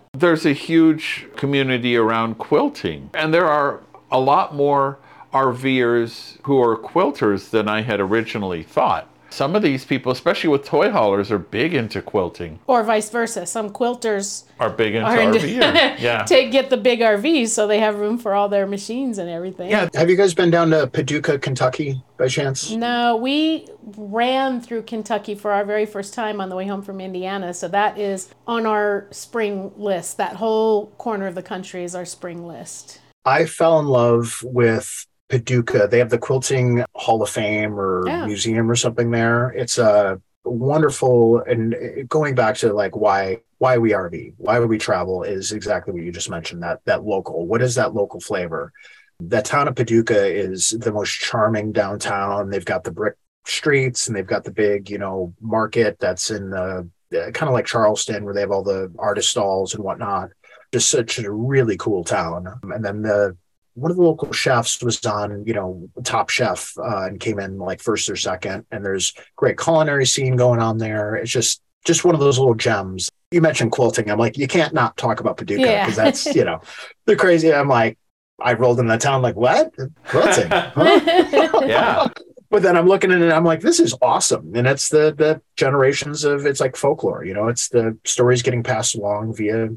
There's 0.13 0.45
a 0.45 0.53
huge 0.53 1.27
community 1.37 1.97
around 1.97 2.37
quilting, 2.37 3.11
and 3.15 3.33
there 3.33 3.47
are 3.47 3.81
a 4.11 4.21
lot 4.21 4.55
more 4.55 4.99
RVers 5.33 6.39
who 6.43 6.61
are 6.63 6.77
quilters 6.77 7.51
than 7.51 7.69
I 7.69 7.83
had 7.83 8.01
originally 8.01 8.63
thought. 8.63 9.09
Some 9.31 9.55
of 9.55 9.63
these 9.63 9.85
people, 9.85 10.11
especially 10.11 10.51
with 10.51 10.65
toy 10.65 10.91
haulers, 10.91 11.31
are 11.31 11.39
big 11.39 11.73
into 11.73 12.03
quilting, 12.03 12.59
Or 12.67 12.83
vice 12.83 13.11
versa. 13.11 13.47
Some 13.47 13.71
quilters 13.71 14.45
are 14.59 14.71
big 14.71 14.97
into 14.97 15.07
are 15.07 15.21
into, 15.21 15.39
RVing. 15.39 16.01
Yeah. 16.01 16.23
take 16.27 16.51
get 16.51 16.69
the 16.69 16.77
big 16.77 16.99
RVs 16.99 17.49
so 17.49 17.69
they 17.69 17.79
have 17.79 17.97
room 17.97 18.19
for 18.19 18.35
all 18.35 18.49
their 18.49 18.67
machines 18.67 19.19
and 19.19 19.31
everything. 19.31 19.71
Yeah, 19.71 19.89
have 19.95 20.11
you 20.11 20.17
guys 20.17 20.35
been 20.35 20.51
down 20.51 20.71
to 20.71 20.89
paducah 20.89 21.39
kentucky 21.39 22.03
by 22.19 22.27
chance 22.27 22.73
No, 22.73 23.17
we 23.17 23.69
ran 23.97 24.61
through 24.61 24.83
Kentucky 24.83 25.37
for 25.37 25.53
our 25.53 25.65
very 25.65 25.87
first 25.87 26.13
time 26.13 26.41
on 26.41 26.49
the 26.49 26.57
way 26.57 26.67
home 26.67 26.83
from 26.83 27.01
Indiana. 27.01 27.55
So 27.55 27.69
that 27.69 27.99
is 27.99 28.35
on 28.49 28.67
our 28.67 29.07
spring 29.13 29.73
list. 29.77 30.17
That 30.17 30.37
whole 30.37 30.87
corner 30.99 31.29
of 31.29 31.37
the 31.37 31.43
country 31.43 31.85
is 31.85 31.95
our 31.95 32.05
spring 32.05 32.47
list. 32.47 33.01
I 33.25 33.45
fell 33.45 33.79
in 33.79 33.87
love 33.87 34.43
with 34.43 35.07
Paducah. 35.31 35.89
They 35.91 35.99
have 35.99 36.11
the 36.11 36.19
Quilting 36.19 36.85
Hall 36.95 37.23
of 37.23 37.31
Fame 37.31 37.79
or 37.79 38.07
Yeah. 38.07 38.27
museum 38.27 38.71
or 38.71 38.77
something 38.77 39.11
there. 39.11 39.51
It's 39.51 39.79
a 39.79 40.21
wonderful 40.45 41.41
and 41.47 41.75
going 42.09 42.35
back 42.35 42.57
to 42.57 42.73
like 42.73 42.97
why 42.97 43.39
why 43.59 43.77
we 43.79 43.93
RV, 43.93 44.35
why 44.39 44.59
we 44.59 44.79
travel 44.79 45.23
is 45.23 45.53
exactly 45.53 45.93
what 45.93 46.03
you 46.03 46.11
just 46.13 46.31
mentioned 46.31 46.63
that 46.63 46.81
that 46.87 47.05
local. 47.05 47.47
What 47.47 47.63
is 47.63 47.75
that 47.77 47.95
local 47.95 48.21
flavor? 48.21 48.73
That 49.21 49.45
town 49.45 49.69
of 49.69 49.77
Paducah 49.77 50.27
is 50.27 50.71
the 50.71 50.93
most 50.93 51.11
charming 51.21 51.73
downtown. 51.73 52.51
They've 52.51 52.65
got 52.65 52.85
the 52.85 52.91
brick 52.91 53.17
streets 53.47 54.07
and 54.07 54.17
they've 54.17 54.27
got 54.27 54.45
the 54.45 54.51
big, 54.51 54.91
you 54.91 54.99
know, 54.99 55.35
market 55.41 55.99
that's 56.01 56.31
in 56.31 56.51
the 56.51 56.89
uh, 57.15 57.31
kind 57.33 57.49
of 57.49 57.53
like 57.53 57.67
Charleston 57.67 58.25
where 58.25 58.33
they 58.33 58.41
have 58.41 58.51
all 58.51 58.63
the 58.63 58.91
artist 58.99 59.31
stalls 59.31 59.75
and 59.75 59.85
whatnot 59.85 60.31
just 60.73 60.89
such 60.89 61.19
a 61.19 61.31
really 61.31 61.77
cool 61.77 62.05
town. 62.05 62.47
And 62.63 62.85
then 62.85 63.03
the 63.03 63.37
one 63.81 63.91
of 63.91 63.97
the 63.97 64.03
local 64.03 64.31
chefs 64.33 64.83
was 64.83 65.05
on, 65.07 65.45
you 65.47 65.55
know, 65.55 65.89
Top 66.05 66.29
Chef 66.29 66.75
uh, 66.79 67.07
and 67.07 67.19
came 67.19 67.39
in 67.39 67.59
like 67.59 67.81
first 67.81 68.11
or 68.11 68.17
second. 68.17 68.67
And 68.71 68.85
there's 68.85 69.15
great 69.37 69.59
culinary 69.59 70.05
scene 70.07 70.37
going 70.37 70.61
on 70.61 70.79
there. 70.79 71.15
It's 71.17 71.31
just 71.31 71.63
just 71.87 72.05
one 72.05 72.15
of 72.15 72.21
those 72.21 72.39
little 72.39 72.55
gems. 72.55 73.11
You 73.31 73.41
mentioned 73.41 73.73
quilting. 73.73 74.11
I'm 74.11 74.19
like, 74.19 74.37
you 74.37 74.47
can't 74.47 74.75
not 74.75 74.97
talk 74.99 75.21
about 75.21 75.39
Paducah 75.39 75.63
Yeah. 75.63 75.85
because 75.87 75.97
that's 75.97 76.27
you 76.35 76.45
know 76.45 76.61
the 77.07 77.17
crazy. 77.17 77.53
I'm 77.53 77.69
like, 77.69 77.99
I 78.41 78.53
rolled 78.53 78.81
in 78.81 78.87
the 78.87 78.99
town 78.99 79.23
like 79.23 79.37
what 79.37 79.75
quilting? 80.05 80.49
Huh? 80.51 81.61
yeah. 81.67 82.09
But 82.51 82.63
then 82.63 82.77
I'm 82.77 82.87
looking 82.89 83.13
at 83.13 83.19
it, 83.19 83.23
and 83.23 83.33
I'm 83.33 83.45
like, 83.45 83.61
this 83.61 83.79
is 83.79 83.95
awesome, 84.03 84.53
and 84.57 84.67
it's 84.67 84.89
the 84.89 85.15
the 85.17 85.41
generations 85.57 86.25
of 86.25 86.45
it's 86.47 86.61
like 86.61 86.77
folklore. 86.77 87.25
You 87.25 87.33
know, 87.33 87.49
it's 87.49 87.69
the 87.69 87.97
stories 88.05 88.43
getting 88.43 88.63
passed 88.65 88.95
along 88.97 89.37
via 89.37 89.69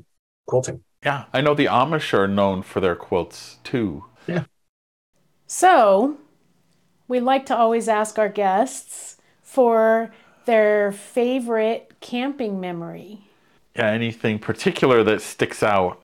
quilting. 0.48 0.84
Yeah. 1.04 1.26
I 1.34 1.42
know 1.42 1.54
the 1.54 1.66
Amish 1.66 2.14
are 2.14 2.28
known 2.28 2.64
for 2.64 2.80
their 2.80 2.96
quilts 2.96 3.58
too. 3.64 4.06
Yeah. 4.28 4.46
So 5.48 6.18
we 7.08 7.20
like 7.20 7.46
to 7.48 7.58
always 7.58 7.88
ask 7.88 8.18
our 8.18 8.30
guests 8.30 9.18
for 9.42 10.12
their 10.46 10.92
favorite 10.92 11.94
camping 12.00 12.60
memory. 12.60 13.28
Yeah, 13.76 13.88
anything 13.88 14.40
particular 14.40 15.04
that 15.04 15.22
sticks 15.22 15.64
out. 15.64 16.00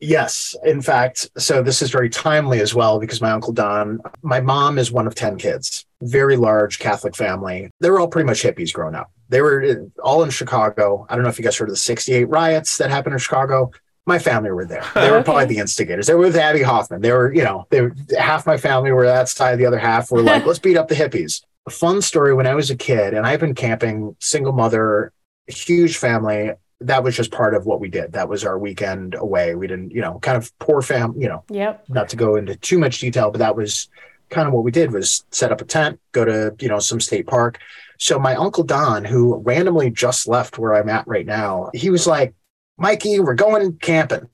Yes, 0.00 0.54
in 0.64 0.80
fact, 0.80 1.28
so 1.36 1.60
this 1.62 1.82
is 1.82 1.90
very 1.90 2.08
timely 2.08 2.60
as 2.60 2.72
well 2.74 3.00
because 3.00 3.20
my 3.20 3.32
uncle 3.32 3.52
Don, 3.52 4.00
my 4.22 4.40
mom 4.40 4.78
is 4.78 4.92
one 4.92 5.08
of 5.08 5.14
10 5.16 5.38
kids, 5.38 5.84
very 6.02 6.36
large 6.36 6.78
Catholic 6.78 7.16
family. 7.16 7.70
They 7.80 7.90
were 7.90 7.98
all 7.98 8.06
pretty 8.06 8.26
much 8.26 8.42
hippies 8.42 8.72
growing 8.72 8.94
up. 8.94 9.10
They 9.28 9.40
were 9.40 9.86
all 10.02 10.22
in 10.22 10.30
Chicago. 10.30 11.06
I 11.08 11.14
don't 11.14 11.22
know 11.22 11.28
if 11.30 11.38
you 11.38 11.44
guys 11.44 11.56
heard 11.56 11.68
of 11.68 11.74
the 11.74 11.76
68 11.78 12.24
riots 12.24 12.78
that 12.78 12.90
happened 12.90 13.12
in 13.14 13.18
Chicago. 13.18 13.70
My 14.06 14.18
family 14.18 14.50
were 14.50 14.64
there. 14.64 14.84
They 14.94 15.10
were 15.10 15.16
Okay. 15.18 15.24
probably 15.24 15.44
the 15.46 15.58
instigators. 15.58 16.06
They 16.06 16.14
were 16.14 16.20
with 16.20 16.36
Abbie 16.36 16.62
Hoffman. 16.62 17.02
They 17.02 17.12
were, 17.12 17.32
you 17.34 17.44
know, 17.44 17.66
they 17.70 17.82
were 17.82 17.94
half 18.18 18.46
my 18.46 18.56
family 18.56 18.90
were 18.90 19.04
that 19.06 19.28
side, 19.28 19.58
the 19.58 19.66
other 19.66 19.78
half 19.78 20.10
were 20.10 20.22
like, 20.22 20.46
let's 20.46 20.58
beat 20.58 20.76
up 20.78 20.88
the 20.88 20.94
hippies. 20.94 21.42
a 21.66 21.70
fun 21.70 22.00
story 22.00 22.32
when 22.32 22.46
I 22.46 22.54
was 22.54 22.70
a 22.70 22.76
kid, 22.76 23.12
and 23.12 23.26
I've 23.26 23.40
been 23.40 23.54
camping, 23.54 24.16
single 24.18 24.52
mother, 24.54 25.12
huge 25.46 25.98
family. 25.98 26.52
That 26.80 27.02
was 27.02 27.16
just 27.16 27.32
part 27.32 27.54
of 27.54 27.66
what 27.66 27.80
we 27.80 27.88
did. 27.88 28.12
That 28.12 28.28
was 28.28 28.44
our 28.44 28.56
weekend 28.58 29.14
away. 29.14 29.54
We 29.56 29.66
didn't, 29.66 29.90
you 29.90 30.00
know, 30.00 30.20
kind 30.20 30.36
of 30.38 30.56
poor 30.60 30.80
fam, 30.80 31.14
you 31.18 31.28
know, 31.28 31.44
Yep. 31.50 31.84
not 31.90 32.08
to 32.10 32.16
go 32.16 32.36
into 32.36 32.54
too 32.56 32.78
much 32.78 33.00
detail, 33.00 33.30
but 33.30 33.38
that 33.40 33.56
was 33.56 33.88
kind 34.30 34.46
of 34.46 34.54
what 34.54 34.62
we 34.64 34.70
did 34.70 34.92
was 34.92 35.24
set 35.32 35.50
up 35.52 35.60
a 35.60 35.64
tent, 35.64 35.98
go 36.12 36.24
to, 36.24 36.54
you 36.60 36.68
know, 36.68 36.78
some 36.78 37.00
state 37.00 37.26
park. 37.26 37.58
So 37.98 38.18
my 38.18 38.34
uncle 38.36 38.64
Don, 38.64 39.04
who 39.04 39.36
randomly 39.36 39.90
just 39.90 40.28
left 40.28 40.58
where 40.58 40.74
I'm 40.74 40.88
at 40.88 41.06
right 41.06 41.26
now, 41.26 41.70
he 41.74 41.90
was 41.90 42.06
like, 42.06 42.34
Mikey, 42.78 43.18
we're 43.18 43.34
going 43.34 43.76
camping. 43.78 44.28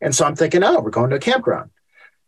And 0.00 0.14
so 0.14 0.26
I'm 0.26 0.34
thinking, 0.34 0.64
oh, 0.64 0.80
we're 0.80 0.90
going 0.90 1.10
to 1.10 1.16
a 1.16 1.20
campground. 1.20 1.70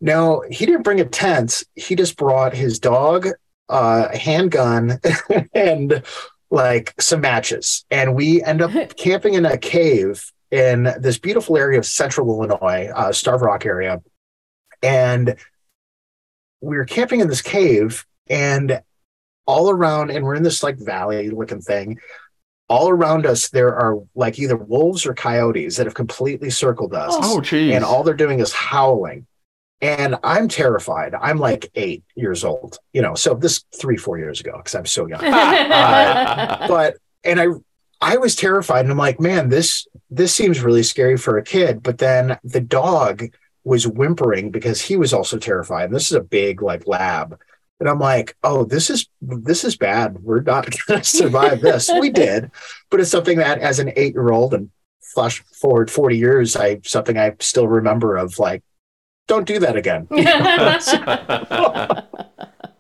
No, 0.01 0.45
he 0.51 0.65
didn't 0.65 0.83
bring 0.83 1.01
a 1.01 1.05
tent. 1.05 1.65
He 1.75 1.97
just 1.97 2.17
brought 2.17 2.55
his 2.55 2.79
dog, 2.79 3.29
uh, 3.69 4.09
a 4.13 4.17
handgun, 4.17 5.01
and 5.55 6.03
like 6.51 6.95
some 7.01 7.21
matches. 7.21 7.85
And 7.91 8.15
we 8.15 8.43
end 8.43 8.63
up 8.63 8.71
camping 8.97 9.35
in 9.35 9.45
a 9.45 9.59
cave 9.59 10.31
in 10.51 10.95
this 11.01 11.19
beautiful 11.19 11.57
area 11.57 11.79
of 11.79 11.87
central 11.87 12.29
Illinois, 12.29 12.91
uh, 12.95 13.13
Starve 13.13 13.43
Rock 13.43 13.67
area. 13.67 14.01
And 14.83 15.37
we 16.61 16.77
were 16.77 16.85
camping 16.85 17.21
in 17.21 17.29
this 17.29 17.43
cave, 17.43 18.07
and 18.29 18.81
all 19.47 19.71
around, 19.71 20.11
and 20.11 20.25
we're 20.25 20.35
in 20.35 20.43
this 20.43 20.63
like 20.63 20.77
valley 20.79 21.31
looking 21.31 21.61
thing. 21.61 21.99
All 22.69 22.89
around 22.91 23.27
us, 23.27 23.49
there 23.51 23.75
are 23.77 23.99
like 24.17 24.39
either 24.41 24.57
wolves 24.57 25.07
or 25.07 25.15
coyotes 25.15 25.77
that 25.77 25.87
have 25.87 25.95
completely 25.95 26.51
circled 26.51 26.95
us 26.95 27.13
Oh, 27.15 27.37
oh 27.37 27.41
geez. 27.41 27.73
and 27.75 27.85
all 27.85 28.03
they're 28.03 28.15
doing 28.15 28.41
is 28.41 28.53
howling. 28.53 29.27
And 29.83 30.17
I'm 30.25 30.49
terrified. 30.49 31.15
I'm 31.15 31.39
like 31.39 31.71
eight 31.75 32.03
years 32.17 32.45
old, 32.45 32.79
you 32.93 33.03
know. 33.03 33.15
So 33.15 33.35
this 33.35 33.63
three, 33.79 33.97
four 33.99 34.19
years 34.19 34.41
ago, 34.41 34.55
because 34.57 34.75
I'm 34.75 34.87
so 34.87 35.07
young. 35.07 35.21
Uh, 35.25 36.67
but 36.69 36.97
and 37.25 37.41
I, 37.41 37.47
I 38.01 38.17
was 38.17 38.35
terrified, 38.35 38.81
and 38.81 38.91
I'm 38.91 38.99
like, 38.99 39.21
man, 39.21 39.49
this 39.49 39.87
this 40.11 40.35
seems 40.35 40.63
really 40.63 40.83
scary 40.83 41.17
for 41.17 41.39
a 41.39 41.43
kid. 41.43 41.83
But 41.83 41.99
then 41.99 42.39
the 42.43 42.61
dog 42.61 43.25
was 43.65 43.87
whimpering 43.87 44.51
because 44.51 44.81
he 44.81 44.97
was 44.97 45.13
also 45.13 45.39
terrified. 45.39 45.85
And 45.87 45.95
this 45.95 46.07
is 46.11 46.17
a 46.17 46.21
big 46.23 46.63
like 46.63 46.87
lab, 46.87 47.39
and 47.81 47.89
I'm 47.89 47.99
like, 47.99 48.37
oh, 48.43 48.65
this 48.65 48.91
is 48.91 49.09
this 49.21 49.65
is 49.65 49.77
bad. 49.77 50.23
We're 50.23 50.41
not 50.41 50.69
going 50.87 51.01
to 51.01 51.07
survive 51.07 51.61
this. 51.61 51.91
we 52.01 52.11
did, 52.11 52.51
but 52.91 53.01
it's 53.01 53.11
something 53.11 53.39
that 53.39 53.59
as 53.59 53.79
an 53.79 53.93
eight 53.97 54.15
year 54.15 54.31
old 54.31 54.55
and 54.55 54.71
flash 55.01 55.43
forward 55.61 55.91
40 55.91 56.17
years, 56.17 56.57
I 56.57 56.81
something 56.85 57.19
I 57.19 57.35
still 57.41 57.69
remember 57.69 58.17
of 58.17 58.39
like, 58.39 58.63
don't 59.29 59.47
do 59.47 59.59
that 59.61 59.77
again. 59.77 60.09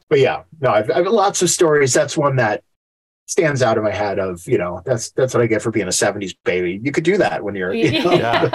But 0.08 0.20
yeah, 0.20 0.42
no, 0.60 0.70
I've, 0.70 0.90
I've 0.90 1.06
lots 1.06 1.42
of 1.42 1.50
stories. 1.50 1.92
That's 1.92 2.16
one 2.16 2.36
that 2.36 2.62
stands 3.26 3.60
out 3.60 3.76
in 3.76 3.82
my 3.82 3.90
head 3.90 4.18
of, 4.18 4.46
you 4.46 4.58
know, 4.58 4.82
that's 4.84 5.10
that's 5.10 5.34
what 5.34 5.42
I 5.42 5.46
get 5.46 5.62
for 5.62 5.70
being 5.70 5.88
a 5.88 5.90
70s 5.90 6.36
baby. 6.44 6.80
You 6.82 6.92
could 6.92 7.04
do 7.04 7.18
that 7.18 7.42
when 7.42 7.56
you're 7.56 7.74
you 7.74 8.00
know, 8.00 8.48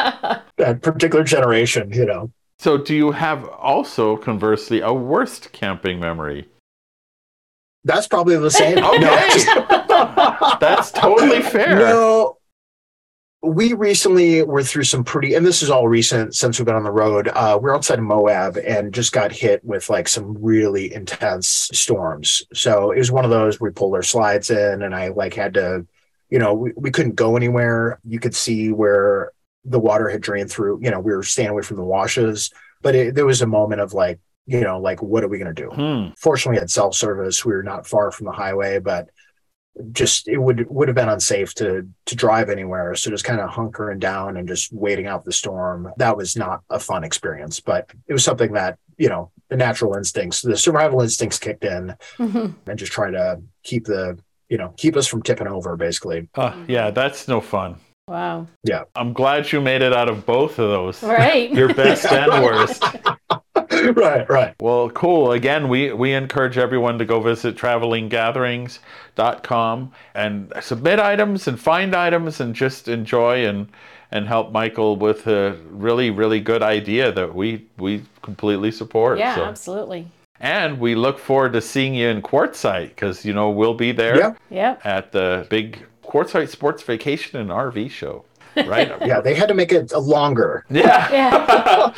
that 0.58 0.82
particular 0.82 1.24
generation, 1.24 1.92
you 1.92 2.06
know. 2.06 2.32
So, 2.62 2.78
do 2.78 2.94
you 2.94 3.10
have 3.10 3.44
also, 3.50 4.18
conversely, 4.18 4.82
a 4.82 4.94
worst 4.94 5.52
camping 5.52 6.00
memory? 6.00 6.48
That's 7.84 8.08
probably 8.08 8.38
the 8.38 8.52
same. 8.52 8.78
Okay. 8.84 9.44
That's 10.60 10.92
totally 10.92 11.42
fair. 11.42 11.76
No, 11.76 12.38
we 13.42 13.74
recently 13.74 14.44
were 14.44 14.62
through 14.62 14.84
some 14.84 15.04
pretty, 15.04 15.34
and 15.34 15.44
this 15.44 15.64
is 15.64 15.72
all 15.72 15.88
recent 15.88 16.36
since 16.36 16.60
we've 16.60 16.68
been 16.68 16.76
on 16.76 16.84
the 16.84 16.92
road. 16.92 17.30
Uh, 17.30 17.58
we're 17.60 17.74
outside 17.74 17.98
of 17.98 18.06
Moab 18.06 18.58
and 18.58 18.94
just 18.94 19.12
got 19.12 19.32
hit 19.32 19.66
with 19.66 19.90
like 19.90 20.08
some 20.08 20.38
really 20.40 20.94
intense 20.94 21.68
storms. 21.74 22.44
So 22.54 22.92
it 22.92 23.00
was 23.00 23.12
one 23.12 23.26
of 23.26 23.32
those 23.32 23.60
we 23.60 23.72
pulled 23.72 23.96
our 23.96 24.04
slides 24.04 24.52
in, 24.52 24.84
and 24.84 24.94
I 24.94 25.08
like 25.08 25.34
had 25.34 25.56
to, 25.56 25.88
you 26.30 26.38
know, 26.38 26.54
we, 26.54 26.74
we 26.76 26.92
couldn't 26.92 27.16
go 27.16 27.36
anywhere. 27.36 28.00
You 28.08 28.20
could 28.20 28.36
see 28.36 28.72
where 28.72 29.32
the 29.66 29.80
water 29.80 30.10
had 30.10 30.22
drained 30.22 30.50
through. 30.52 30.80
You 30.82 30.92
know, 30.92 31.00
we 31.00 31.12
were 31.14 31.24
staying 31.24 31.50
away 31.50 31.62
from 31.62 31.78
the 31.78 31.84
washes, 31.84 32.52
but 32.82 32.96
it, 32.96 33.16
there 33.16 33.26
was 33.26 33.42
a 33.42 33.48
moment 33.48 33.82
of 33.82 33.94
like, 33.94 34.20
you 34.48 34.62
know, 34.62 34.80
like 34.80 35.02
what 35.04 35.24
are 35.24 35.28
we 35.28 35.38
going 35.38 35.54
to 35.54 35.62
do? 35.62 35.70
Hmm. 35.70 36.14
fortunately 36.18 36.58
we 36.58 36.60
had 36.62 36.70
cell 36.72 36.92
service 36.92 37.46
we 37.46 37.54
were 37.54 37.62
not 37.64 37.86
far 37.88 38.12
from 38.12 38.26
the 38.26 38.32
highway 38.32 38.80
but 38.80 39.10
just 39.94 40.28
it 40.28 40.38
would 40.38 40.68
would 40.70 40.90
have 40.90 40.96
been 40.96 41.08
unsafe 41.08 41.54
to 41.56 41.88
to 42.06 42.16
drive 42.16 42.50
anywhere 42.50 42.94
so 42.94 43.10
just 43.10 43.24
kind 43.24 43.40
of 43.40 43.50
hunkering 43.50 44.00
down 44.00 44.36
and 44.36 44.46
just 44.48 44.74
waiting 44.74 45.08
out 45.08 45.24
the 45.24 45.32
storm 45.32 45.90
that 45.96 46.18
was 46.18 46.36
not 46.36 46.62
a 46.70 46.78
fun 46.80 47.04
experience 47.06 47.62
but 47.62 47.90
it 48.08 48.14
was 48.14 48.24
something 48.24 48.52
that 48.52 48.78
you 48.98 49.08
know 49.08 49.32
the 49.50 49.56
natural 49.56 49.96
instincts 49.96 50.42
the 50.42 50.58
survival 50.58 51.02
instincts 51.02 51.40
kicked 51.40 51.64
in 51.64 51.96
Mhm. 52.18 52.54
and 52.68 52.78
just 52.80 52.92
try 52.92 53.10
to 53.12 53.42
keep 53.64 53.86
the 53.86 54.20
you 54.50 54.58
know 54.58 54.74
keep 54.76 54.98
us 54.98 55.08
from 55.08 55.22
tipping 55.24 55.48
over 55.48 55.78
basically 55.78 56.28
Uh, 56.36 56.54
yeah, 56.68 56.92
that's 56.92 57.28
no 57.30 57.40
fun. 57.40 57.78
Wow. 58.12 58.46
Yeah. 58.64 58.84
I'm 58.96 59.14
glad 59.14 59.52
you 59.52 59.60
made 59.62 59.82
it 59.82 59.94
out 59.94 60.10
of 60.10 60.26
both 60.26 60.60
of 60.60 60.70
those. 60.70 61.02
Right. 61.02 61.52
Your 61.52 61.74
best 61.74 62.06
and 62.12 62.32
worst. 62.44 62.84
right 63.96 64.30
right 64.30 64.54
Well, 64.62 64.90
cool. 64.92 65.32
Again, 65.32 65.68
we, 65.70 65.92
we 65.94 66.14
encourage 66.14 66.58
everyone 66.58 66.98
to 67.00 67.06
go 67.06 67.20
visit 67.22 67.56
travelinggatherings.com 67.56 69.92
and 70.14 70.54
submit 70.62 71.00
items 71.00 71.48
and 71.48 71.60
find 71.60 71.96
items 71.96 72.40
and 72.40 72.54
just 72.56 72.88
enjoy 72.88 73.46
and 73.48 73.68
and 74.14 74.28
help 74.28 74.52
Michael 74.52 74.98
with 74.98 75.26
a 75.28 75.54
really, 75.70 76.10
really 76.10 76.42
good 76.42 76.62
idea 76.62 77.12
that 77.14 77.34
we 77.34 77.66
we 77.78 78.04
completely 78.22 78.72
support. 78.72 79.18
yeah, 79.20 79.36
So- 79.36 79.46
absolutely. 79.46 80.08
And 80.44 80.80
we 80.80 80.96
look 80.96 81.20
forward 81.20 81.54
to 81.54 81.62
seeing 81.62 81.94
you 81.94 82.08
in 82.10 82.24
Quartzsite 82.24 82.90
because 82.90 83.24
you 83.24 83.32
know 83.32 83.52
we'll 83.52 83.76
be 83.76 83.92
there 83.92 84.18
Yeah. 84.18 84.34
Yep. 84.50 84.82
at 84.86 85.12
the 85.12 85.46
big 85.50 85.86
Quartzsite 86.12 86.50
Sports 86.50 86.84
Vacation 86.84 87.40
and 87.40 87.50
RV 87.50 87.90
show, 87.90 88.26
right? 88.66 88.92
yeah 89.06 89.22
they 89.22 89.34
had 89.34 89.48
to 89.48 89.54
make 89.54 89.72
it 89.72 89.92
longer 89.94 90.66
yeah. 90.70 91.10
Yeah. 91.12 91.94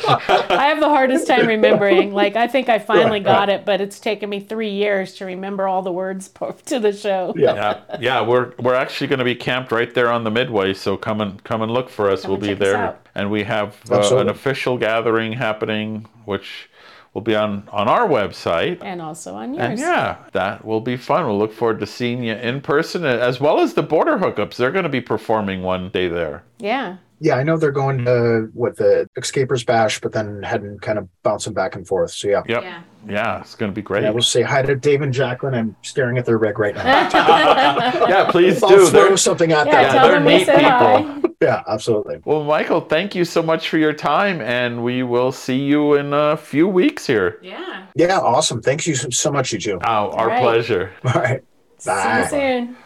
I 0.50 0.66
have 0.68 0.78
the 0.80 0.88
hardest 0.88 1.26
time 1.26 1.46
remembering. 1.48 2.12
Like, 2.12 2.36
I 2.36 2.46
think 2.46 2.68
I 2.68 2.78
finally 2.78 3.18
Right, 3.18 3.24
got 3.24 3.48
it, 3.48 3.64
but 3.64 3.80
it's 3.80 3.98
taken 3.98 4.30
me 4.30 4.38
three 4.40 4.70
years 4.70 5.14
to 5.14 5.24
remember 5.24 5.66
all 5.66 5.82
the 5.82 5.90
words 5.92 6.30
to 6.66 6.78
the 6.78 6.92
show. 6.92 7.34
yeah 7.36 7.54
yeah, 7.54 7.96
yeah, 8.00 8.20
we're 8.22 8.52
we're 8.60 8.74
actually 8.74 9.08
going 9.08 9.18
to 9.18 9.24
be 9.24 9.34
camped 9.34 9.72
right 9.72 9.92
there 9.94 10.10
on 10.10 10.22
the 10.24 10.30
midway, 10.30 10.74
so 10.74 10.96
come 10.96 11.20
and 11.20 11.42
come 11.44 11.62
and 11.62 11.72
look 11.72 11.88
for 11.90 12.08
us. 12.10 12.22
Come 12.22 12.30
we'll 12.32 12.40
be 12.40 12.54
there, 12.54 12.96
and 13.14 13.30
we 13.30 13.42
have 13.44 13.76
uh, 13.90 14.16
an 14.18 14.28
official 14.28 14.78
gathering 14.78 15.32
happening, 15.32 16.06
which 16.24 16.68
will 17.14 17.22
be 17.22 17.34
on 17.34 17.66
on 17.72 17.88
our 17.88 18.06
website. 18.08 18.78
And 18.82 19.00
also 19.00 19.34
on 19.34 19.54
yours. 19.54 19.66
And 19.66 19.78
yeah, 19.78 20.16
that 20.32 20.64
will 20.64 20.80
be 20.80 20.96
fun. 20.96 21.26
We'll 21.26 21.38
look 21.38 21.52
forward 21.52 21.80
to 21.80 21.86
seeing 21.86 22.22
you 22.24 22.34
in 22.34 22.60
person, 22.60 23.04
as 23.04 23.40
well 23.40 23.60
as 23.60 23.74
the 23.74 23.82
border 23.82 24.18
hookups. 24.18 24.56
They're 24.56 24.72
going 24.72 24.82
to 24.82 24.88
be 24.90 25.00
performing 25.00 25.62
one 25.62 25.88
day 25.90 26.08
there. 26.08 26.42
Yeah. 26.58 26.96
yeah 27.20 27.36
i 27.36 27.42
know 27.44 27.56
they're 27.56 27.70
going 27.70 28.04
to 28.04 28.48
what 28.54 28.76
the 28.76 29.06
Escapees 29.16 29.64
bash 29.64 30.00
but 30.00 30.12
then 30.12 30.42
heading 30.42 30.78
kind 30.78 30.98
of 30.98 31.08
bouncing 31.22 31.52
back 31.54 31.76
and 31.76 31.86
forth 31.86 32.10
so 32.10 32.26
yeah 32.28 32.42
Yep. 32.48 32.62
Yeah. 32.62 32.82
Yeah, 33.06 33.40
it's 33.40 33.54
going 33.54 33.70
to 33.70 33.74
be 33.74 33.82
great. 33.82 34.02
Yeah, 34.02 34.10
we'll 34.10 34.22
say 34.22 34.40
hi 34.40 34.62
to 34.62 34.74
Dave 34.74 35.02
and 35.02 35.12
Jacqueline. 35.12 35.52
I'm 35.54 35.76
staring 35.82 36.16
at 36.16 36.24
their 36.24 36.38
rig 36.38 36.58
right 36.58 36.74
now. 36.74 36.84
yeah, 38.08 38.30
please 38.30 38.62
I'll 38.62 38.70
do. 38.70 38.86
throw 38.86 39.08
They're- 39.08 39.16
something 39.18 39.52
at 39.52 39.66
Yeah, 39.66 39.72
Yeah, 39.82 39.82
them. 39.82 39.92
tell 39.92 40.08
they're 40.08 40.20
neat 40.20 40.46
said 40.46 40.62
hi. 40.62 41.02
people. 41.02 41.30
Yeah, 41.44 41.62
absolutely. 41.68 42.20
Well, 42.24 42.42
Michael, 42.42 42.80
thank 42.80 43.14
you 43.14 43.26
so 43.26 43.42
much 43.42 43.68
for 43.68 43.76
your 43.76 43.92
time, 43.92 44.40
and 44.40 44.82
we 44.82 45.02
will 45.02 45.30
see 45.30 45.58
you 45.58 45.92
in 45.92 46.14
a 46.14 46.38
few 46.38 46.66
weeks 46.66 47.06
here. 47.06 47.38
Yeah. 47.42 47.84
Yeah, 47.94 48.18
awesome. 48.18 48.62
Thank 48.62 48.86
you 48.86 48.94
so- 48.94 49.10
so 49.10 49.30
much, 49.30 49.52
you 49.52 49.58
two. 49.60 49.78
Oh, 49.84 50.10
our 50.12 50.28
right. 50.28 50.40
pleasure. 50.42 50.92
All 51.04 51.20
right. 51.20 51.44
See 51.76 51.90
you 51.90 51.96
Bye. 51.96 52.26
soon. 52.30 52.76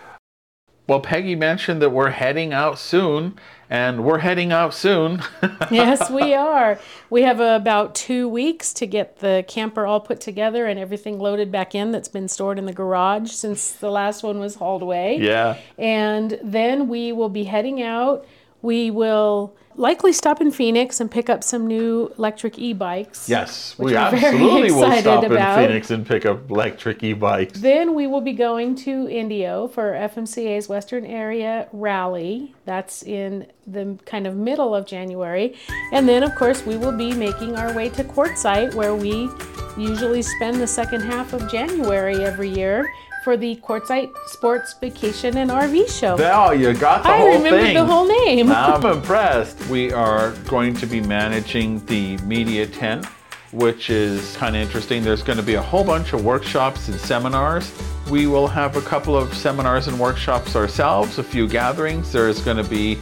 Well, 0.89 0.99
Peggy 1.01 1.37
mentioned 1.37 1.83
that 1.83 1.91
we're 1.91 2.11
heading 2.11 2.53
out 2.53 2.81
soon, 2.81 3.39
and 3.71 4.03
we're 4.03 4.19
heading 4.19 4.51
out 4.51 4.75
soon. 4.75 5.23
yes, 5.71 6.11
we 6.11 6.35
are. 6.35 6.81
We 7.11 7.23
have 7.23 7.39
about 7.39 7.95
two 7.95 8.27
weeks 8.29 8.73
to 8.73 8.87
get 8.87 9.19
the 9.21 9.45
camper 9.47 9.87
all 9.87 10.01
put 10.01 10.21
together 10.21 10.67
and 10.67 10.81
everything 10.81 11.21
loaded 11.21 11.53
back 11.53 11.77
in 11.77 11.93
that's 11.93 12.09
been 12.09 12.27
stored 12.27 12.59
in 12.59 12.65
the 12.65 12.73
garage 12.73 13.31
since 13.31 13.71
the 13.73 13.91
last 13.91 14.25
one 14.25 14.41
was 14.41 14.57
hauled 14.57 14.83
away. 14.83 15.19
yeah. 15.21 15.59
And 15.77 16.41
then 16.43 16.89
we 16.89 17.13
will 17.13 17.29
be 17.29 17.45
heading 17.45 17.83
out. 17.83 18.27
We 18.63 18.91
will 18.91 19.55
likely 19.79 20.13
stop 20.13 20.41
in 20.41 20.51
Phoenix 20.51 21.01
and 21.01 21.09
pick 21.09 21.31
up 21.31 21.45
some 21.45 21.67
new 21.67 22.13
electric 22.19 22.59
e 22.59 22.73
bikes. 22.73 23.29
Yes, 23.29 23.79
we 23.79 23.95
absolutely 23.95 24.73
will 24.73 24.93
stop 25.01 25.25
in 25.25 25.33
about. 25.33 25.59
Phoenix 25.61 25.91
and 25.91 26.05
pick 26.05 26.27
up 26.27 26.51
electric 26.51 27.03
e-bikes. 27.03 27.61
Then 27.61 27.95
we 27.95 28.07
will 28.07 28.21
be 28.21 28.33
going 28.33 28.75
to 28.77 29.09
Indio 29.09 29.69
for 29.69 29.93
FMCA's 29.93 30.69
Western 30.69 31.07
Area 31.07 31.69
Rally. 31.73 32.55
That's 32.65 33.03
in 33.05 33.47
the 33.67 33.97
kind 34.05 34.27
of 34.27 34.35
middle 34.35 34.75
of 34.75 34.87
January. 34.87 35.55
And 35.93 36.09
then, 36.09 36.23
of 36.23 36.35
course, 36.35 36.67
we 36.67 36.77
will 36.77 36.97
be 36.97 37.13
making 37.13 37.57
our 37.57 37.73
way 37.75 37.89
to 37.91 38.03
Quartzsite, 38.03 38.75
where 38.75 38.95
we 38.95 39.31
usually 39.77 40.23
spend 40.23 40.61
the 40.61 40.67
second 40.67 41.03
half 41.03 41.33
of 41.33 41.49
January 41.51 42.25
every 42.25 42.49
year 42.49 42.93
for 43.29 43.37
the 43.37 43.57
Quartzsite 43.57 44.11
Sports 44.25 44.75
Vacation 44.81 45.37
and 45.37 45.51
RV 45.51 45.91
Show. 45.91 46.17
Oh, 46.19 46.53
you 46.53 46.73
got 46.73 47.03
the 47.03 47.11
I 47.11 47.19
whole 47.19 47.33
remembered 47.37 47.61
thing. 47.61 47.75
the 47.75 47.85
whole 47.85 48.09
name. 48.25 48.51
I'm 48.51 48.87
impressed. 48.97 49.61
We 49.69 49.93
are 49.93 50.31
going 50.47 50.73
to 50.77 50.87
be 50.87 51.03
managing 51.03 51.85
the 51.85 52.17
media 52.25 52.67
tent, 52.67 53.05
which 53.53 53.91
is 53.91 54.35
kind 54.39 54.57
of 54.57 54.63
interesting. 54.63 55.03
There's 55.05 55.23
going 55.23 55.37
to 55.37 55.43
be 55.45 55.57
a 55.57 55.61
whole 55.61 55.85
bunch 55.85 56.15
of 56.15 56.25
workshops 56.25 56.89
and 56.89 56.99
seminars 56.99 57.71
We 58.11 58.27
will 58.27 58.49
have 58.49 58.79
a 58.79 58.81
couple 58.81 59.15
of 59.15 59.35
seminars 59.35 59.89
and 59.89 60.01
workshops 60.01 60.57
ourselves, 60.57 61.19
a 61.19 61.23
few 61.23 61.47
gatherings. 61.47 62.11
There's 62.11 62.41
going 62.41 62.57
to 62.57 62.65
be 62.71 62.93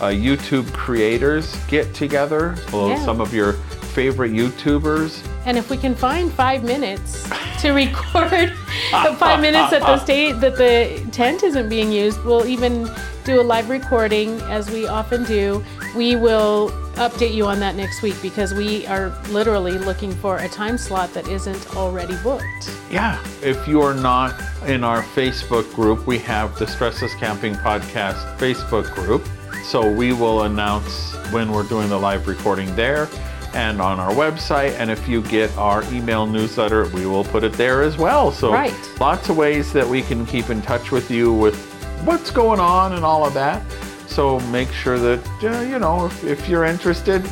a 0.00 0.10
YouTube 0.10 0.72
creators 0.72 1.54
get 1.68 1.94
together. 1.94 2.56
Well, 2.72 2.88
Yeah. 2.88 3.04
some 3.04 3.20
of 3.20 3.32
your 3.32 3.54
favorite 3.88 4.32
YouTubers. 4.32 5.26
And 5.46 5.56
if 5.56 5.70
we 5.70 5.76
can 5.76 5.94
find 5.94 6.32
five 6.32 6.62
minutes 6.62 7.28
to 7.60 7.70
record 7.74 8.50
the 8.92 9.16
five 9.18 9.40
minutes 9.40 9.70
that 9.70 9.80
the 9.80 9.98
state 10.04 10.32
that 10.40 10.56
the 10.56 11.06
tent 11.10 11.42
isn't 11.42 11.68
being 11.68 11.90
used, 11.90 12.22
we'll 12.24 12.46
even 12.46 12.88
do 13.24 13.40
a 13.40 13.42
live 13.42 13.68
recording 13.68 14.40
as 14.42 14.70
we 14.70 14.86
often 14.86 15.24
do. 15.24 15.64
We 15.96 16.16
will 16.16 16.70
update 16.94 17.32
you 17.32 17.46
on 17.46 17.60
that 17.60 17.76
next 17.76 18.02
week 18.02 18.16
because 18.20 18.52
we 18.52 18.86
are 18.86 19.08
literally 19.28 19.78
looking 19.78 20.12
for 20.12 20.38
a 20.38 20.48
time 20.48 20.76
slot 20.76 21.14
that 21.14 21.28
isn't 21.28 21.76
already 21.76 22.16
booked. 22.22 22.72
Yeah. 22.90 23.22
If 23.42 23.68
you 23.68 23.80
are 23.82 23.94
not 23.94 24.34
in 24.66 24.82
our 24.82 25.02
Facebook 25.02 25.72
group, 25.74 26.06
we 26.06 26.18
have 26.20 26.58
the 26.58 26.64
Stressless 26.64 27.16
Camping 27.18 27.54
Podcast 27.54 28.36
Facebook 28.38 28.92
group. 28.94 29.26
So 29.62 29.90
we 29.90 30.12
will 30.12 30.42
announce 30.42 31.14
when 31.30 31.52
we're 31.52 31.68
doing 31.68 31.88
the 31.88 31.98
live 31.98 32.26
recording 32.26 32.74
there 32.74 33.08
and 33.54 33.80
on 33.80 33.98
our 33.98 34.12
website. 34.12 34.72
And 34.78 34.90
if 34.90 35.08
you 35.08 35.22
get 35.22 35.56
our 35.56 35.82
email 35.92 36.26
newsletter, 36.26 36.86
we 36.88 37.06
will 37.06 37.24
put 37.24 37.44
it 37.44 37.52
there 37.54 37.82
as 37.82 37.96
well. 37.96 38.30
So 38.30 38.52
Right. 38.52 38.74
lots 39.00 39.28
of 39.28 39.36
ways 39.36 39.72
that 39.72 39.86
we 39.86 40.02
can 40.02 40.26
keep 40.26 40.50
in 40.50 40.60
touch 40.62 40.90
with 40.90 41.10
you 41.10 41.32
with 41.32 41.56
what's 42.04 42.30
going 42.30 42.60
on 42.60 42.92
and 42.94 43.04
all 43.04 43.24
of 43.26 43.34
that. 43.34 43.62
So 44.06 44.40
make 44.50 44.70
sure 44.72 44.98
that, 44.98 45.20
uh, 45.44 45.60
you 45.62 45.78
know, 45.78 46.06
if, 46.06 46.24
if 46.24 46.48
you're 46.48 46.64
interested, 46.64 47.22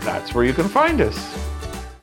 that's 0.00 0.34
where 0.34 0.44
you 0.44 0.52
can 0.52 0.68
find 0.68 1.00
us. 1.00 1.36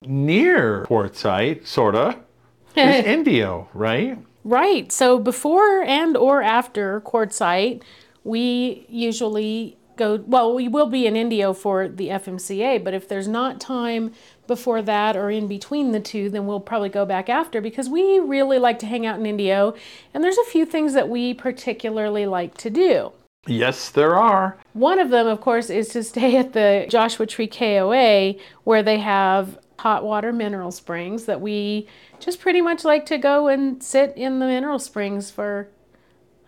Near 0.01 0.85
Quartzsite, 0.87 1.65
sorta, 1.65 2.17
is 2.75 3.05
Indio, 3.05 3.67
right? 3.73 4.17
Right. 4.43 4.91
So 4.91 5.17
before 5.17 5.81
and 5.83 6.15
or 6.15 6.41
after 6.41 7.01
Quartzsite, 7.01 7.81
we 8.23 8.85
usually 8.89 9.77
go 9.97 10.23
well, 10.25 10.53
we 10.53 10.67
will 10.67 10.87
be 10.87 11.05
in 11.05 11.15
Indio 11.15 11.53
for 11.53 11.87
the 11.87 12.09
FMCA, 12.09 12.83
but 12.83 12.93
if 12.93 13.07
there's 13.07 13.27
not 13.27 13.59
time 13.59 14.13
before 14.47 14.81
that 14.81 15.15
or 15.15 15.29
in 15.31 15.47
between 15.47 15.91
the 15.91 15.99
two, 15.99 16.29
then 16.29 16.45
we'll 16.45 16.59
probably 16.59 16.89
go 16.89 17.05
back 17.05 17.29
after 17.29 17.61
because 17.61 17.89
we 17.89 18.19
really 18.19 18.59
like 18.59 18.79
to 18.79 18.85
hang 18.85 19.05
out 19.05 19.19
in 19.19 19.25
Indio 19.25 19.75
and 20.13 20.23
there's 20.23 20.37
a 20.37 20.43
few 20.45 20.65
things 20.65 20.93
that 20.93 21.09
we 21.09 21.33
particularly 21.33 22.25
like 22.25 22.55
to 22.57 22.69
do. 22.69 23.11
Yes, 23.47 23.89
there 23.89 24.15
are. 24.15 24.57
One 24.73 24.99
of 24.99 25.09
them, 25.09 25.27
of 25.27 25.39
course, 25.41 25.69
is 25.69 25.89
to 25.89 26.03
stay 26.03 26.37
at 26.37 26.53
the 26.53 26.85
Joshua 26.89 27.25
Tree 27.27 27.47
KOA 27.47 28.35
where 28.63 28.81
they 28.81 28.99
have 28.99 29.59
hot 29.79 30.03
water 30.03 30.31
mineral 30.31 30.71
springs 30.71 31.25
that 31.25 31.41
we 31.41 31.87
just 32.19 32.39
pretty 32.39 32.61
much 32.61 32.83
like 32.83 33.05
to 33.05 33.17
go 33.17 33.47
and 33.47 33.83
sit 33.83 34.13
in 34.15 34.39
the 34.39 34.45
mineral 34.47 34.79
springs 34.79 35.29
for, 35.29 35.67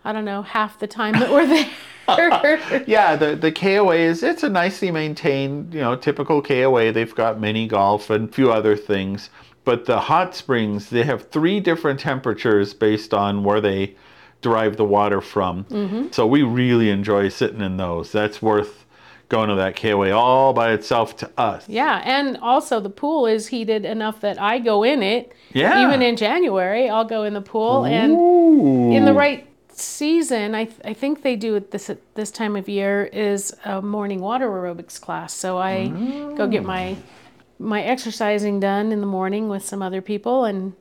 I 0.04 0.12
don't 0.12 0.24
know, 0.24 0.42
half 0.42 0.78
the 0.78 0.86
time 0.86 1.12
that 1.14 1.30
we're 1.30 1.46
there. 1.46 1.70
Yeah, 2.86 3.16
the, 3.16 3.36
the 3.36 3.52
KOA 3.52 3.96
is 3.96 4.22
it's 4.22 4.42
a 4.42 4.48
nicely 4.48 4.90
maintained, 4.90 5.74
you 5.74 5.80
know, 5.80 5.94
typical 5.94 6.40
KOA. 6.40 6.90
They've 6.90 7.14
got 7.14 7.38
mini 7.38 7.66
golf 7.66 8.08
and 8.08 8.30
a 8.30 8.32
few 8.32 8.50
other 8.50 8.76
things. 8.76 9.28
But 9.64 9.84
the 9.84 10.00
hot 10.00 10.34
springs, 10.34 10.88
they 10.88 11.02
have 11.02 11.28
three 11.28 11.60
different 11.60 12.00
temperatures 12.00 12.72
based 12.72 13.12
on 13.12 13.44
where 13.44 13.60
they 13.60 13.94
derive 14.40 14.78
the 14.78 14.86
water 14.86 15.20
from. 15.20 15.64
Mm-hmm. 15.64 16.06
So 16.12 16.26
we 16.26 16.42
really 16.42 16.88
enjoy 16.88 17.28
sitting 17.28 17.60
in 17.60 17.76
those. 17.76 18.10
That's 18.10 18.40
worth 18.40 18.86
going 19.28 19.50
to 19.50 19.56
that 19.56 19.76
KOA 19.76 20.10
all 20.10 20.54
by 20.54 20.72
itself 20.72 21.16
to 21.18 21.30
us. 21.36 21.68
yeah, 21.68 22.00
and 22.04 22.38
also 22.38 22.80
the 22.80 22.88
pool 22.88 23.26
is 23.26 23.48
heated 23.48 23.84
enough 23.84 24.22
that 24.22 24.40
I 24.40 24.58
go 24.58 24.82
in 24.82 25.02
it. 25.02 25.32
Yeah. 25.52 25.86
Even 25.86 26.00
in 26.00 26.16
January, 26.16 26.88
I'll 26.88 27.04
go 27.04 27.24
in 27.24 27.34
the 27.34 27.42
pool 27.42 27.84
and 27.84 28.94
in 28.94 29.04
the 29.04 29.12
right 29.12 29.47
season, 29.80 30.54
I, 30.54 30.64
th- 30.64 30.80
I 30.84 30.94
think 30.94 31.22
they 31.22 31.36
do 31.36 31.54
it 31.54 31.70
this 31.70 31.90
this 32.14 32.30
time 32.30 32.56
of 32.56 32.68
year 32.68 33.04
is 33.04 33.54
a 33.64 33.80
morning 33.82 34.20
water 34.20 34.48
aerobics 34.48 35.00
class. 35.00 35.32
So 35.32 35.58
I 35.58 35.88
go 36.36 36.46
get 36.46 36.64
my 36.64 36.96
my 37.58 37.82
exercising 37.82 38.60
done 38.60 38.92
in 38.92 39.00
the 39.00 39.06
morning 39.06 39.48
with 39.48 39.64
some 39.64 39.82
other 39.82 40.00
people, 40.00 40.44
and 40.44 40.74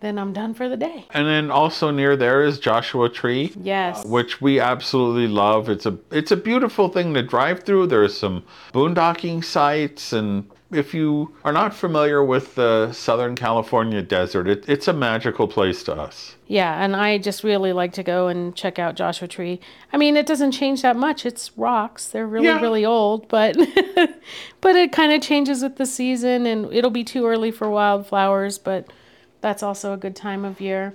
then 0.00 0.18
I'm 0.18 0.32
done 0.32 0.54
for 0.54 0.68
the 0.68 0.76
day. 0.76 1.06
And 1.10 1.26
then 1.26 1.50
also 1.50 1.90
near 1.90 2.16
there 2.16 2.42
is 2.42 2.58
Joshua 2.58 3.08
Tree. 3.08 3.52
Yes. 3.60 4.04
Uh, 4.04 4.08
which 4.08 4.40
we 4.40 4.60
absolutely 4.60 5.28
love. 5.28 5.68
It's 5.68 5.86
a 5.86 5.98
it's 6.10 6.30
a 6.30 6.36
beautiful 6.36 6.88
thing 6.88 7.14
to 7.14 7.22
drive 7.22 7.64
through. 7.64 7.88
There's 7.88 8.16
some 8.16 8.44
boondocking 8.72 9.44
sites, 9.44 10.12
and 10.12 10.50
if 10.72 10.92
you 10.94 11.34
are 11.44 11.52
not 11.52 11.72
familiar 11.74 12.24
with 12.24 12.54
the 12.56 12.92
Southern 12.92 13.36
California 13.36 14.02
desert, 14.02 14.48
it, 14.48 14.68
it's 14.68 14.88
a 14.88 14.92
magical 14.92 15.46
place 15.46 15.82
to 15.84 15.94
us. 15.94 16.34
Yeah, 16.48 16.82
and 16.82 16.96
I 16.96 17.18
just 17.18 17.44
really 17.44 17.72
like 17.72 17.92
to 17.94 18.02
go 18.02 18.28
and 18.28 18.54
check 18.54 18.78
out 18.78 18.96
Joshua 18.96 19.28
Tree. 19.28 19.60
I 19.92 19.96
mean, 19.96 20.16
it 20.16 20.26
doesn't 20.26 20.52
change 20.52 20.82
that 20.82 20.96
much. 20.96 21.24
It's 21.24 21.56
rocks. 21.56 22.08
They're 22.08 22.26
really, 22.26 22.46
Yeah. 22.46 22.60
really 22.60 22.84
old, 22.84 23.28
but 23.28 23.56
but 24.60 24.76
it 24.76 24.92
kind 24.92 25.12
of 25.12 25.20
changes 25.22 25.62
with 25.62 25.76
the 25.76 25.86
season 25.86 26.46
and 26.46 26.72
it'll 26.72 26.90
be 26.90 27.04
too 27.04 27.26
early 27.26 27.50
for 27.50 27.70
wildflowers, 27.70 28.58
but 28.58 28.92
that's 29.40 29.62
also 29.62 29.92
a 29.92 29.96
good 29.96 30.16
time 30.16 30.44
of 30.44 30.60
year. 30.60 30.94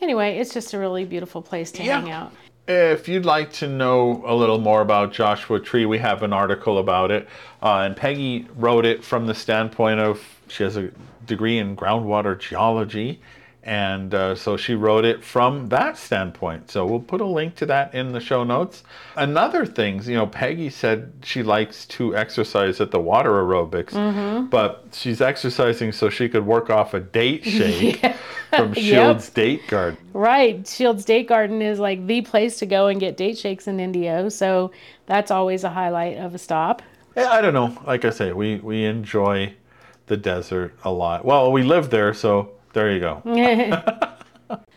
Anyway, 0.00 0.36
it's 0.38 0.52
just 0.52 0.74
a 0.74 0.78
really 0.78 1.04
beautiful 1.04 1.42
place 1.42 1.70
to 1.72 1.84
Yeah. 1.84 2.00
hang 2.00 2.10
out. 2.10 2.32
If 2.68 3.08
you'd 3.08 3.24
like 3.24 3.52
to 3.54 3.66
know 3.66 4.22
a 4.24 4.34
little 4.34 4.58
more 4.58 4.82
about 4.82 5.12
Joshua 5.12 5.58
Tree, 5.58 5.84
we 5.84 5.98
have 5.98 6.22
an 6.22 6.32
article 6.32 6.78
about 6.78 7.10
it, 7.10 7.28
uh, 7.60 7.78
and 7.78 7.96
Peggy 7.96 8.46
wrote 8.54 8.86
it 8.86 9.02
from 9.02 9.26
the 9.26 9.34
standpoint 9.34 9.98
of 9.98 10.22
she 10.46 10.62
has 10.62 10.76
a 10.76 10.90
degree 11.26 11.58
in 11.58 11.74
groundwater 11.74 12.38
geology, 12.38 13.20
and 13.64 14.12
uh, 14.12 14.34
so 14.34 14.56
she 14.56 14.74
wrote 14.74 15.04
it 15.04 15.22
from 15.22 15.68
that 15.68 15.96
standpoint. 15.96 16.70
So 16.70 16.84
we'll 16.84 17.00
put 17.00 17.20
a 17.20 17.26
link 17.26 17.54
to 17.56 17.66
that 17.66 17.94
in 17.94 18.12
the 18.12 18.18
show 18.18 18.42
notes. 18.42 18.82
Another 19.16 19.64
thing, 19.64 20.02
you 20.02 20.16
know, 20.16 20.26
Peggy 20.26 20.68
said 20.68 21.12
she 21.22 21.44
likes 21.44 21.86
to 21.86 22.16
exercise 22.16 22.80
at 22.80 22.90
the 22.90 22.98
water 22.98 23.30
aerobics, 23.30 24.50
but 24.50 24.84
she's 24.92 25.20
exercising 25.20 25.92
so 25.92 26.10
she 26.10 26.28
could 26.28 26.44
work 26.44 26.70
off 26.70 26.92
a 26.92 27.00
date 27.00 27.44
shake 27.44 28.04
from 28.50 28.74
Shields 28.74 29.30
Date 29.30 29.66
Garden. 29.68 29.98
Right. 30.12 30.66
Shields 30.66 31.04
Date 31.04 31.28
Garden 31.28 31.62
is 31.62 31.78
like 31.78 32.04
the 32.06 32.22
place 32.22 32.58
to 32.58 32.66
go 32.66 32.88
and 32.88 32.98
get 32.98 33.16
date 33.16 33.38
shakes 33.38 33.68
in 33.68 33.78
Indio, 33.78 34.28
so 34.28 34.72
that's 35.06 35.30
always 35.30 35.62
a 35.62 35.70
highlight 35.70 36.18
of 36.18 36.34
a 36.34 36.38
stop. 36.38 36.82
I 37.16 37.40
don't 37.40 37.54
know. 37.54 37.76
Like 37.86 38.04
I 38.04 38.10
say, 38.10 38.32
we 38.32 38.56
we 38.56 38.84
enjoy 38.84 39.54
the 40.06 40.16
desert 40.16 40.74
a 40.82 40.90
lot. 40.90 41.24
Well, 41.24 41.52
we 41.52 41.62
live 41.62 41.90
there, 41.90 42.12
so 42.12 42.52
there 42.72 42.90
you 42.92 43.00
go. 43.00 43.22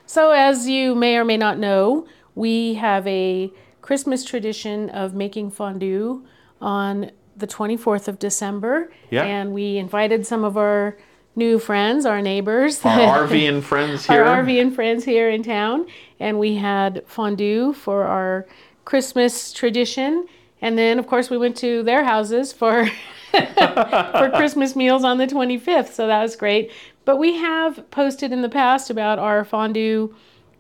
So, 0.08 0.32
as 0.32 0.68
you 0.68 0.94
may 0.96 1.18
or 1.18 1.26
may 1.26 1.38
not 1.38 1.58
know, 1.58 2.08
we 2.36 2.76
have 2.76 3.06
a 3.08 3.52
Christmas 3.82 4.24
tradition 4.24 4.90
of 4.92 5.14
making 5.14 5.52
fondue 5.52 6.26
on 6.62 7.12
the 7.36 7.48
24th 7.48 8.08
of 8.08 8.20
December. 8.20 8.92
Yeah. 9.10 9.24
And 9.24 9.54
we 9.54 9.78
invited 9.78 10.26
some 10.26 10.44
of 10.44 10.58
our 10.58 10.98
new 11.36 11.60
friends, 11.60 12.06
our 12.06 12.22
neighbors, 12.22 12.86
Our 12.86 13.28
RV 13.28 13.50
and 13.50 13.64
friends 13.64 14.06
here, 14.08 14.24
our. 14.24 14.44
RV 14.44 14.62
and 14.62 14.74
friends 14.74 15.04
here 15.04 15.30
in 15.30 15.44
town. 15.44 15.88
And 16.20 16.40
we 16.40 16.56
had 16.56 17.04
fondue 17.08 17.74
for 17.74 18.04
our 18.04 18.46
Christmas 18.86 19.52
tradition. 19.52 20.28
And 20.62 20.78
then, 20.78 20.98
of 21.00 21.08
course, 21.08 21.30
we 21.30 21.38
went 21.38 21.58
to 21.58 21.84
their 21.84 22.04
houses 22.04 22.54
for 22.54 22.88
for 23.32 24.32
Christmas 24.36 24.76
meals 24.76 25.04
on 25.04 25.18
the 25.18 25.28
25th. 25.28 25.90
So 25.90 26.08
that 26.08 26.22
was 26.22 26.36
great. 26.36 26.72
But 27.06 27.18
we 27.18 27.36
have 27.36 27.90
posted 27.92 28.32
in 28.34 28.42
the 28.42 28.50
past 28.50 28.90
about 28.90 29.20
our 29.20 29.46
fondue 29.46 30.14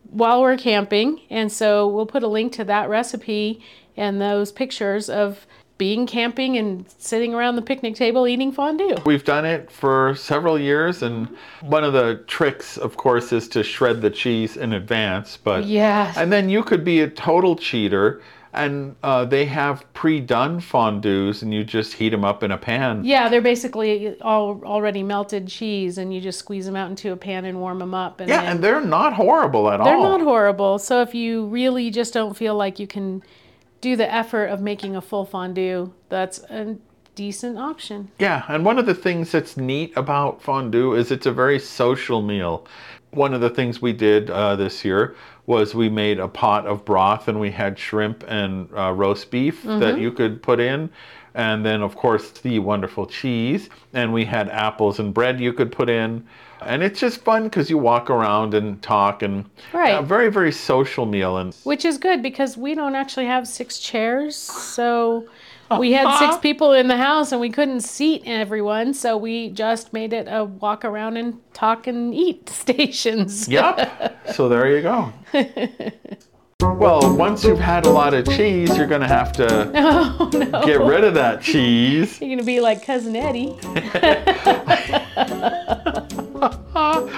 while 0.09 0.41
we're 0.41 0.57
camping. 0.57 1.21
And 1.29 1.51
so 1.51 1.87
we'll 1.87 2.05
put 2.05 2.23
a 2.23 2.27
link 2.27 2.53
to 2.53 2.63
that 2.65 2.87
recipe 2.87 3.61
and 3.97 4.21
those 4.21 4.51
pictures 4.51 5.09
of 5.09 5.45
being 5.77 6.07
camping 6.07 6.57
and 6.57 6.85
sitting 6.99 7.33
around 7.33 7.57
the 7.57 7.61
picnic 7.61 7.95
table 7.95 8.27
eating 8.27 8.51
fondue. 8.51 8.95
We've 9.05 9.25
done 9.25 9.43
it 9.43 9.69
for 9.69 10.15
several 10.15 10.57
years, 10.57 11.03
and 11.03 11.27
one 11.61 11.83
of 11.83 11.91
the 11.91 12.23
tricks, 12.27 12.77
of 12.77 12.95
course, 12.95 13.33
is 13.33 13.49
to 13.49 13.61
shred 13.63 14.01
the 14.01 14.09
cheese 14.09 14.55
in 14.55 14.71
advance. 14.71 15.35
But 15.35 15.65
Yes. 15.65 16.15
and 16.17 16.31
then 16.31 16.47
you 16.49 16.63
could 16.63 16.85
be 16.85 17.01
a 17.01 17.09
total 17.09 17.57
cheater, 17.57 18.21
and 18.55 18.95
uh, 19.03 19.25
they 19.25 19.45
have 19.45 19.85
pre-done 19.93 20.59
fondues, 20.61 21.41
and 21.41 21.53
you 21.53 21.63
just 21.63 21.93
heat 21.93 22.09
them 22.09 22.23
up 22.23 22.41
in 22.43 22.51
a 22.51 22.57
pan. 22.57 23.03
Yeah, 23.03 23.29
they're 23.29 23.41
basically 23.41 24.19
all 24.21 24.61
already 24.65 25.03
melted 25.03 25.47
cheese, 25.47 25.97
and 25.97 26.13
you 26.13 26.21
just 26.21 26.39
squeeze 26.39 26.65
them 26.65 26.75
out 26.75 26.89
into 26.89 27.11
a 27.11 27.17
pan 27.17 27.45
and 27.45 27.59
warm 27.59 27.79
them 27.79 27.93
up. 27.93 28.19
And 28.19 28.29
Yeah, 28.29 28.41
then 28.41 28.51
and 28.51 28.63
they're 28.63 28.81
not 28.81 29.13
horrible 29.13 29.69
at 29.69 29.79
all. 29.79 29.85
they're 29.85 29.97
not 29.97 30.21
horrible. 30.21 30.79
So 30.79 31.01
if 31.01 31.13
you 31.13 31.45
really 31.47 31.89
just 31.91 32.13
don't 32.13 32.35
feel 32.35 32.55
like 32.55 32.79
you 32.79 32.87
can 32.87 33.21
do 33.81 33.95
the 33.95 34.11
effort 34.11 34.45
of 34.47 34.61
making 34.61 34.95
a 34.95 35.01
full 35.01 35.25
fondue, 35.25 35.91
that's 36.09 36.39
a 36.49 36.77
decent 37.13 37.57
option. 37.57 38.09
Yeah, 38.19 38.43
and 38.47 38.65
one 38.65 38.77
of 38.79 38.85
the 38.85 38.95
things 38.95 39.31
that's 39.31 39.57
neat 39.57 39.93
about 39.95 40.41
fondue 40.41 40.93
is 40.93 41.11
it's 41.11 41.25
a 41.25 41.31
very 41.31 41.59
social 41.59 42.21
meal. 42.21 42.65
One 43.11 43.33
of 43.33 43.41
the 43.41 43.49
things 43.49 43.81
we 43.81 43.93
did 43.93 44.29
uh, 44.29 44.55
this 44.57 44.83
year 44.83 45.15
was 45.47 45.75
we 45.75 45.89
made 45.89 46.19
a 46.19 46.27
pot 46.27 46.65
of 46.65 46.83
broth 46.85 47.27
and 47.27 47.39
we 47.39 47.51
had 47.51 47.77
shrimp 47.77 48.23
and 48.27 48.67
uh, 48.75 48.91
roast 48.91 49.29
beef 49.29 49.63
that 49.63 49.99
you 49.99 50.11
could 50.11 50.41
put 50.41 50.59
in. 50.59 50.89
And 51.35 51.65
then, 51.65 51.81
of 51.81 51.95
course, 51.97 52.31
the 52.31 52.59
wonderful 52.59 53.05
cheese. 53.05 53.69
And 53.93 54.13
we 54.13 54.23
had 54.23 54.49
apples 54.49 54.99
and 54.99 55.13
bread 55.13 55.39
you 55.39 55.51
could 55.51 55.71
put 55.71 55.89
in. 55.89 56.25
And 56.61 56.81
it's 56.81 56.99
just 56.99 57.21
fun 57.21 57.43
because 57.43 57.69
you 57.69 57.77
walk 57.77 58.09
around 58.09 58.53
and 58.53 58.81
talk 58.81 59.21
and 59.21 59.45
Right. 59.73 59.91
a 59.91 60.01
very, 60.01 60.31
very 60.31 60.53
social 60.53 61.05
meal. 61.05 61.37
And 61.37 61.53
Which 61.63 61.83
is 61.83 61.97
good 61.97 62.23
because 62.23 62.57
we 62.57 62.73
don't 62.73 62.95
actually 62.95 63.25
have 63.25 63.47
six 63.47 63.79
chairs. 63.79 64.35
So 64.35 65.25
we 65.79 65.93
had 65.93 66.07
six 66.19 66.33
uh-huh. 66.33 66.37
people 66.39 66.73
in 66.73 66.87
the 66.87 66.97
house 66.97 67.31
and 67.31 67.41
we 67.41 67.49
couldn't 67.49 67.81
seat 67.81 68.23
everyone. 68.25 68.93
So 68.93 69.17
we 69.17 69.49
just 69.49 69.93
made 69.93 70.13
it 70.13 70.27
a 70.29 70.45
walk 70.45 70.85
around 70.85 71.17
and 71.17 71.39
talk 71.53 71.87
and 71.87 72.13
eat 72.13 72.49
stations. 72.63 73.47
Yep. 73.47 74.31
so 74.33 74.47
there 74.49 74.75
you 74.75 74.81
go. 74.81 75.13
well, 76.61 77.15
once 77.15 77.43
you've 77.43 77.59
had 77.59 77.85
a 77.85 77.89
lot 77.89 78.13
of 78.13 78.27
cheese, 78.27 78.75
you're 78.77 78.87
going 78.87 79.01
to 79.01 79.07
have 79.07 79.31
to 79.33 79.71
Oh, 79.75 80.29
no. 80.33 80.65
get 80.65 80.81
rid 80.81 81.03
of 81.03 81.13
that 81.15 81.41
cheese. 81.41 82.19
You're 82.21 82.29
going 82.29 82.39
to 82.39 82.45
be 82.45 82.61
like 82.61 82.85
Cousin 82.85 83.15
Eddie. 83.15 83.55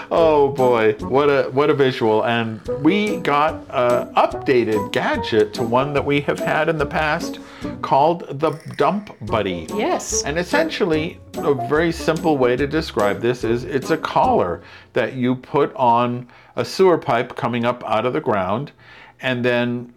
Oh 0.09 0.49
boy, 0.55 0.93
what 0.99 1.29
a 1.29 1.49
what 1.51 1.69
a 1.69 1.73
visual! 1.73 2.23
And 2.25 2.61
we 2.83 3.17
got 3.17 3.55
an 3.69 4.13
updated 4.13 4.91
gadget 4.91 5.53
to 5.55 5.63
one 5.63 5.93
that 5.93 6.05
we 6.05 6.21
have 6.21 6.39
had 6.39 6.69
in 6.69 6.77
the 6.77 6.85
past 6.85 7.39
called 7.81 8.39
the 8.39 8.51
Dump 8.77 9.15
Buddy. 9.25 9.67
Yes. 9.73 10.23
And 10.23 10.37
essentially, 10.37 11.19
a 11.35 11.53
very 11.67 11.91
simple 11.91 12.37
way 12.37 12.55
to 12.55 12.67
describe 12.67 13.19
this 13.19 13.43
is 13.43 13.63
it's 13.63 13.89
a 13.89 13.97
collar 13.97 14.61
that 14.93 15.13
you 15.13 15.35
put 15.35 15.73
on 15.75 16.27
a 16.55 16.63
sewer 16.63 16.97
pipe 16.97 17.35
coming 17.35 17.65
up 17.65 17.83
out 17.85 18.05
of 18.05 18.13
the 18.13 18.21
ground, 18.21 18.71
and 19.21 19.43
then 19.43 19.93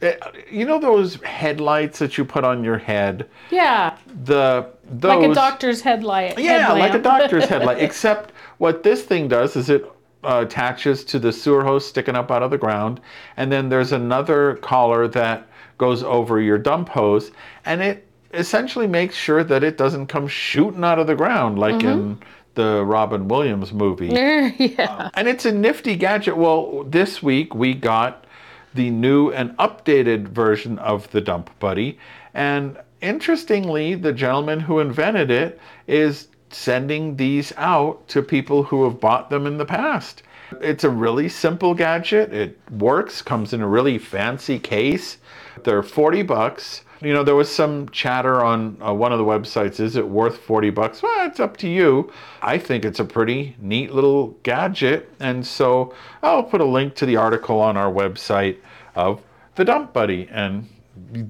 eh, 0.00 0.14
you 0.50 0.64
know 0.64 0.78
those 0.78 1.16
headlights 1.22 1.98
that 1.98 2.16
you 2.16 2.24
put 2.24 2.44
on 2.44 2.62
your 2.62 2.78
head. 2.78 3.28
Yeah. 3.50 3.96
The 4.24 4.68
those 4.84 5.18
Like 5.22 5.30
a 5.30 5.34
doctor's 5.34 5.80
headlight. 5.80 6.38
yeah, 6.38 6.72
like 6.72 6.94
a 6.94 6.98
doctor's 6.98 7.44
headlight. 7.52 7.78
Except 7.78 8.31
what 8.62 8.84
this 8.84 9.02
thing 9.02 9.26
does 9.26 9.56
is 9.56 9.68
it 9.68 9.84
uh, 10.22 10.44
attaches 10.46 11.02
to 11.02 11.18
the 11.18 11.32
sewer 11.32 11.64
hose 11.64 11.84
sticking 11.84 12.14
up 12.14 12.30
out 12.30 12.44
of 12.44 12.52
the 12.52 12.56
ground, 12.56 13.00
and 13.36 13.50
then 13.50 13.68
there's 13.68 13.90
another 13.90 14.54
collar 14.62 15.08
that 15.08 15.48
goes 15.78 16.04
over 16.04 16.40
your 16.40 16.58
dump 16.58 16.88
hose, 16.88 17.32
and 17.64 17.82
it 17.82 18.06
essentially 18.34 18.86
makes 18.86 19.16
sure 19.16 19.42
that 19.42 19.64
it 19.64 19.76
doesn't 19.76 20.06
come 20.06 20.28
shooting 20.28 20.84
out 20.84 21.00
of 21.00 21.08
the 21.08 21.16
ground 21.16 21.58
like 21.58 21.82
in 21.82 22.20
the 22.54 22.84
Robin 22.84 23.26
Williams 23.26 23.72
movie. 23.72 24.06
yeah. 24.58 25.10
And 25.14 25.26
it's 25.26 25.44
a 25.44 25.50
nifty 25.50 25.96
gadget. 25.96 26.36
Well, 26.36 26.84
this 26.84 27.20
week 27.20 27.56
we 27.56 27.74
got 27.74 28.26
the 28.74 28.90
new 28.90 29.32
and 29.32 29.56
updated 29.56 30.28
version 30.28 30.78
of 30.78 31.10
the 31.10 31.20
Dump 31.20 31.50
Buddy. 31.58 31.98
And 32.32 32.78
interestingly, 33.00 33.96
the 33.96 34.12
gentleman 34.12 34.60
who 34.60 34.78
invented 34.78 35.32
it 35.32 35.58
is 35.88 36.28
sending 36.54 37.16
these 37.16 37.52
out 37.56 38.06
to 38.08 38.22
people 38.22 38.64
who 38.64 38.84
have 38.84 39.00
bought 39.00 39.30
them 39.30 39.46
in 39.46 39.58
the 39.58 39.64
past. 39.64 40.22
It's 40.60 40.84
a 40.84 40.90
really 40.90 41.28
simple 41.28 41.74
gadget. 41.74 42.32
It 42.32 42.58
works, 42.70 43.22
comes 43.22 43.52
in 43.52 43.62
a 43.62 43.68
really 43.68 43.98
fancy 43.98 44.58
case. 44.58 45.18
They're 45.64 45.82
40 45.82 46.22
bucks. 46.22 46.82
You 47.00 47.12
know, 47.12 47.24
there 47.24 47.34
was 47.34 47.50
some 47.50 47.88
chatter 47.88 48.44
on 48.44 48.76
uh, 48.80 48.94
one 48.94 49.12
of 49.12 49.18
the 49.18 49.24
websites. 49.24 49.80
Is 49.80 49.96
it 49.96 50.06
worth 50.06 50.38
40 50.38 50.70
bucks? 50.70 51.02
Well, 51.02 51.26
it's 51.26 51.40
up 51.40 51.56
to 51.58 51.68
you. 51.68 52.12
I 52.42 52.58
think 52.58 52.84
it's 52.84 53.00
a 53.00 53.04
pretty 53.04 53.56
neat 53.60 53.92
little 53.92 54.28
gadget. 54.44 55.10
And 55.18 55.44
so 55.44 55.94
I'll 56.22 56.44
put 56.44 56.60
a 56.60 56.64
link 56.64 56.94
to 56.96 57.06
the 57.06 57.16
article 57.16 57.58
on 57.60 57.76
our 57.76 57.92
website 57.92 58.58
of 58.94 59.20
the 59.56 59.64
Dump 59.64 59.92
Buddy 59.92 60.28
and 60.30 60.68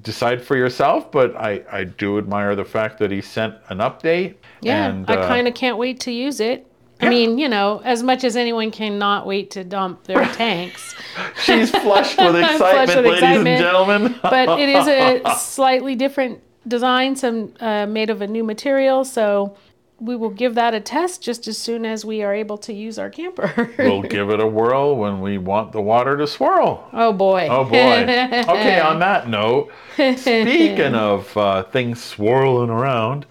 decide 0.03 0.43
for 0.43 0.55
yourself. 0.55 1.11
But 1.11 1.35
I, 1.35 1.63
I 1.71 1.85
do 1.85 2.19
admire 2.19 2.55
the 2.55 2.65
fact 2.65 2.99
that 2.99 3.09
he 3.09 3.21
sent 3.21 3.55
an 3.69 3.79
update. 3.79 4.35
Yeah. 4.63 4.89
and, 4.89 5.09
I 5.09 5.15
uh, 5.15 5.27
kind 5.27 5.47
of 5.47 5.53
can't 5.53 5.77
wait 5.77 5.99
to 6.01 6.11
use 6.11 6.39
it. 6.39 6.67
I 7.01 7.09
mean, 7.09 7.37
you 7.37 7.49
know, 7.49 7.81
as 7.83 8.01
much 8.03 8.23
as 8.23 8.35
anyone 8.35 8.71
cannot 8.71 9.25
wait 9.27 9.51
to 9.51 9.63
dump 9.63 10.03
their 10.05 10.25
tanks. 10.33 10.95
She's 11.43 11.69
flushed 11.69 12.17
with 12.17 12.35
excitement, 12.37 12.57
flushed 12.59 12.95
with 12.95 13.05
ladies 13.05 13.17
excitement. 13.19 13.47
and 13.47 13.59
gentlemen. 13.59 14.19
but 14.21 14.59
it 14.59 14.69
is 14.69 14.87
a 14.87 15.35
slightly 15.37 15.95
different 15.95 16.41
design, 16.67 17.15
some 17.15 17.53
uh, 17.59 17.85
made 17.85 18.09
of 18.09 18.21
a 18.21 18.27
new 18.27 18.43
material. 18.43 19.03
So 19.03 19.57
we 19.99 20.15
will 20.15 20.29
give 20.29 20.55
that 20.55 20.73
a 20.73 20.79
test 20.79 21.21
just 21.21 21.47
as 21.47 21.57
soon 21.57 21.85
as 21.85 22.05
we 22.05 22.23
are 22.23 22.33
able 22.33 22.57
to 22.59 22.73
use 22.73 22.97
our 22.97 23.09
camper. 23.09 23.71
we'll 23.77 24.01
give 24.01 24.29
it 24.29 24.39
a 24.39 24.47
whirl 24.47 24.95
when 24.95 25.21
we 25.21 25.37
want 25.37 25.71
the 25.71 25.81
water 25.81 26.17
to 26.17 26.27
swirl. 26.27 26.87
oh 26.93 27.11
boy. 27.11 27.47
Oh 27.49 27.63
boy. 27.65 28.03
Okay, 28.03 28.79
on 28.79 28.99
that 28.99 29.27
note, 29.27 29.71
speaking 29.93 30.95
of 30.95 31.35
uh, 31.37 31.63
things 31.63 32.01
swirling 32.03 32.69
around, 32.69 33.25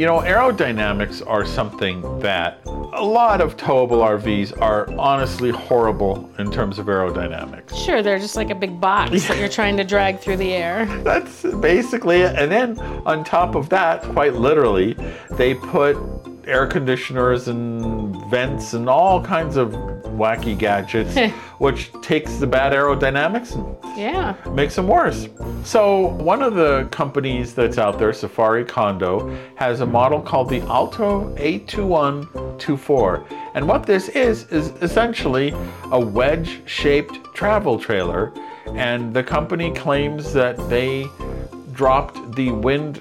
you 0.00 0.06
know, 0.06 0.20
aerodynamics 0.20 1.22
are 1.26 1.44
something 1.44 2.00
that 2.20 2.58
a 2.64 3.04
lot 3.04 3.42
of 3.42 3.58
towable 3.58 4.00
RVs 4.00 4.58
are 4.58 4.90
honestly 4.98 5.50
horrible 5.50 6.32
in 6.38 6.50
terms 6.50 6.78
of 6.78 6.86
aerodynamics. 6.86 7.76
Sure, 7.76 8.02
they're 8.02 8.18
just 8.18 8.34
like 8.34 8.48
a 8.48 8.54
big 8.54 8.80
box 8.80 9.28
that 9.28 9.36
you're 9.36 9.46
trying 9.46 9.76
to 9.76 9.84
drag 9.84 10.18
through 10.18 10.38
the 10.38 10.54
air. 10.54 10.86
That's 11.02 11.42
basically 11.60 12.22
it. 12.22 12.34
And 12.34 12.50
then 12.50 12.80
on 13.04 13.24
top 13.24 13.54
of 13.54 13.68
that, 13.68 14.00
quite 14.00 14.32
literally, 14.32 14.96
they 15.32 15.54
put 15.54 15.98
air 16.50 16.66
conditioners 16.66 17.48
and 17.48 18.14
vents 18.30 18.74
and 18.74 18.88
all 18.88 19.22
kinds 19.22 19.56
of 19.56 19.68
wacky 20.20 20.58
gadgets, 20.58 21.16
which 21.58 21.90
takes 22.02 22.36
the 22.36 22.46
bad 22.46 22.72
aerodynamics 22.72 23.54
and 23.54 23.76
Yeah. 23.96 24.34
makes 24.52 24.74
them 24.76 24.88
worse. 24.88 25.28
So, 25.64 26.08
one 26.08 26.42
of 26.42 26.54
the 26.54 26.88
companies 26.90 27.54
that's 27.54 27.78
out 27.78 27.98
there, 27.98 28.12
Safari 28.12 28.64
Condo, 28.64 29.34
has 29.54 29.80
a 29.80 29.86
model 29.86 30.20
called 30.20 30.48
the 30.48 30.60
Alto 30.62 31.34
A2124. 31.36 33.24
And 33.54 33.66
what 33.68 33.84
this 33.84 34.08
is, 34.10 34.44
is 34.48 34.68
essentially 34.82 35.54
a 35.92 35.98
wedge 36.00 36.60
shaped 36.66 37.18
travel 37.34 37.78
trailer. 37.78 38.32
And 38.74 39.12
the 39.14 39.22
company 39.22 39.72
claims 39.72 40.32
that 40.32 40.56
they 40.68 41.06
dropped 41.72 42.34
the 42.36 42.50
wind 42.50 43.00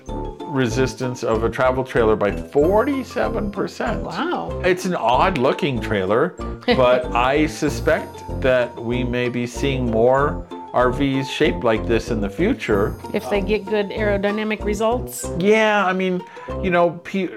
resistance 0.50 1.24
of 1.24 1.44
a 1.44 1.50
travel 1.50 1.84
trailer 1.84 2.16
by 2.16 2.32
47%. 2.32 4.02
Wow. 4.02 4.62
It's 4.66 4.86
an 4.86 4.96
odd 4.96 5.38
looking 5.38 5.80
trailer, 5.80 6.30
but 6.66 7.06
I 7.16 7.46
suspect 7.48 8.24
that 8.42 8.76
we 8.76 9.04
may 9.04 9.30
be 9.30 9.46
seeing 9.46 9.90
more 9.90 10.46
RVs 10.74 11.30
shaped 11.30 11.64
like 11.64 11.86
this 11.88 12.12
in 12.12 12.22
the 12.22 12.30
future. 12.30 12.96
If 13.14 13.30
they 13.30 13.42
get 13.42 13.66
good 13.66 13.90
aerodynamic 13.90 14.64
results. 14.64 15.30
Yeah, 15.40 15.86
I 15.86 15.94
mean, 15.94 16.22
you 16.62 16.70
know, 16.70 16.92
pe- 17.04 17.30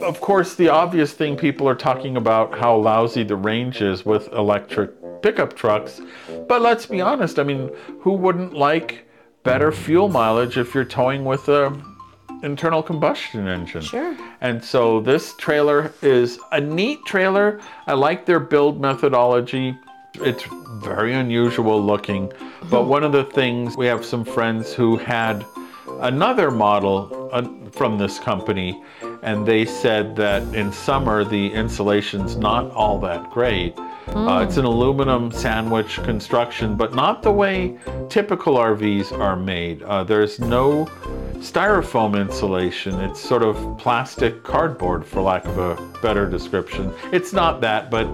of 0.00 0.20
course, 0.20 0.54
the 0.54 0.68
obvious 0.68 1.12
thing 1.12 1.36
people 1.36 1.68
are 1.68 1.74
talking 1.74 2.16
about 2.16 2.58
how 2.58 2.76
lousy 2.76 3.22
the 3.22 3.36
range 3.36 3.82
is 3.82 4.04
with 4.04 4.32
electric 4.32 4.90
pickup 5.22 5.54
trucks. 5.54 6.00
But 6.48 6.62
let's 6.62 6.86
be 6.86 7.00
honest, 7.00 7.38
I 7.38 7.42
mean, 7.42 7.70
who 8.00 8.12
wouldn't 8.12 8.54
like 8.54 9.06
better 9.42 9.72
fuel 9.72 10.08
mileage 10.08 10.58
if 10.58 10.74
you're 10.74 10.84
towing 10.84 11.24
with 11.24 11.48
a 11.48 11.70
internal 12.42 12.82
combustion 12.82 13.48
engine? 13.48 13.82
Sure. 13.82 14.16
And 14.40 14.62
so 14.62 15.00
this 15.00 15.34
trailer 15.36 15.92
is 16.02 16.38
a 16.52 16.60
neat 16.60 17.04
trailer. 17.06 17.60
I 17.86 17.94
like 17.94 18.26
their 18.26 18.40
build 18.40 18.80
methodology. 18.80 19.78
It's 20.14 20.44
very 20.82 21.14
unusual 21.14 21.80
looking. 21.82 22.32
But 22.70 22.86
one 22.86 23.04
of 23.04 23.12
the 23.12 23.24
things, 23.24 23.76
we 23.76 23.86
have 23.86 24.04
some 24.04 24.24
friends 24.24 24.72
who 24.72 24.96
had 24.96 25.44
another 26.00 26.50
model 26.50 27.30
uh, 27.32 27.46
from 27.72 27.98
this 27.98 28.18
company, 28.18 28.82
and 29.22 29.46
they 29.46 29.64
said 29.64 30.16
that 30.16 30.42
in 30.54 30.72
summer 30.72 31.24
the 31.24 31.52
insulation's 31.52 32.36
not 32.36 32.70
all 32.72 32.98
that 33.00 33.30
great. 33.30 33.78
Uh, 34.08 34.44
it's 34.46 34.56
an 34.56 34.64
aluminum 34.64 35.30
sandwich 35.30 36.02
construction, 36.02 36.76
but 36.76 36.94
not 36.94 37.22
the 37.22 37.30
way 37.30 37.78
typical 38.08 38.56
RVs 38.56 39.16
are 39.16 39.36
made. 39.36 39.82
Uh, 39.82 40.02
there's 40.02 40.40
no 40.40 40.88
styrofoam 41.40 42.20
insulation. 42.20 42.94
It's 43.00 43.20
sort 43.20 43.42
of 43.42 43.78
plastic 43.78 44.42
cardboard, 44.42 45.04
for 45.06 45.20
lack 45.20 45.44
of 45.46 45.58
a 45.58 45.76
better 46.00 46.28
description. 46.28 46.92
It's 47.12 47.32
not 47.32 47.60
that, 47.62 47.90
but 47.90 48.08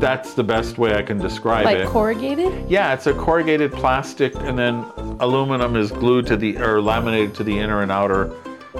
that's 0.00 0.34
the 0.34 0.44
best 0.44 0.78
way 0.78 0.94
I 0.94 1.02
can 1.02 1.18
describe 1.18 1.64
Like 1.64 1.78
it. 1.78 1.88
corrugated? 1.88 2.68
Yeah, 2.70 2.94
it's 2.94 3.06
a 3.06 3.14
corrugated 3.14 3.72
plastic, 3.72 4.34
and 4.36 4.58
then 4.58 4.84
aluminum 5.20 5.76
is 5.76 5.90
glued 5.90 6.26
to 6.28 6.36
the 6.36 6.56
or 6.58 6.80
laminated 6.80 7.34
to 7.36 7.44
the 7.44 7.58
inner 7.58 7.82
and 7.82 7.92
outer 7.92 8.30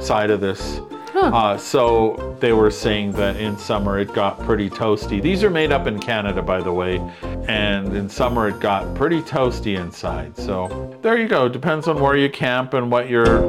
side 0.01 0.31
of 0.31 0.41
this. 0.41 0.81
Uh, 1.15 1.57
so 1.59 2.37
they 2.41 2.53
were 2.53 2.71
saying 2.71 3.13
that 3.13 3.37
in 3.37 3.57
summer 3.59 3.99
it 3.99 4.13
got 4.15 4.43
pretty 4.45 4.69
toasty. 4.71 5.21
These 5.23 5.45
are 5.45 5.51
made 5.51 5.71
up 5.71 5.87
in 5.87 6.01
Canada, 6.01 6.41
by 6.43 6.61
the 6.61 6.73
way, 6.73 6.97
and 7.47 7.95
in 7.95 8.09
summer 8.09 8.49
it 8.49 8.59
got 8.59 8.93
pretty 8.97 9.21
toasty 9.21 9.79
inside. 9.79 10.37
So 10.37 10.99
there 11.03 11.19
you 11.19 11.29
go. 11.29 11.49
Depends 11.49 11.87
on 11.87 12.01
where 12.01 12.17
you 12.17 12.29
camp 12.31 12.73
and 12.75 12.91
what 12.91 13.09
your 13.11 13.43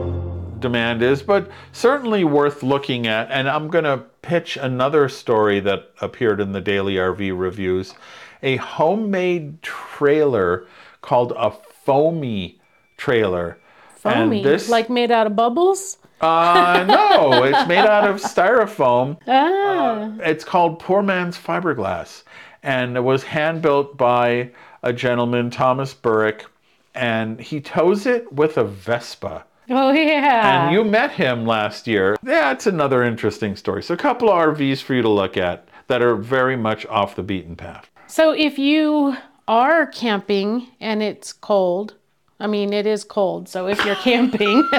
demand 0.64 1.04
is, 1.04 1.22
but 1.22 1.52
certainly 1.72 2.24
worth 2.24 2.64
looking 2.64 3.06
at. 3.06 3.30
And 3.30 3.48
I'm 3.48 3.68
going 3.68 3.84
to 3.84 3.98
pitch 4.24 4.58
another 4.58 5.08
story 5.10 5.60
that 5.60 5.92
appeared 6.02 6.40
in 6.42 6.54
the 6.54 6.62
Daily 6.62 6.96
RV 6.96 7.38
Reviews 7.38 7.94
a 8.42 8.58
homemade 8.58 9.62
trailer 9.62 10.66
called 11.02 11.32
a 11.38 11.52
foamy 11.86 12.60
trailer. 12.98 13.58
Foamy, 13.96 14.38
And 14.38 14.46
this, 14.46 14.68
like 14.70 14.90
made 14.90 15.12
out 15.12 15.28
of 15.28 15.36
bubbles. 15.36 15.98
uh, 16.20 16.84
no, 16.88 17.44
it's 17.50 17.68
made 17.68 17.86
out 17.86 18.10
of 18.10 18.18
styrofoam. 18.22 19.18
Ah, 19.28 20.12
It's 20.20 20.44
called 20.44 20.80
Poor 20.80 21.02
Man's 21.02 21.38
Fiberglass, 21.38 22.24
and 22.64 22.98
it 22.98 23.02
was 23.02 23.24
hand 23.24 23.62
built 23.62 23.96
by 23.98 24.52
a 24.82 24.92
gentleman, 24.92 25.50
Thomas 25.50 25.94
Burrick, 25.94 26.46
and 26.94 27.40
he 27.40 27.62
tows 27.62 28.06
it 28.06 28.32
with 28.34 28.58
a 28.58 28.64
Vespa. 28.66 29.46
oh 29.70 29.92
yeah. 29.92 30.66
And 30.66 30.74
you 30.74 30.84
met 30.84 31.12
him 31.12 31.46
last 31.46 31.88
year. 31.88 32.18
That's 32.24 32.68
another 32.68 33.04
interesting 33.04 33.56
story. 33.56 33.84
So, 33.84 33.94
a 33.94 33.98
couple 33.98 34.30
of 34.30 34.36
RVs 34.58 34.82
for 34.82 34.94
you 34.94 35.02
to 35.02 35.10
look 35.10 35.38
at 35.38 35.68
that 35.88 36.02
are 36.02 36.16
very 36.16 36.56
much 36.56 36.86
off 36.88 37.16
the 37.16 37.24
beaten 37.24 37.56
path. 37.56 37.90
So 38.08 38.32
if 38.32 38.60
you 38.60 39.18
are 39.48 39.88
camping 39.88 40.68
and 40.80 41.02
it's 41.02 41.34
cold, 41.34 41.96
I 42.40 42.48
mean 42.48 42.74
it 42.74 42.86
is 42.86 43.04
cold. 43.04 43.50
So 43.50 43.68
if 43.68 43.84
you're 43.86 43.96
camping, 43.96 44.68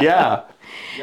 Yeah, 0.00 0.44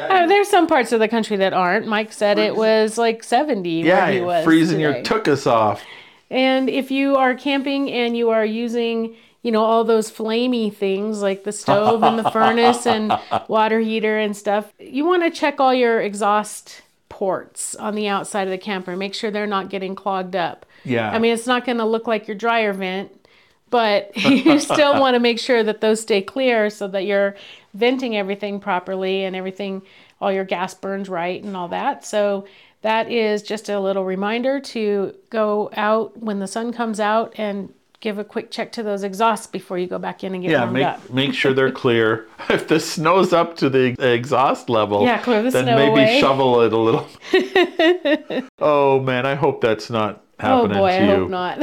uh, 0.00 0.26
there's 0.26 0.48
some 0.48 0.66
parts 0.66 0.92
of 0.92 1.00
the 1.00 1.08
country 1.08 1.36
that 1.38 1.52
aren't. 1.52 1.86
Mike 1.86 2.12
said 2.12 2.38
it 2.38 2.56
was 2.56 2.98
like 2.98 3.22
70 3.24 3.84
where 3.84 4.06
he 4.10 4.18
yeah, 4.18 4.24
was. 4.24 4.44
freezing 4.44 4.78
today. 4.78 4.96
your 4.96 5.02
took 5.02 5.28
us 5.28 5.46
off. 5.46 5.82
And 6.30 6.68
if 6.68 6.90
you 6.90 7.16
are 7.16 7.34
camping 7.34 7.90
and 7.90 8.16
you 8.16 8.30
are 8.30 8.44
using, 8.44 9.14
you 9.46 9.52
know, 9.52 9.62
all 9.62 9.84
those 9.84 10.10
flamey 10.10 10.74
things 10.74 11.22
like 11.22 11.44
the 11.44 11.52
stove 11.52 12.02
and 12.02 12.18
the 12.18 12.28
furnace 12.32 12.84
and 12.84 13.16
water 13.46 13.78
heater 13.78 14.18
and 14.18 14.36
stuff, 14.36 14.72
you 14.80 15.04
want 15.04 15.22
to 15.22 15.30
check 15.30 15.60
all 15.60 15.72
your 15.72 16.00
exhaust 16.00 16.82
ports 17.08 17.76
on 17.76 17.94
the 17.94 18.08
outside 18.08 18.48
of 18.48 18.50
the 18.50 18.58
camper. 18.58 18.96
Make 18.96 19.14
sure 19.14 19.30
they're 19.30 19.46
not 19.46 19.70
getting 19.70 19.94
clogged 19.94 20.34
up. 20.34 20.66
Yeah. 20.82 21.12
I 21.12 21.20
mean, 21.20 21.32
it's 21.32 21.46
not 21.46 21.64
going 21.64 21.78
to 21.78 21.84
look 21.84 22.08
like 22.08 22.26
your 22.26 22.36
dryer 22.36 22.72
vent, 22.72 23.12
but 23.70 24.16
you 24.24 24.58
still 24.58 24.98
want 25.00 25.14
to 25.14 25.20
make 25.20 25.38
sure 25.38 25.62
that 25.62 25.80
those 25.80 26.00
stay 26.00 26.22
clear 26.22 26.68
so 26.68 26.88
that 26.88 27.04
you're 27.04 27.36
venting 27.72 28.16
everything 28.16 28.58
properly 28.58 29.22
and 29.22 29.36
everything, 29.36 29.80
all 30.20 30.32
your 30.32 30.44
gas 30.44 30.74
burns 30.74 31.08
right 31.08 31.40
and 31.44 31.56
all 31.56 31.68
that. 31.68 32.04
So 32.04 32.48
that 32.82 33.12
is 33.12 33.44
just 33.44 33.68
a 33.68 33.78
little 33.78 34.04
reminder 34.04 34.58
to 34.58 35.14
go 35.30 35.70
out 35.76 36.18
when 36.18 36.40
the 36.40 36.48
sun 36.48 36.72
comes 36.72 36.98
out 36.98 37.32
and 37.36 37.72
give 38.00 38.18
a 38.18 38.24
quick 38.24 38.50
check 38.50 38.72
to 38.72 38.82
those 38.82 39.02
exhausts 39.02 39.46
before 39.46 39.78
you 39.78 39.86
go 39.86 39.98
back 39.98 40.22
in 40.24 40.34
and 40.34 40.42
get 40.42 40.50
Yeah, 40.52 40.60
warmed 40.60 40.72
make 40.74 40.86
up. 40.86 41.10
make 41.10 41.34
sure 41.34 41.52
they're 41.54 41.72
clear. 41.84 42.26
If 42.50 42.68
the 42.68 42.78
snow's 42.80 43.32
up 43.32 43.56
to 43.58 43.68
the 43.70 43.94
exhaust 44.00 44.68
level, 44.68 45.02
Yeah, 45.04 45.18
clear 45.18 45.42
the 45.42 45.50
then 45.50 45.64
snow 45.64 45.76
maybe 45.76 45.90
away. 46.02 46.20
shovel 46.20 46.60
it 46.62 46.72
a 46.72 46.78
little. 46.78 47.06
oh 48.60 49.00
man, 49.00 49.26
I 49.26 49.34
hope 49.34 49.60
that's 49.60 49.90
not 49.90 50.22
happening 50.38 50.76
Oh, 50.76 50.80
boy, 50.80 50.90
to 50.90 50.96
I 50.96 51.00
you. 51.04 51.16
hope 51.16 51.30
not. 51.30 51.58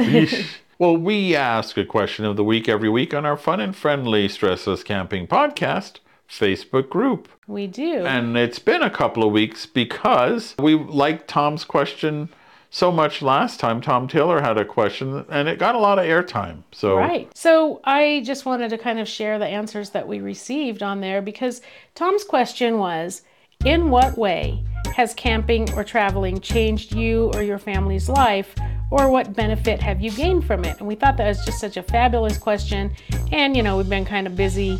Well, 0.80 0.98
we 0.98 1.36
ask 1.36 1.78
a 1.78 1.86
question 1.86 2.26
of 2.26 2.36
the 2.36 2.44
week 2.44 2.68
every 2.68 2.90
week 2.90 3.14
on 3.14 3.26
our 3.26 3.38
fun 3.38 3.60
and 3.60 3.76
friendly 3.76 4.28
Stressless 4.28 4.84
Camping 4.84 5.28
podcast 5.28 6.00
Facebook 6.30 6.90
group. 6.90 7.30
We 7.48 7.68
do. 7.68 8.06
And 8.06 8.36
it's 8.36 8.60
been 8.60 8.82
a 8.82 8.90
couple 8.90 9.24
of 9.24 9.32
weeks 9.32 9.66
because 9.66 10.56
we 10.60 10.74
liked 10.76 11.28
Tom's 11.28 11.64
question 11.64 12.30
so 12.74 12.91
much 12.91 13.21
last 13.21 13.59
time. 13.59 13.80
Tom 13.80 14.07
Taylor 14.07 14.41
had 14.41 14.57
a 14.57 14.65
question 14.65 15.24
and 15.30 15.47
it 15.47 15.59
got 15.59 15.76
a 15.76 15.78
lot 15.78 15.99
of 15.99 16.05
airtime. 16.05 16.63
So 16.71 16.97
Right. 16.97 17.30
So 17.38 17.80
I 17.84 18.24
just 18.26 18.47
wanted 18.47 18.71
to 18.71 18.80
kind 18.80 18.97
of 18.99 19.07
share 19.07 19.38
the 19.38 19.45
answers 19.45 19.91
that 19.91 20.07
we 20.07 20.19
received 20.21 20.82
on 20.82 20.99
there 20.99 21.21
because 21.21 21.61
Tom's 21.93 22.24
question 22.24 22.80
was 22.80 23.21
In 23.63 23.91
what 23.91 24.17
way 24.17 24.65
has 24.95 25.13
camping 25.13 25.71
or 25.74 25.84
traveling 25.84 26.41
changed 26.41 26.95
you 26.95 27.32
or 27.36 27.43
your 27.43 27.59
family's 27.59 28.09
life? 28.09 28.55
Or 28.89 29.09
what 29.09 29.34
benefit 29.34 29.80
have 29.82 30.01
you 30.01 30.11
gained 30.11 30.45
from 30.45 30.65
it? 30.65 30.78
And 30.80 30.88
we 30.88 30.95
thought 30.95 31.17
that 31.17 31.28
was 31.28 31.45
just 31.45 31.59
such 31.59 31.78
a 31.78 31.84
fabulous 31.84 32.38
question. 32.38 32.95
And, 33.32 33.55
you 33.55 33.63
know, 33.63 33.78
we've 33.78 33.89
been 33.89 34.05
kind 34.05 34.28
of 34.28 34.36
busy 34.36 34.80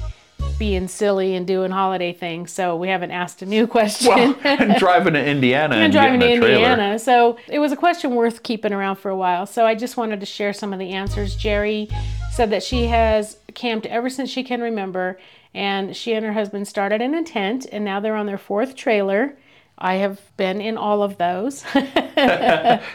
being 0.58 0.88
silly 0.88 1.36
and 1.36 1.46
doing 1.46 1.72
holiday 1.72 2.14
things. 2.14 2.52
So 2.52 2.76
we 2.76 2.88
haven't 2.88 3.12
asked 3.12 3.42
a 3.42 3.46
new 3.46 3.68
question. 3.78 4.08
well, 4.10 4.36
and 4.44 4.76
driving 4.76 5.14
to 5.14 5.26
Indiana 5.26 5.76
and, 5.76 5.86
and 5.86 5.94
driving 5.94 6.20
to 6.20 6.26
getting 6.26 6.44
a 6.44 6.46
trailer. 6.46 6.72
Indiana. 6.72 7.00
So 7.00 7.38
it 7.48 7.60
was 7.60 7.72
a 7.72 7.76
question 7.76 8.16
worth 8.16 8.44
keeping 8.44 8.74
around 8.74 8.98
for 8.98 9.10
a 9.10 9.18
while. 9.18 9.46
So 9.46 9.66
I 9.66 9.76
just 9.76 9.98
wanted 9.98 10.20
to 10.20 10.26
share 10.26 10.54
some 10.54 10.74
of 10.74 10.80
the 10.80 10.92
answers. 10.92 11.36
Jerry 11.36 11.90
said 12.32 12.50
that 12.52 12.64
she 12.64 12.88
has 12.88 13.38
camped 13.54 13.86
ever 13.88 14.10
since 14.10 14.30
she 14.30 14.44
can 14.44 14.62
remember, 14.62 15.20
and 15.54 15.96
she 15.96 16.14
and 16.14 16.26
her 16.26 16.34
husband 16.34 16.68
started 16.68 17.02
in 17.02 17.14
a 17.14 17.24
tent, 17.24 17.68
and 17.72 17.86
now 17.86 18.00
they're 18.00 18.16
on 18.16 18.26
their 18.26 18.38
fourth 18.38 18.76
trailer. 18.76 19.36
I 19.84 19.96
have 19.96 20.22
been 20.38 20.62
in 20.62 20.78
all 20.78 21.04
of 21.04 21.18
those. 21.18 21.66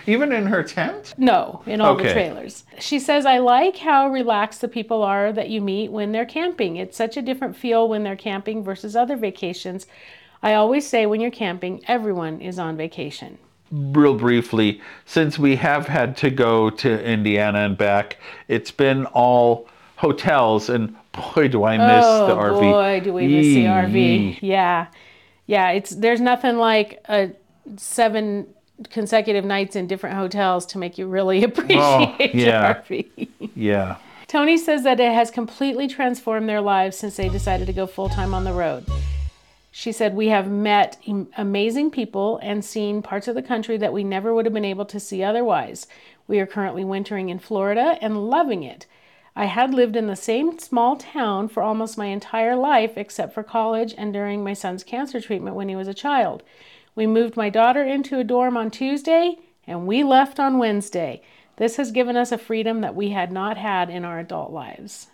Even 0.07 0.33
in 0.33 0.47
her 0.47 0.63
tent? 0.63 1.13
No, 1.19 1.63
in 1.67 1.83
all 1.83 1.95
the 1.95 2.11
trailers. 2.11 2.65
She 2.79 2.99
says, 2.99 3.27
I 3.27 3.39
like 3.39 3.77
how 3.77 4.09
relaxed 4.09 4.63
the 4.63 4.69
people 4.69 5.03
are 5.03 5.31
that 5.35 5.51
you 5.51 5.61
meet 5.61 5.93
when 5.93 6.13
they're 6.13 6.25
camping. 6.25 6.77
It's 6.77 6.97
such 6.97 7.19
a 7.19 7.23
different 7.23 7.55
feel 7.55 7.91
when 7.91 8.05
they're 8.05 8.17
camping 8.17 8.65
versus 8.65 8.97
other 8.97 9.19
vacations. 9.19 9.87
I 10.43 10.55
always 10.55 10.89
say 10.89 11.05
when 11.05 11.21
you're 11.21 11.31
camping, 11.31 11.85
everyone 11.87 12.41
is 12.41 12.59
on 12.59 12.79
vacation. 12.79 13.37
Real 13.71 14.15
briefly, 14.15 14.81
since 15.05 15.39
we 15.39 15.57
have 15.57 15.89
had 15.89 16.17
to 16.17 16.31
go 16.31 16.71
to 16.71 17.05
Indiana 17.05 17.59
and 17.59 17.77
back, 17.77 18.17
it's 18.49 18.71
been 18.71 19.05
all 19.07 19.69
hotels, 19.97 20.71
and 20.71 20.97
boy, 21.13 21.49
do 21.49 21.65
I 21.65 21.77
miss 21.77 22.05
oh 22.07 22.27
the 22.29 22.35
RV. 22.35 22.57
Oh 22.57 22.61
boy, 22.61 23.01
do 23.05 23.13
we 23.13 23.29
miss 23.29 23.47
the 23.47 23.65
RV? 23.67 24.39
Yeah, 24.41 24.87
yeah. 25.49 25.71
It's 25.71 25.91
there's 25.91 26.21
nothing 26.21 26.59
like 26.59 27.03
a 27.09 27.33
seven 27.77 28.47
consecutive 28.91 29.45
nights 29.45 29.75
in 29.75 29.89
different 29.89 30.15
hotels 30.15 30.65
to 30.67 30.79
make 30.79 30.99
you 30.99 31.09
really 31.09 31.43
appreciate 31.49 31.81
Oh, 31.81 32.17
yeah. 32.33 32.81
Yeah. 33.57 33.97
Tony 34.29 34.59
says 34.59 34.85
that 34.85 35.01
it 35.01 35.13
has 35.13 35.31
completely 35.31 35.89
transformed 35.89 36.49
their 36.49 36.61
lives 36.61 36.97
since 36.97 37.17
they 37.17 37.29
decided 37.29 37.67
to 37.67 37.73
go 37.73 37.87
full 37.87 38.09
time 38.09 38.35
on 38.35 38.45
the 38.45 38.53
road. 38.53 38.87
She 39.73 39.91
said, 39.91 40.15
We 40.15 40.29
have 40.29 40.51
met 40.51 40.99
amazing 41.37 41.91
people 41.91 42.39
and 42.43 42.65
seen 42.65 43.01
parts 43.01 43.27
of 43.27 43.35
the 43.35 43.43
country 43.43 43.79
that 43.79 43.93
we 43.93 44.05
never 44.05 44.35
would 44.35 44.45
have 44.45 44.53
been 44.53 44.65
able 44.65 44.85
to 44.85 45.01
see 45.01 45.23
otherwise. 45.23 45.87
We 46.27 46.41
are 46.41 46.47
currently 46.47 46.85
wintering 46.85 47.31
in 47.31 47.39
Florida 47.39 47.97
and 48.03 48.29
loving 48.29 48.63
it. 48.63 48.87
I 49.39 49.45
had 49.45 49.73
lived 49.73 49.95
in 49.95 50.09
the 50.09 50.17
same 50.17 50.59
small 50.59 50.97
town 50.97 51.47
for 51.47 51.63
almost 51.63 51.97
my 51.97 52.07
entire 52.07 52.57
life, 52.57 52.99
except 52.99 53.33
for 53.33 53.45
college 53.45 53.95
and 53.97 54.13
during 54.13 54.43
my 54.43 54.53
son's 54.53 54.83
cancer 54.83 55.21
treatment 55.21 55.55
when 55.55 55.69
he 55.69 55.77
was 55.77 55.87
a 55.87 55.95
child. 55.95 56.43
We 56.97 57.07
moved 57.07 57.37
my 57.37 57.49
daughter 57.49 57.85
into 57.85 58.19
a 58.19 58.25
dorm 58.25 58.57
on 58.57 58.73
Tuesday 58.73 59.37
and 59.65 59.87
we 59.87 60.03
left 60.03 60.41
on 60.41 60.59
Wednesday. 60.59 61.23
This 61.55 61.77
has 61.77 61.93
given 61.93 62.17
us 62.17 62.33
a 62.33 62.37
freedom 62.37 62.81
that 62.81 62.97
we 62.97 63.11
had 63.11 63.31
not 63.31 63.57
had 63.57 63.91
in 63.91 64.05
our 64.05 64.19
adult 64.19 64.51
lives. 64.51 65.07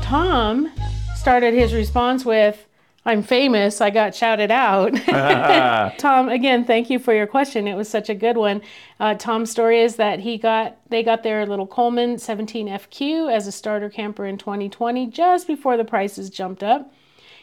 Tom 0.00 0.72
started 1.14 1.52
his 1.52 1.74
response 1.74 2.24
with, 2.24 2.66
I'm 3.04 3.24
famous, 3.24 3.80
I 3.80 3.90
got 3.90 4.14
shouted 4.14 4.52
out. 4.52 4.94
Tom, 5.98 6.28
again, 6.28 6.64
thank 6.64 6.88
you 6.88 7.00
for 7.00 7.12
your 7.12 7.26
question. 7.26 7.66
It 7.66 7.74
was 7.74 7.88
such 7.88 8.08
a 8.08 8.14
good 8.14 8.36
one. 8.36 8.62
Uh, 9.00 9.14
Tom's 9.14 9.50
story 9.50 9.80
is 9.80 9.96
that 9.96 10.20
he 10.20 10.38
got 10.38 10.76
they 10.88 11.02
got 11.02 11.24
their 11.24 11.44
little 11.44 11.66
Coleman 11.66 12.16
17FQ 12.16 13.32
as 13.32 13.46
a 13.48 13.52
starter 13.52 13.90
camper 13.90 14.24
in 14.24 14.38
2020, 14.38 15.08
just 15.08 15.48
before 15.48 15.76
the 15.76 15.84
prices 15.84 16.30
jumped 16.30 16.62
up. 16.62 16.92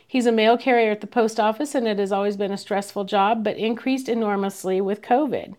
He's 0.08 0.26
a 0.26 0.32
mail 0.32 0.58
carrier 0.58 0.92
at 0.92 1.02
the 1.02 1.08
post 1.08 1.40
office, 1.40 1.76
and 1.76 1.88
it 1.88 2.00
has 2.00 2.12
always 2.12 2.38
been 2.38 2.52
a 2.52 2.58
stressful 2.58 3.04
job, 3.04 3.44
but 3.44 3.58
increased 3.58 4.10
enormously 4.10 4.82
with 4.82 5.02
COVID. 5.02 5.56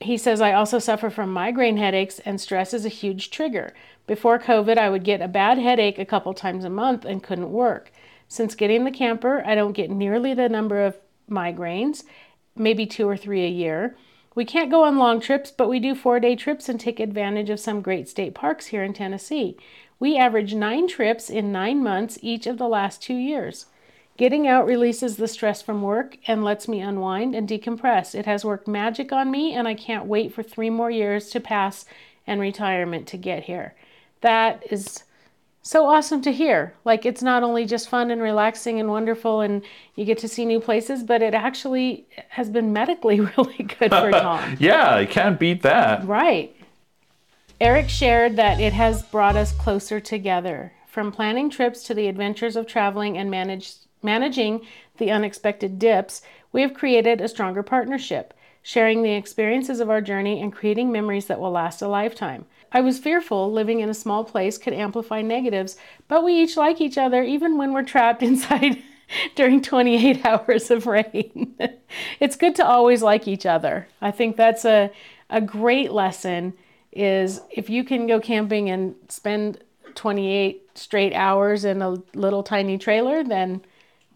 He 0.00 0.18
says, 0.18 0.40
I 0.40 0.52
also 0.52 0.78
suffer 0.78 1.08
from 1.08 1.32
migraine 1.32 1.78
headaches, 1.78 2.20
and 2.20 2.40
stress 2.40 2.74
is 2.74 2.84
a 2.84 2.90
huge 2.90 3.30
trigger. 3.30 3.72
Before 4.06 4.38
COVID, 4.38 4.76
I 4.76 4.90
would 4.90 5.02
get 5.02 5.22
a 5.22 5.28
bad 5.28 5.58
headache 5.58 5.98
a 5.98 6.04
couple 6.04 6.34
times 6.34 6.64
a 6.64 6.70
month 6.70 7.04
and 7.04 7.22
couldn't 7.22 7.50
work. 7.50 7.90
Since 8.34 8.56
getting 8.56 8.82
the 8.82 8.90
camper, 8.90 9.44
I 9.46 9.54
don't 9.54 9.74
get 9.74 9.92
nearly 9.92 10.34
the 10.34 10.48
number 10.48 10.84
of 10.84 10.96
migraines, 11.30 12.02
maybe 12.56 12.84
two 12.84 13.08
or 13.08 13.16
three 13.16 13.44
a 13.44 13.48
year. 13.48 13.96
We 14.34 14.44
can't 14.44 14.72
go 14.72 14.82
on 14.82 14.98
long 14.98 15.20
trips, 15.20 15.52
but 15.52 15.68
we 15.68 15.78
do 15.78 15.94
four 15.94 16.18
day 16.18 16.34
trips 16.34 16.68
and 16.68 16.80
take 16.80 16.98
advantage 16.98 17.48
of 17.48 17.60
some 17.60 17.80
great 17.80 18.08
state 18.08 18.34
parks 18.34 18.66
here 18.66 18.82
in 18.82 18.92
Tennessee. 18.92 19.56
We 20.00 20.16
average 20.18 20.52
nine 20.52 20.88
trips 20.88 21.30
in 21.30 21.52
nine 21.52 21.80
months 21.80 22.18
each 22.22 22.48
of 22.48 22.58
the 22.58 22.66
last 22.66 23.00
two 23.00 23.14
years. 23.14 23.66
Getting 24.16 24.48
out 24.48 24.66
releases 24.66 25.16
the 25.16 25.28
stress 25.28 25.62
from 25.62 25.80
work 25.80 26.18
and 26.26 26.42
lets 26.42 26.66
me 26.66 26.80
unwind 26.80 27.36
and 27.36 27.48
decompress. 27.48 28.16
It 28.16 28.26
has 28.26 28.44
worked 28.44 28.66
magic 28.66 29.12
on 29.12 29.30
me, 29.30 29.54
and 29.54 29.68
I 29.68 29.74
can't 29.74 30.06
wait 30.06 30.34
for 30.34 30.42
three 30.42 30.70
more 30.70 30.90
years 30.90 31.30
to 31.30 31.38
pass 31.38 31.84
and 32.26 32.40
retirement 32.40 33.06
to 33.06 33.16
get 33.16 33.44
here. 33.44 33.76
That 34.22 34.64
is 34.72 35.04
so 35.64 35.86
awesome 35.86 36.20
to 36.20 36.30
hear. 36.30 36.74
Like, 36.84 37.06
it's 37.06 37.22
not 37.22 37.42
only 37.42 37.64
just 37.64 37.88
fun 37.88 38.10
and 38.10 38.20
relaxing 38.20 38.78
and 38.78 38.90
wonderful, 38.90 39.40
and 39.40 39.62
you 39.96 40.04
get 40.04 40.18
to 40.18 40.28
see 40.28 40.44
new 40.44 40.60
places, 40.60 41.02
but 41.02 41.22
it 41.22 41.32
actually 41.32 42.06
has 42.28 42.50
been 42.50 42.72
medically 42.72 43.20
really 43.38 43.64
good 43.78 43.90
for 43.90 44.10
Tom. 44.12 44.56
Yeah, 44.60 44.98
you 44.98 45.08
can't 45.08 45.40
beat 45.40 45.62
that. 45.62 46.06
Right. 46.06 46.54
Eric 47.60 47.88
shared 47.88 48.36
that 48.36 48.60
it 48.60 48.74
has 48.74 49.02
brought 49.02 49.36
us 49.36 49.52
closer 49.52 50.00
together. 50.00 50.72
From 50.86 51.10
planning 51.10 51.48
trips 51.48 51.82
to 51.84 51.94
the 51.94 52.08
adventures 52.08 52.56
of 52.56 52.66
traveling 52.66 53.16
and 53.16 53.30
manage, 53.30 53.72
managing 54.02 54.60
the 54.98 55.10
unexpected 55.10 55.78
dips, 55.78 56.20
we 56.52 56.60
have 56.60 56.74
created 56.74 57.22
a 57.22 57.28
stronger 57.28 57.62
partnership, 57.62 58.34
sharing 58.62 59.02
the 59.02 59.12
experiences 59.12 59.80
of 59.80 59.88
our 59.88 60.02
journey 60.02 60.42
and 60.42 60.52
creating 60.52 60.92
memories 60.92 61.26
that 61.26 61.40
will 61.40 61.50
last 61.50 61.80
a 61.80 61.88
lifetime. 61.88 62.44
I 62.74 62.80
was 62.80 62.98
fearful 62.98 63.52
living 63.52 63.78
in 63.78 63.88
a 63.88 63.94
small 63.94 64.24
place 64.24 64.58
could 64.58 64.72
amplify 64.72 65.22
negatives, 65.22 65.76
but 66.08 66.24
we 66.24 66.34
each 66.34 66.56
like 66.56 66.80
each 66.80 66.98
other 66.98 67.22
even 67.22 67.56
when 67.56 67.72
we're 67.72 67.84
trapped 67.84 68.22
inside 68.30 68.82
during 69.36 69.62
28 69.62 70.26
hours 70.26 70.70
of 70.72 70.86
rain. 70.86 71.54
it's 72.20 72.36
good 72.36 72.56
to 72.56 72.66
always 72.66 73.00
like 73.00 73.28
each 73.28 73.46
other. 73.46 73.86
I 74.02 74.10
think 74.10 74.36
that's 74.36 74.64
a, 74.64 74.90
a 75.30 75.40
great 75.40 75.92
lesson 75.92 76.54
is 76.92 77.40
if 77.50 77.70
you 77.70 77.84
can 77.84 78.08
go 78.08 78.20
camping 78.20 78.70
and 78.70 78.96
spend 79.08 79.62
28 79.94 80.76
straight 80.76 81.14
hours 81.14 81.64
in 81.64 81.80
a 81.80 81.96
little 82.14 82.42
tiny 82.42 82.76
trailer, 82.76 83.22
then 83.22 83.62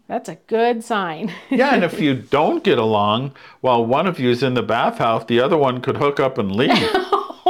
that's 0.07 0.27
a 0.27 0.35
good 0.47 0.83
sign. 0.83 1.31
yeah, 1.49 1.73
and 1.73 1.83
if 1.83 2.01
you 2.01 2.15
don't 2.15 2.63
get 2.63 2.77
along 2.77 3.33
while 3.61 3.85
one 3.85 4.07
of 4.07 4.19
you's 4.19 4.43
in 4.43 4.53
the 4.53 4.63
bathhouse, 4.63 5.23
the 5.25 5.39
other 5.39 5.57
one 5.57 5.79
could 5.79 5.97
hook 5.97 6.19
up 6.19 6.37
and 6.37 6.53
leave. 6.53 6.89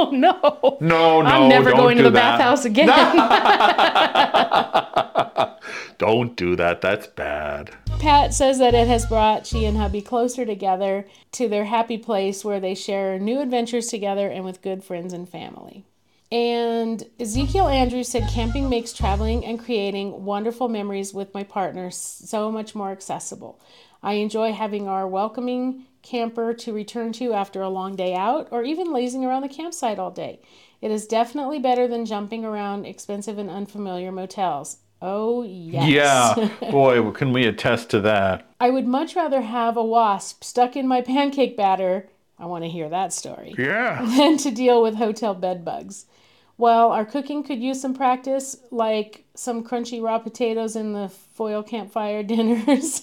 oh 0.00 0.10
no. 0.12 0.78
No, 0.80 1.20
no. 1.20 1.28
I'm 1.28 1.48
never 1.48 1.72
going 1.72 1.98
to 1.98 2.04
the 2.04 2.10
that. 2.10 2.38
bathhouse 2.38 2.64
again. 2.64 2.88
Don't 5.98 6.34
do 6.36 6.56
that. 6.56 6.80
That's 6.80 7.06
bad. 7.06 7.70
Pat 7.98 8.32
says 8.32 8.58
that 8.58 8.72
it 8.72 8.88
has 8.88 9.04
brought 9.04 9.46
she 9.46 9.66
and 9.66 9.76
hubby 9.76 10.00
closer 10.00 10.46
together 10.46 11.06
to 11.32 11.48
their 11.48 11.66
happy 11.66 11.98
place 11.98 12.42
where 12.42 12.60
they 12.60 12.74
share 12.74 13.18
new 13.18 13.40
adventures 13.40 13.88
together 13.88 14.28
and 14.28 14.42
with 14.42 14.62
good 14.62 14.82
friends 14.82 15.12
and 15.12 15.28
family. 15.28 15.84
And 16.32 17.04
Ezekiel 17.18 17.68
Andrews 17.68 18.08
said 18.08 18.30
camping 18.32 18.70
makes 18.70 18.94
traveling 18.94 19.44
and 19.44 19.58
creating 19.58 20.24
wonderful 20.24 20.68
memories 20.68 21.12
with 21.12 21.34
my 21.34 21.42
partner 21.42 21.90
so 21.90 22.50
much 22.50 22.74
more 22.74 22.92
accessible. 22.92 23.60
I 24.02 24.14
enjoy 24.14 24.52
having 24.52 24.88
our 24.88 25.06
welcoming 25.06 25.84
camper 26.02 26.54
to 26.54 26.72
return 26.72 27.12
to 27.12 27.32
after 27.32 27.62
a 27.62 27.68
long 27.68 27.96
day 27.96 28.14
out 28.14 28.48
or 28.50 28.62
even 28.64 28.92
lazing 28.92 29.24
around 29.24 29.42
the 29.42 29.48
campsite 29.48 29.98
all 29.98 30.10
day. 30.10 30.40
It 30.80 30.90
is 30.90 31.06
definitely 31.06 31.58
better 31.58 31.86
than 31.86 32.06
jumping 32.06 32.44
around 32.44 32.86
expensive 32.86 33.38
and 33.38 33.50
unfamiliar 33.50 34.10
motels. 34.10 34.78
Oh, 35.02 35.42
yes. 35.42 35.88
Yeah, 35.88 36.50
boy, 36.70 37.10
can 37.12 37.32
we 37.32 37.46
attest 37.46 37.90
to 37.90 38.00
that? 38.02 38.50
I 38.60 38.70
would 38.70 38.86
much 38.86 39.16
rather 39.16 39.40
have 39.40 39.76
a 39.76 39.84
wasp 39.84 40.44
stuck 40.44 40.76
in 40.76 40.86
my 40.86 41.00
pancake 41.00 41.56
batter. 41.56 42.08
I 42.38 42.46
want 42.46 42.64
to 42.64 42.70
hear 42.70 42.88
that 42.88 43.12
story. 43.12 43.54
Yeah. 43.58 44.04
Than 44.16 44.36
to 44.38 44.50
deal 44.50 44.82
with 44.82 44.96
hotel 44.96 45.34
bed 45.34 45.64
bugs. 45.64 46.06
Well, 46.60 46.92
our 46.92 47.06
cooking 47.06 47.42
could 47.42 47.62
use 47.62 47.80
some 47.80 47.94
practice, 47.94 48.54
like 48.70 49.24
some 49.34 49.64
crunchy 49.64 50.02
raw 50.02 50.18
potatoes 50.18 50.76
in 50.76 50.92
the 50.92 51.08
foil 51.08 51.62
campfire 51.62 52.22
dinners. 52.22 53.00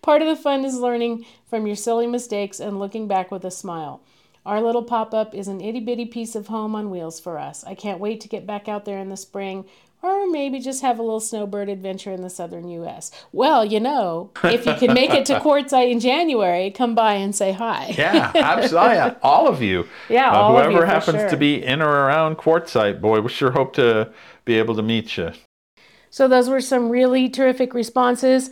Part 0.00 0.22
of 0.22 0.28
the 0.28 0.40
fun 0.40 0.64
is 0.64 0.78
learning 0.78 1.26
from 1.50 1.66
your 1.66 1.74
silly 1.74 2.06
mistakes 2.06 2.60
and 2.60 2.78
looking 2.78 3.08
back 3.08 3.32
with 3.32 3.44
a 3.44 3.50
smile. 3.50 4.00
Our 4.44 4.60
little 4.60 4.84
pop 4.84 5.12
up 5.12 5.34
is 5.34 5.48
an 5.48 5.60
itty 5.60 5.80
bitty 5.80 6.04
piece 6.04 6.36
of 6.36 6.46
home 6.46 6.76
on 6.76 6.88
wheels 6.88 7.18
for 7.18 7.36
us. 7.36 7.64
I 7.64 7.74
can't 7.74 7.98
wait 7.98 8.20
to 8.20 8.28
get 8.28 8.46
back 8.46 8.68
out 8.68 8.84
there 8.84 9.00
in 9.00 9.08
the 9.08 9.16
spring 9.16 9.64
or 10.02 10.26
maybe 10.30 10.60
just 10.60 10.82
have 10.82 10.98
a 10.98 11.02
little 11.02 11.20
snowbird 11.20 11.68
adventure 11.68 12.12
in 12.12 12.22
the 12.22 12.30
southern 12.30 12.68
U.S. 12.68 13.10
Well, 13.32 13.64
you 13.64 13.80
know, 13.80 14.30
if 14.44 14.66
you 14.66 14.74
can 14.74 14.94
make 14.94 15.10
it 15.10 15.26
to 15.26 15.40
Quartzsite 15.40 15.90
in 15.90 16.00
January, 16.00 16.70
come 16.70 16.94
by 16.94 17.14
and 17.14 17.34
say 17.34 17.52
hi. 17.52 17.94
Yeah, 17.96 18.30
absolutely. 18.34 19.16
all 19.22 19.48
of 19.48 19.62
you. 19.62 19.88
Yeah, 20.08 20.30
Uh, 20.30 20.34
all 20.36 20.56
of 20.56 20.64
whoever 20.66 20.84
you, 20.84 20.86
happens 20.86 21.18
sure. 21.18 21.30
to 21.30 21.36
be 21.36 21.62
in 21.62 21.82
or 21.82 21.88
around 21.88 22.36
Quartzsite, 22.36 23.00
boy, 23.00 23.20
we 23.20 23.28
sure 23.28 23.50
hope 23.50 23.72
to 23.74 24.12
be 24.44 24.54
able 24.58 24.74
to 24.76 24.82
meet 24.82 25.16
you. 25.16 25.32
So, 26.10 26.28
those 26.28 26.48
were 26.48 26.60
some 26.60 26.88
really 26.88 27.28
terrific 27.28 27.74
responses. 27.74 28.50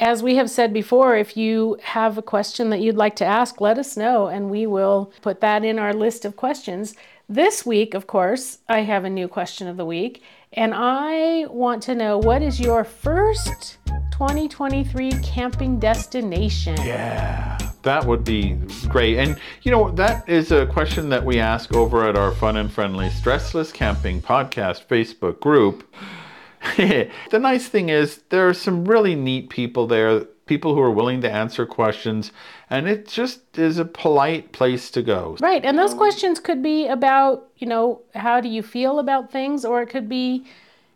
As 0.00 0.22
we 0.22 0.36
have 0.36 0.50
said 0.50 0.72
before, 0.72 1.16
if 1.16 1.36
you 1.36 1.78
have 1.82 2.18
a 2.18 2.22
question 2.22 2.70
that 2.70 2.80
you'd 2.80 2.96
like 2.96 3.14
to 3.16 3.24
ask, 3.24 3.60
let 3.60 3.78
us 3.78 3.96
know 3.96 4.26
and 4.26 4.50
we 4.50 4.66
will 4.66 5.12
put 5.22 5.40
that 5.40 5.64
in 5.64 5.78
our 5.78 5.92
list 5.92 6.24
of 6.24 6.36
questions. 6.36 6.94
This 7.28 7.64
week, 7.64 7.94
of 7.94 8.06
course, 8.06 8.58
I 8.68 8.80
have 8.80 9.04
a 9.04 9.10
new 9.10 9.28
question 9.28 9.68
of 9.68 9.76
the 9.76 9.84
week, 9.84 10.22
and 10.54 10.72
I 10.74 11.46
want 11.50 11.82
to 11.84 11.94
know 11.94 12.18
what 12.18 12.40
is 12.40 12.60
your 12.60 12.84
first 12.84 13.78
2023 14.12 15.10
camping 15.22 15.80
destination? 15.80 16.76
Yeah, 16.78 17.58
that 17.82 18.04
would 18.04 18.24
be 18.24 18.56
great. 18.88 19.18
And 19.18 19.38
you 19.62 19.72
know, 19.72 19.90
that 19.92 20.28
is 20.28 20.52
a 20.52 20.66
question 20.66 21.08
that 21.08 21.24
we 21.24 21.40
ask 21.40 21.74
over 21.74 22.08
at 22.08 22.16
our 22.16 22.32
Fun 22.32 22.56
and 22.56 22.72
Friendly 22.72 23.08
Stressless 23.08 23.72
Camping 23.72 24.22
Podcast 24.22 24.86
Facebook 24.86 25.40
group. 25.40 25.92
the 26.76 27.10
nice 27.32 27.66
thing 27.66 27.88
is, 27.88 28.22
there 28.30 28.48
are 28.48 28.54
some 28.54 28.84
really 28.84 29.16
neat 29.16 29.50
people 29.50 29.88
there, 29.88 30.26
people 30.46 30.74
who 30.74 30.80
are 30.80 30.90
willing 30.90 31.20
to 31.22 31.30
answer 31.30 31.64
questions, 31.64 32.32
and 32.68 32.88
it 32.88 33.08
just 33.08 33.58
is 33.58 33.78
a 33.78 33.84
polite 33.84 34.52
place 34.52 34.90
to 34.90 35.02
go. 35.02 35.36
Right, 35.40 35.64
and 35.64 35.78
those 35.78 35.94
questions 35.94 36.38
could 36.40 36.62
be 36.62 36.86
about, 36.86 37.48
you 37.56 37.66
know, 37.66 38.02
how 38.14 38.40
do 38.40 38.48
you 38.48 38.62
feel 38.62 38.98
about 38.98 39.32
things, 39.32 39.64
or 39.64 39.82
it 39.82 39.88
could 39.88 40.08
be, 40.08 40.44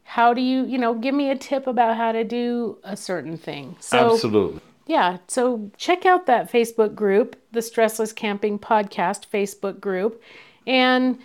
how 0.05 0.34
do 0.34 0.40
you, 0.40 0.64
you 0.64 0.78
know, 0.78 0.94
give 0.94 1.14
me 1.14 1.30
a 1.30 1.36
tip 1.36 1.66
about 1.66 1.96
how 1.96 2.12
to 2.12 2.24
do 2.24 2.78
a 2.84 2.96
certain 2.96 3.36
thing. 3.38 3.76
So, 3.80 4.12
Absolutely. 4.14 4.61
yeah, 4.86 5.18
so 5.28 5.70
check 5.76 6.05
out 6.05 6.26
that 6.26 6.53
Facebook 6.53 6.94
group, 6.94 7.36
the 7.53 7.61
Stressless 7.61 8.14
Camping 8.14 8.59
Podcast 8.59 9.28
Facebook 9.32 9.80
group, 9.80 10.22
and 10.66 11.18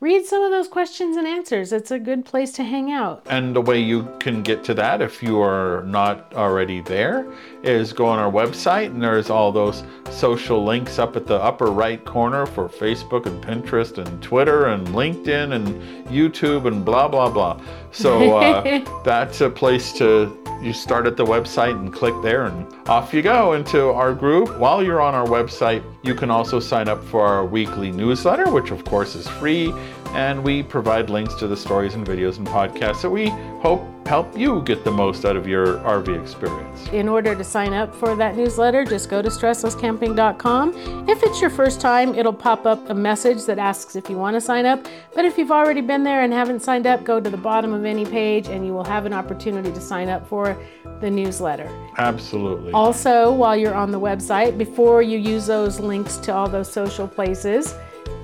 read 0.00 0.26
some 0.26 0.42
of 0.42 0.50
those 0.50 0.68
questions 0.68 1.16
and 1.16 1.26
answers. 1.26 1.72
It's 1.72 1.90
a 1.90 1.98
good 1.98 2.26
place 2.26 2.52
to 2.52 2.62
hang 2.62 2.92
out. 2.92 3.26
And 3.30 3.56
the 3.56 3.62
way 3.62 3.80
you 3.80 4.06
can 4.20 4.42
get 4.42 4.62
to 4.64 4.74
that, 4.74 5.00
if 5.00 5.22
you 5.22 5.40
are 5.40 5.82
not 5.86 6.34
already 6.34 6.82
there, 6.82 7.26
is 7.64 7.92
go 7.92 8.06
on 8.06 8.18
our 8.18 8.30
website, 8.30 8.86
and 8.86 9.02
there's 9.02 9.30
all 9.30 9.50
those 9.50 9.82
social 10.10 10.64
links 10.64 10.98
up 10.98 11.16
at 11.16 11.26
the 11.26 11.36
upper 11.36 11.66
right 11.66 12.04
corner 12.04 12.46
for 12.46 12.68
Facebook 12.68 13.26
and 13.26 13.42
Pinterest 13.42 13.98
and 13.98 14.22
Twitter 14.22 14.66
and 14.66 14.86
LinkedIn 14.88 15.54
and 15.54 15.82
YouTube 16.06 16.66
and 16.66 16.84
blah, 16.84 17.08
blah, 17.08 17.30
blah. 17.30 17.60
So 17.90 18.36
uh, 18.36 19.02
that's 19.04 19.40
a 19.40 19.50
place 19.50 19.92
to. 19.94 20.38
You 20.62 20.72
start 20.72 21.06
at 21.06 21.18
the 21.18 21.24
website 21.24 21.78
and 21.78 21.92
click 21.92 22.14
there, 22.22 22.46
and 22.46 22.66
off 22.88 23.12
you 23.12 23.20
go 23.20 23.52
into 23.52 23.88
our 23.88 24.14
group. 24.14 24.56
While 24.58 24.82
you're 24.82 25.00
on 25.00 25.14
our 25.14 25.26
website, 25.26 25.82
you 26.02 26.14
can 26.14 26.30
also 26.30 26.58
sign 26.58 26.88
up 26.88 27.04
for 27.04 27.26
our 27.26 27.44
weekly 27.44 27.90
newsletter, 27.90 28.50
which 28.50 28.70
of 28.70 28.84
course 28.84 29.14
is 29.14 29.28
free 29.28 29.74
and 30.14 30.42
we 30.42 30.62
provide 30.62 31.10
links 31.10 31.34
to 31.34 31.46
the 31.46 31.56
stories 31.56 31.94
and 31.94 32.06
videos 32.06 32.38
and 32.38 32.46
podcasts 32.46 33.02
that 33.02 33.10
we 33.10 33.28
hope 33.60 33.84
help 34.06 34.36
you 34.36 34.62
get 34.62 34.84
the 34.84 34.90
most 34.90 35.24
out 35.24 35.36
of 35.36 35.46
your 35.46 35.78
RV 35.78 36.20
experience. 36.20 36.86
In 36.88 37.08
order 37.08 37.34
to 37.34 37.42
sign 37.42 37.72
up 37.72 37.94
for 37.94 38.14
that 38.16 38.36
newsletter, 38.36 38.84
just 38.84 39.08
go 39.08 39.22
to 39.22 39.28
stresslesscamping.com. 39.28 41.08
If 41.08 41.22
it's 41.22 41.40
your 41.40 41.50
first 41.50 41.80
time, 41.80 42.14
it'll 42.14 42.32
pop 42.32 42.66
up 42.66 42.90
a 42.90 42.94
message 42.94 43.44
that 43.46 43.58
asks 43.58 43.96
if 43.96 44.10
you 44.10 44.16
want 44.16 44.34
to 44.34 44.40
sign 44.40 44.66
up. 44.66 44.86
But 45.14 45.24
if 45.24 45.38
you've 45.38 45.50
already 45.50 45.80
been 45.80 46.04
there 46.04 46.22
and 46.22 46.32
haven't 46.32 46.60
signed 46.60 46.86
up, 46.86 47.04
go 47.04 47.20
to 47.20 47.30
the 47.30 47.36
bottom 47.36 47.72
of 47.72 47.84
any 47.84 48.04
page 48.04 48.48
and 48.48 48.66
you 48.66 48.72
will 48.72 48.84
have 48.84 49.06
an 49.06 49.12
opportunity 49.12 49.72
to 49.72 49.80
sign 49.80 50.08
up 50.08 50.28
for 50.28 50.56
the 51.00 51.10
newsletter. 51.10 51.68
Absolutely. 51.98 52.72
Also, 52.72 53.32
while 53.32 53.56
you're 53.56 53.74
on 53.74 53.90
the 53.90 54.00
website, 54.00 54.58
before 54.58 55.02
you 55.02 55.18
use 55.18 55.46
those 55.46 55.80
links 55.80 56.18
to 56.18 56.32
all 56.32 56.48
those 56.48 56.70
social 56.70 57.08
places, 57.08 57.74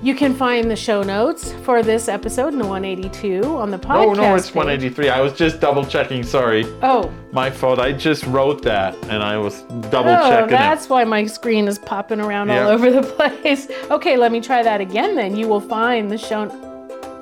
you 0.01 0.15
can 0.15 0.33
find 0.33 0.69
the 0.69 0.75
show 0.75 1.03
notes 1.03 1.53
for 1.63 1.83
this 1.83 2.07
episode, 2.07 2.53
in 2.53 2.59
the 2.59 2.65
182, 2.65 3.43
on 3.57 3.69
the 3.71 3.77
podcast. 3.77 4.05
Oh 4.07 4.13
no, 4.13 4.35
it's 4.35 4.47
page. 4.47 4.55
183. 4.55 5.09
I 5.09 5.21
was 5.21 5.33
just 5.33 5.59
double 5.59 5.85
checking. 5.85 6.23
Sorry, 6.23 6.65
Oh, 6.81 7.11
my 7.31 7.49
fault. 7.51 7.79
I 7.79 7.91
just 7.91 8.25
wrote 8.25 8.61
that 8.63 8.95
and 9.09 9.21
I 9.23 9.37
was 9.37 9.61
double 9.91 10.09
Oh, 10.11 10.29
checking 10.29 10.49
that's 10.49 10.85
it. 10.85 10.89
why 10.89 11.03
my 11.03 11.25
screen 11.25 11.67
is 11.67 11.77
popping 11.79 12.19
around 12.19 12.49
Yeah. 12.49 12.65
all 12.65 12.71
over 12.71 12.89
the 12.91 13.03
place. 13.41 13.67
Okay, 13.89 14.17
let 14.17 14.31
me 14.31 14.41
try 14.41 14.63
that 14.63 14.81
again 14.81 15.15
then. 15.15 15.35
You 15.35 15.47
will 15.47 15.61
find 15.61 16.09
the 16.11 16.17
show 16.17 16.49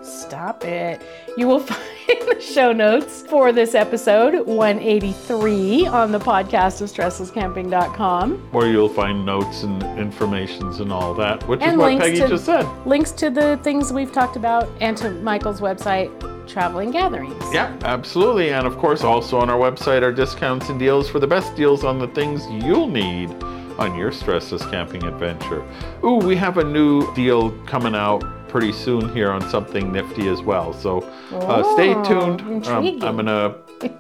Stop 0.02 0.64
it. 0.66 1.02
You 1.40 1.48
will 1.48 1.60
find 1.62 2.20
the 2.28 2.42
show 2.42 2.74
notes 2.74 3.22
for 3.22 3.54
this 3.54 3.74
episode 3.74 4.46
183 4.46 5.88
on 5.88 6.12
the 6.12 6.20
podcast 6.20 6.82
of 6.82 6.90
stresslesscamping.com. 6.90 8.52
Where 8.52 8.68
you'll 8.68 8.90
find 8.90 9.26
notes 9.26 9.64
and 9.64 9.82
informations 9.98 10.82
and 10.82 10.92
all 10.92 11.14
that, 11.14 11.48
which 11.48 11.62
is 11.62 11.78
what 11.78 11.98
Peggy 11.98 12.18
to 12.18 12.28
just 12.28 12.44
said. 12.44 12.68
links 12.86 13.12
to 13.14 13.30
the 13.30 13.58
things 13.64 13.94
we've 13.94 14.12
talked 14.12 14.36
about 14.36 14.68
and 14.82 14.98
to 14.98 15.12
Michael's 15.12 15.62
website, 15.62 16.10
Traveling 16.46 16.92
Gatherings. 16.92 17.42
Yeah, 17.54 17.74
absolutely. 17.84 18.50
And 18.50 18.68
of 18.68 18.78
course, 18.78 19.06
also 19.06 19.40
on 19.40 19.50
our 19.50 19.58
website 19.58 20.02
are 20.02 20.12
discounts 20.12 20.68
and 20.68 20.78
deals 20.78 21.08
for 21.08 21.20
the 21.20 21.28
best 21.28 21.56
deals 21.56 21.86
on 21.86 22.00
the 22.00 22.08
things 22.10 22.46
you'll 22.66 22.90
need 22.90 23.32
on 23.80 23.96
your 23.96 24.12
stressless 24.12 24.70
camping 24.70 25.06
adventure. 25.06 25.64
Ooh, 26.04 26.18
we 26.18 26.36
have 26.36 26.58
a 26.58 26.66
new 26.66 27.16
deal 27.16 27.52
coming 27.66 27.96
out 27.96 28.26
pretty 28.50 28.72
soon 28.74 29.14
here 29.14 29.32
on 29.32 29.48
something 29.50 29.92
nifty 29.92 30.28
as 30.28 30.42
well. 30.42 30.74
So 30.74 31.02
uh, 31.32 31.64
stay 31.76 31.94
Oh, 31.94 32.04
tuned. 32.04 32.68
Um. 32.68 32.86
I'm 33.04 33.16
going 33.16 33.26
to 33.28 33.56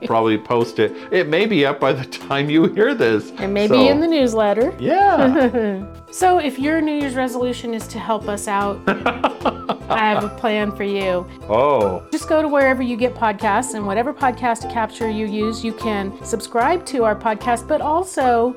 probably 0.06 0.38
post 0.38 0.80
it. 0.80 0.92
It 1.12 1.28
may 1.30 1.46
be 1.46 1.66
up 1.66 1.80
by 1.80 1.94
the 1.94 2.04
time 2.06 2.50
you 2.50 2.66
hear 2.66 2.94
this. 2.94 3.32
And 3.38 3.54
maybe 3.54 3.76
So, 3.76 3.88
in 3.88 4.00
the 4.02 4.08
newsletter. 4.08 4.76
Yeah. 4.80 5.86
So, 6.12 6.40
if 6.40 6.58
your 6.58 6.82
New 6.82 6.96
Year's 7.00 7.14
resolution 7.14 7.76
is 7.76 7.88
to 7.90 8.00
help 8.00 8.28
us 8.28 8.48
out, 8.48 8.80
I 8.88 10.00
have 10.00 10.24
a 10.24 10.30
plan 10.30 10.76
for 10.76 10.84
you. 10.84 11.24
oh, 11.48 12.04
Just 12.12 12.28
go 12.28 12.42
to 12.42 12.48
wherever 12.48 12.82
you 12.82 12.98
get 12.98 13.14
podcasts 13.14 13.76
and 13.76 13.86
whatever 13.86 14.12
podcast 14.12 14.72
capture 14.72 15.08
you 15.08 15.28
use, 15.28 15.64
you 15.64 15.72
can 15.72 16.12
subscribe 16.26 16.84
to 16.88 17.04
our 17.04 17.16
podcast, 17.16 17.68
but 17.68 17.80
also 17.80 18.56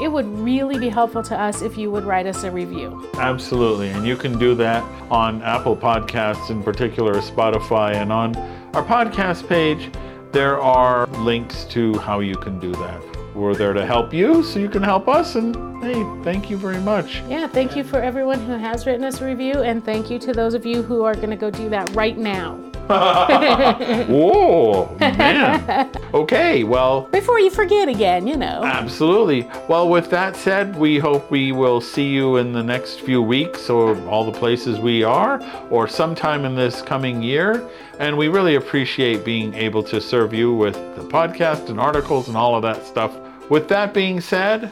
it 0.00 0.08
would 0.08 0.26
really 0.38 0.78
be 0.78 0.88
helpful 0.88 1.22
to 1.22 1.38
us 1.38 1.62
if 1.62 1.76
you 1.76 1.90
would 1.90 2.04
write 2.04 2.26
us 2.26 2.44
a 2.44 2.50
review. 2.50 3.08
Absolutely. 3.14 3.90
And 3.90 4.06
you 4.06 4.16
can 4.16 4.38
do 4.38 4.54
that 4.56 4.82
on 5.10 5.42
Apple 5.42 5.76
Podcasts, 5.76 6.50
in 6.50 6.62
particular, 6.62 7.14
Spotify, 7.14 7.94
and 7.94 8.12
on 8.12 8.36
our 8.74 8.84
podcast 8.84 9.48
page. 9.48 9.90
There 10.32 10.60
are 10.60 11.06
links 11.18 11.64
to 11.66 11.98
how 11.98 12.20
you 12.20 12.34
can 12.36 12.58
do 12.58 12.72
that. 12.72 13.02
We're 13.34 13.54
there 13.54 13.72
to 13.72 13.84
help 13.84 14.12
you 14.14 14.42
so 14.42 14.58
you 14.58 14.68
can 14.68 14.82
help 14.82 15.08
us. 15.08 15.34
And 15.34 15.82
hey, 15.82 16.02
thank 16.22 16.48
you 16.48 16.56
very 16.56 16.80
much. 16.80 17.22
Yeah, 17.28 17.46
thank 17.46 17.76
you 17.76 17.84
for 17.84 18.00
everyone 18.00 18.40
who 18.40 18.52
has 18.52 18.86
written 18.86 19.04
us 19.04 19.20
a 19.20 19.26
review, 19.26 19.62
and 19.62 19.84
thank 19.84 20.10
you 20.10 20.18
to 20.20 20.32
those 20.32 20.54
of 20.54 20.64
you 20.64 20.82
who 20.82 21.02
are 21.02 21.14
going 21.14 21.30
to 21.30 21.36
go 21.36 21.50
do 21.50 21.68
that 21.68 21.94
right 21.94 22.16
now. 22.16 22.71
Whoa, 24.08 24.96
man. 25.00 25.90
Okay, 26.14 26.64
well, 26.64 27.02
Before 27.12 27.38
you 27.40 27.50
forget 27.50 27.88
again, 27.88 28.26
you 28.26 28.36
know. 28.36 28.62
absolutely. 28.64 29.48
Well, 29.68 29.88
with 29.88 30.10
that 30.10 30.36
said, 30.36 30.76
we 30.76 30.98
hope 30.98 31.30
we 31.30 31.52
will 31.52 31.80
see 31.80 32.08
you 32.08 32.36
in 32.36 32.52
the 32.52 32.62
next 32.62 33.00
few 33.00 33.22
weeks 33.22 33.70
or 33.70 33.96
all 34.08 34.24
the 34.30 34.38
places 34.38 34.78
we 34.78 35.02
are, 35.02 35.42
or 35.70 35.88
sometime 35.88 36.44
in 36.44 36.54
this 36.54 36.82
coming 36.82 37.22
year. 37.22 37.68
And 37.98 38.16
we 38.16 38.28
really 38.28 38.56
appreciate 38.56 39.24
being 39.24 39.54
able 39.54 39.82
to 39.84 40.00
serve 40.00 40.34
you 40.34 40.54
with 40.54 40.74
the 40.96 41.02
podcast 41.02 41.68
and 41.68 41.78
articles 41.80 42.28
and 42.28 42.36
all 42.36 42.54
of 42.54 42.62
that 42.62 42.84
stuff. 42.84 43.16
With 43.50 43.68
that 43.68 43.92
being 43.94 44.20
said, 44.20 44.70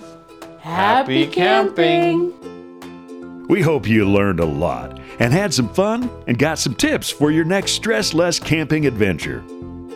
Happy 0.60 1.26
camping. 1.26 2.34
We 3.48 3.62
hope 3.62 3.88
you 3.88 4.08
learned 4.08 4.38
a 4.40 4.44
lot 4.44 4.99
and 5.20 5.32
had 5.32 5.54
some 5.54 5.68
fun 5.68 6.10
and 6.26 6.38
got 6.38 6.58
some 6.58 6.74
tips 6.74 7.10
for 7.10 7.30
your 7.30 7.44
next 7.44 7.72
stress 7.72 8.12
less 8.12 8.38
camping 8.38 8.86
adventure. 8.86 9.44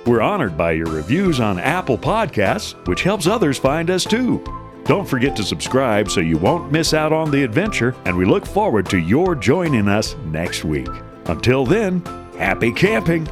We're 0.07 0.21
honored 0.21 0.57
by 0.57 0.73
your 0.73 0.87
reviews 0.87 1.41
on 1.41 1.59
Apple 1.59 1.99
Podcasts, 1.99 2.75
which 2.87 3.03
helps 3.03 3.27
others 3.27 3.59
find 3.59 3.91
us 3.91 4.05
too. 4.05 4.45
Don't 4.85 5.09
forget 5.09 5.35
to 5.37 5.43
subscribe 5.43 6.11
so 6.11 6.21
you 6.21 6.37
won't 6.37 6.71
miss 6.71 6.93
out 6.93 7.11
on 7.11 7.31
the 7.31 7.43
adventure, 7.43 7.97
and 8.05 8.15
we 8.15 8.27
look 8.27 8.45
forward 8.45 8.87
to 8.91 8.99
your 8.99 9.35
joining 9.35 9.89
us 9.89 10.15
next 10.27 10.63
week. 10.63 10.91
Until 11.25 11.65
then, 11.65 12.05
happy 12.37 12.71
camping! 12.71 13.27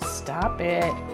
Stop 0.00 0.62
it. 0.62 1.09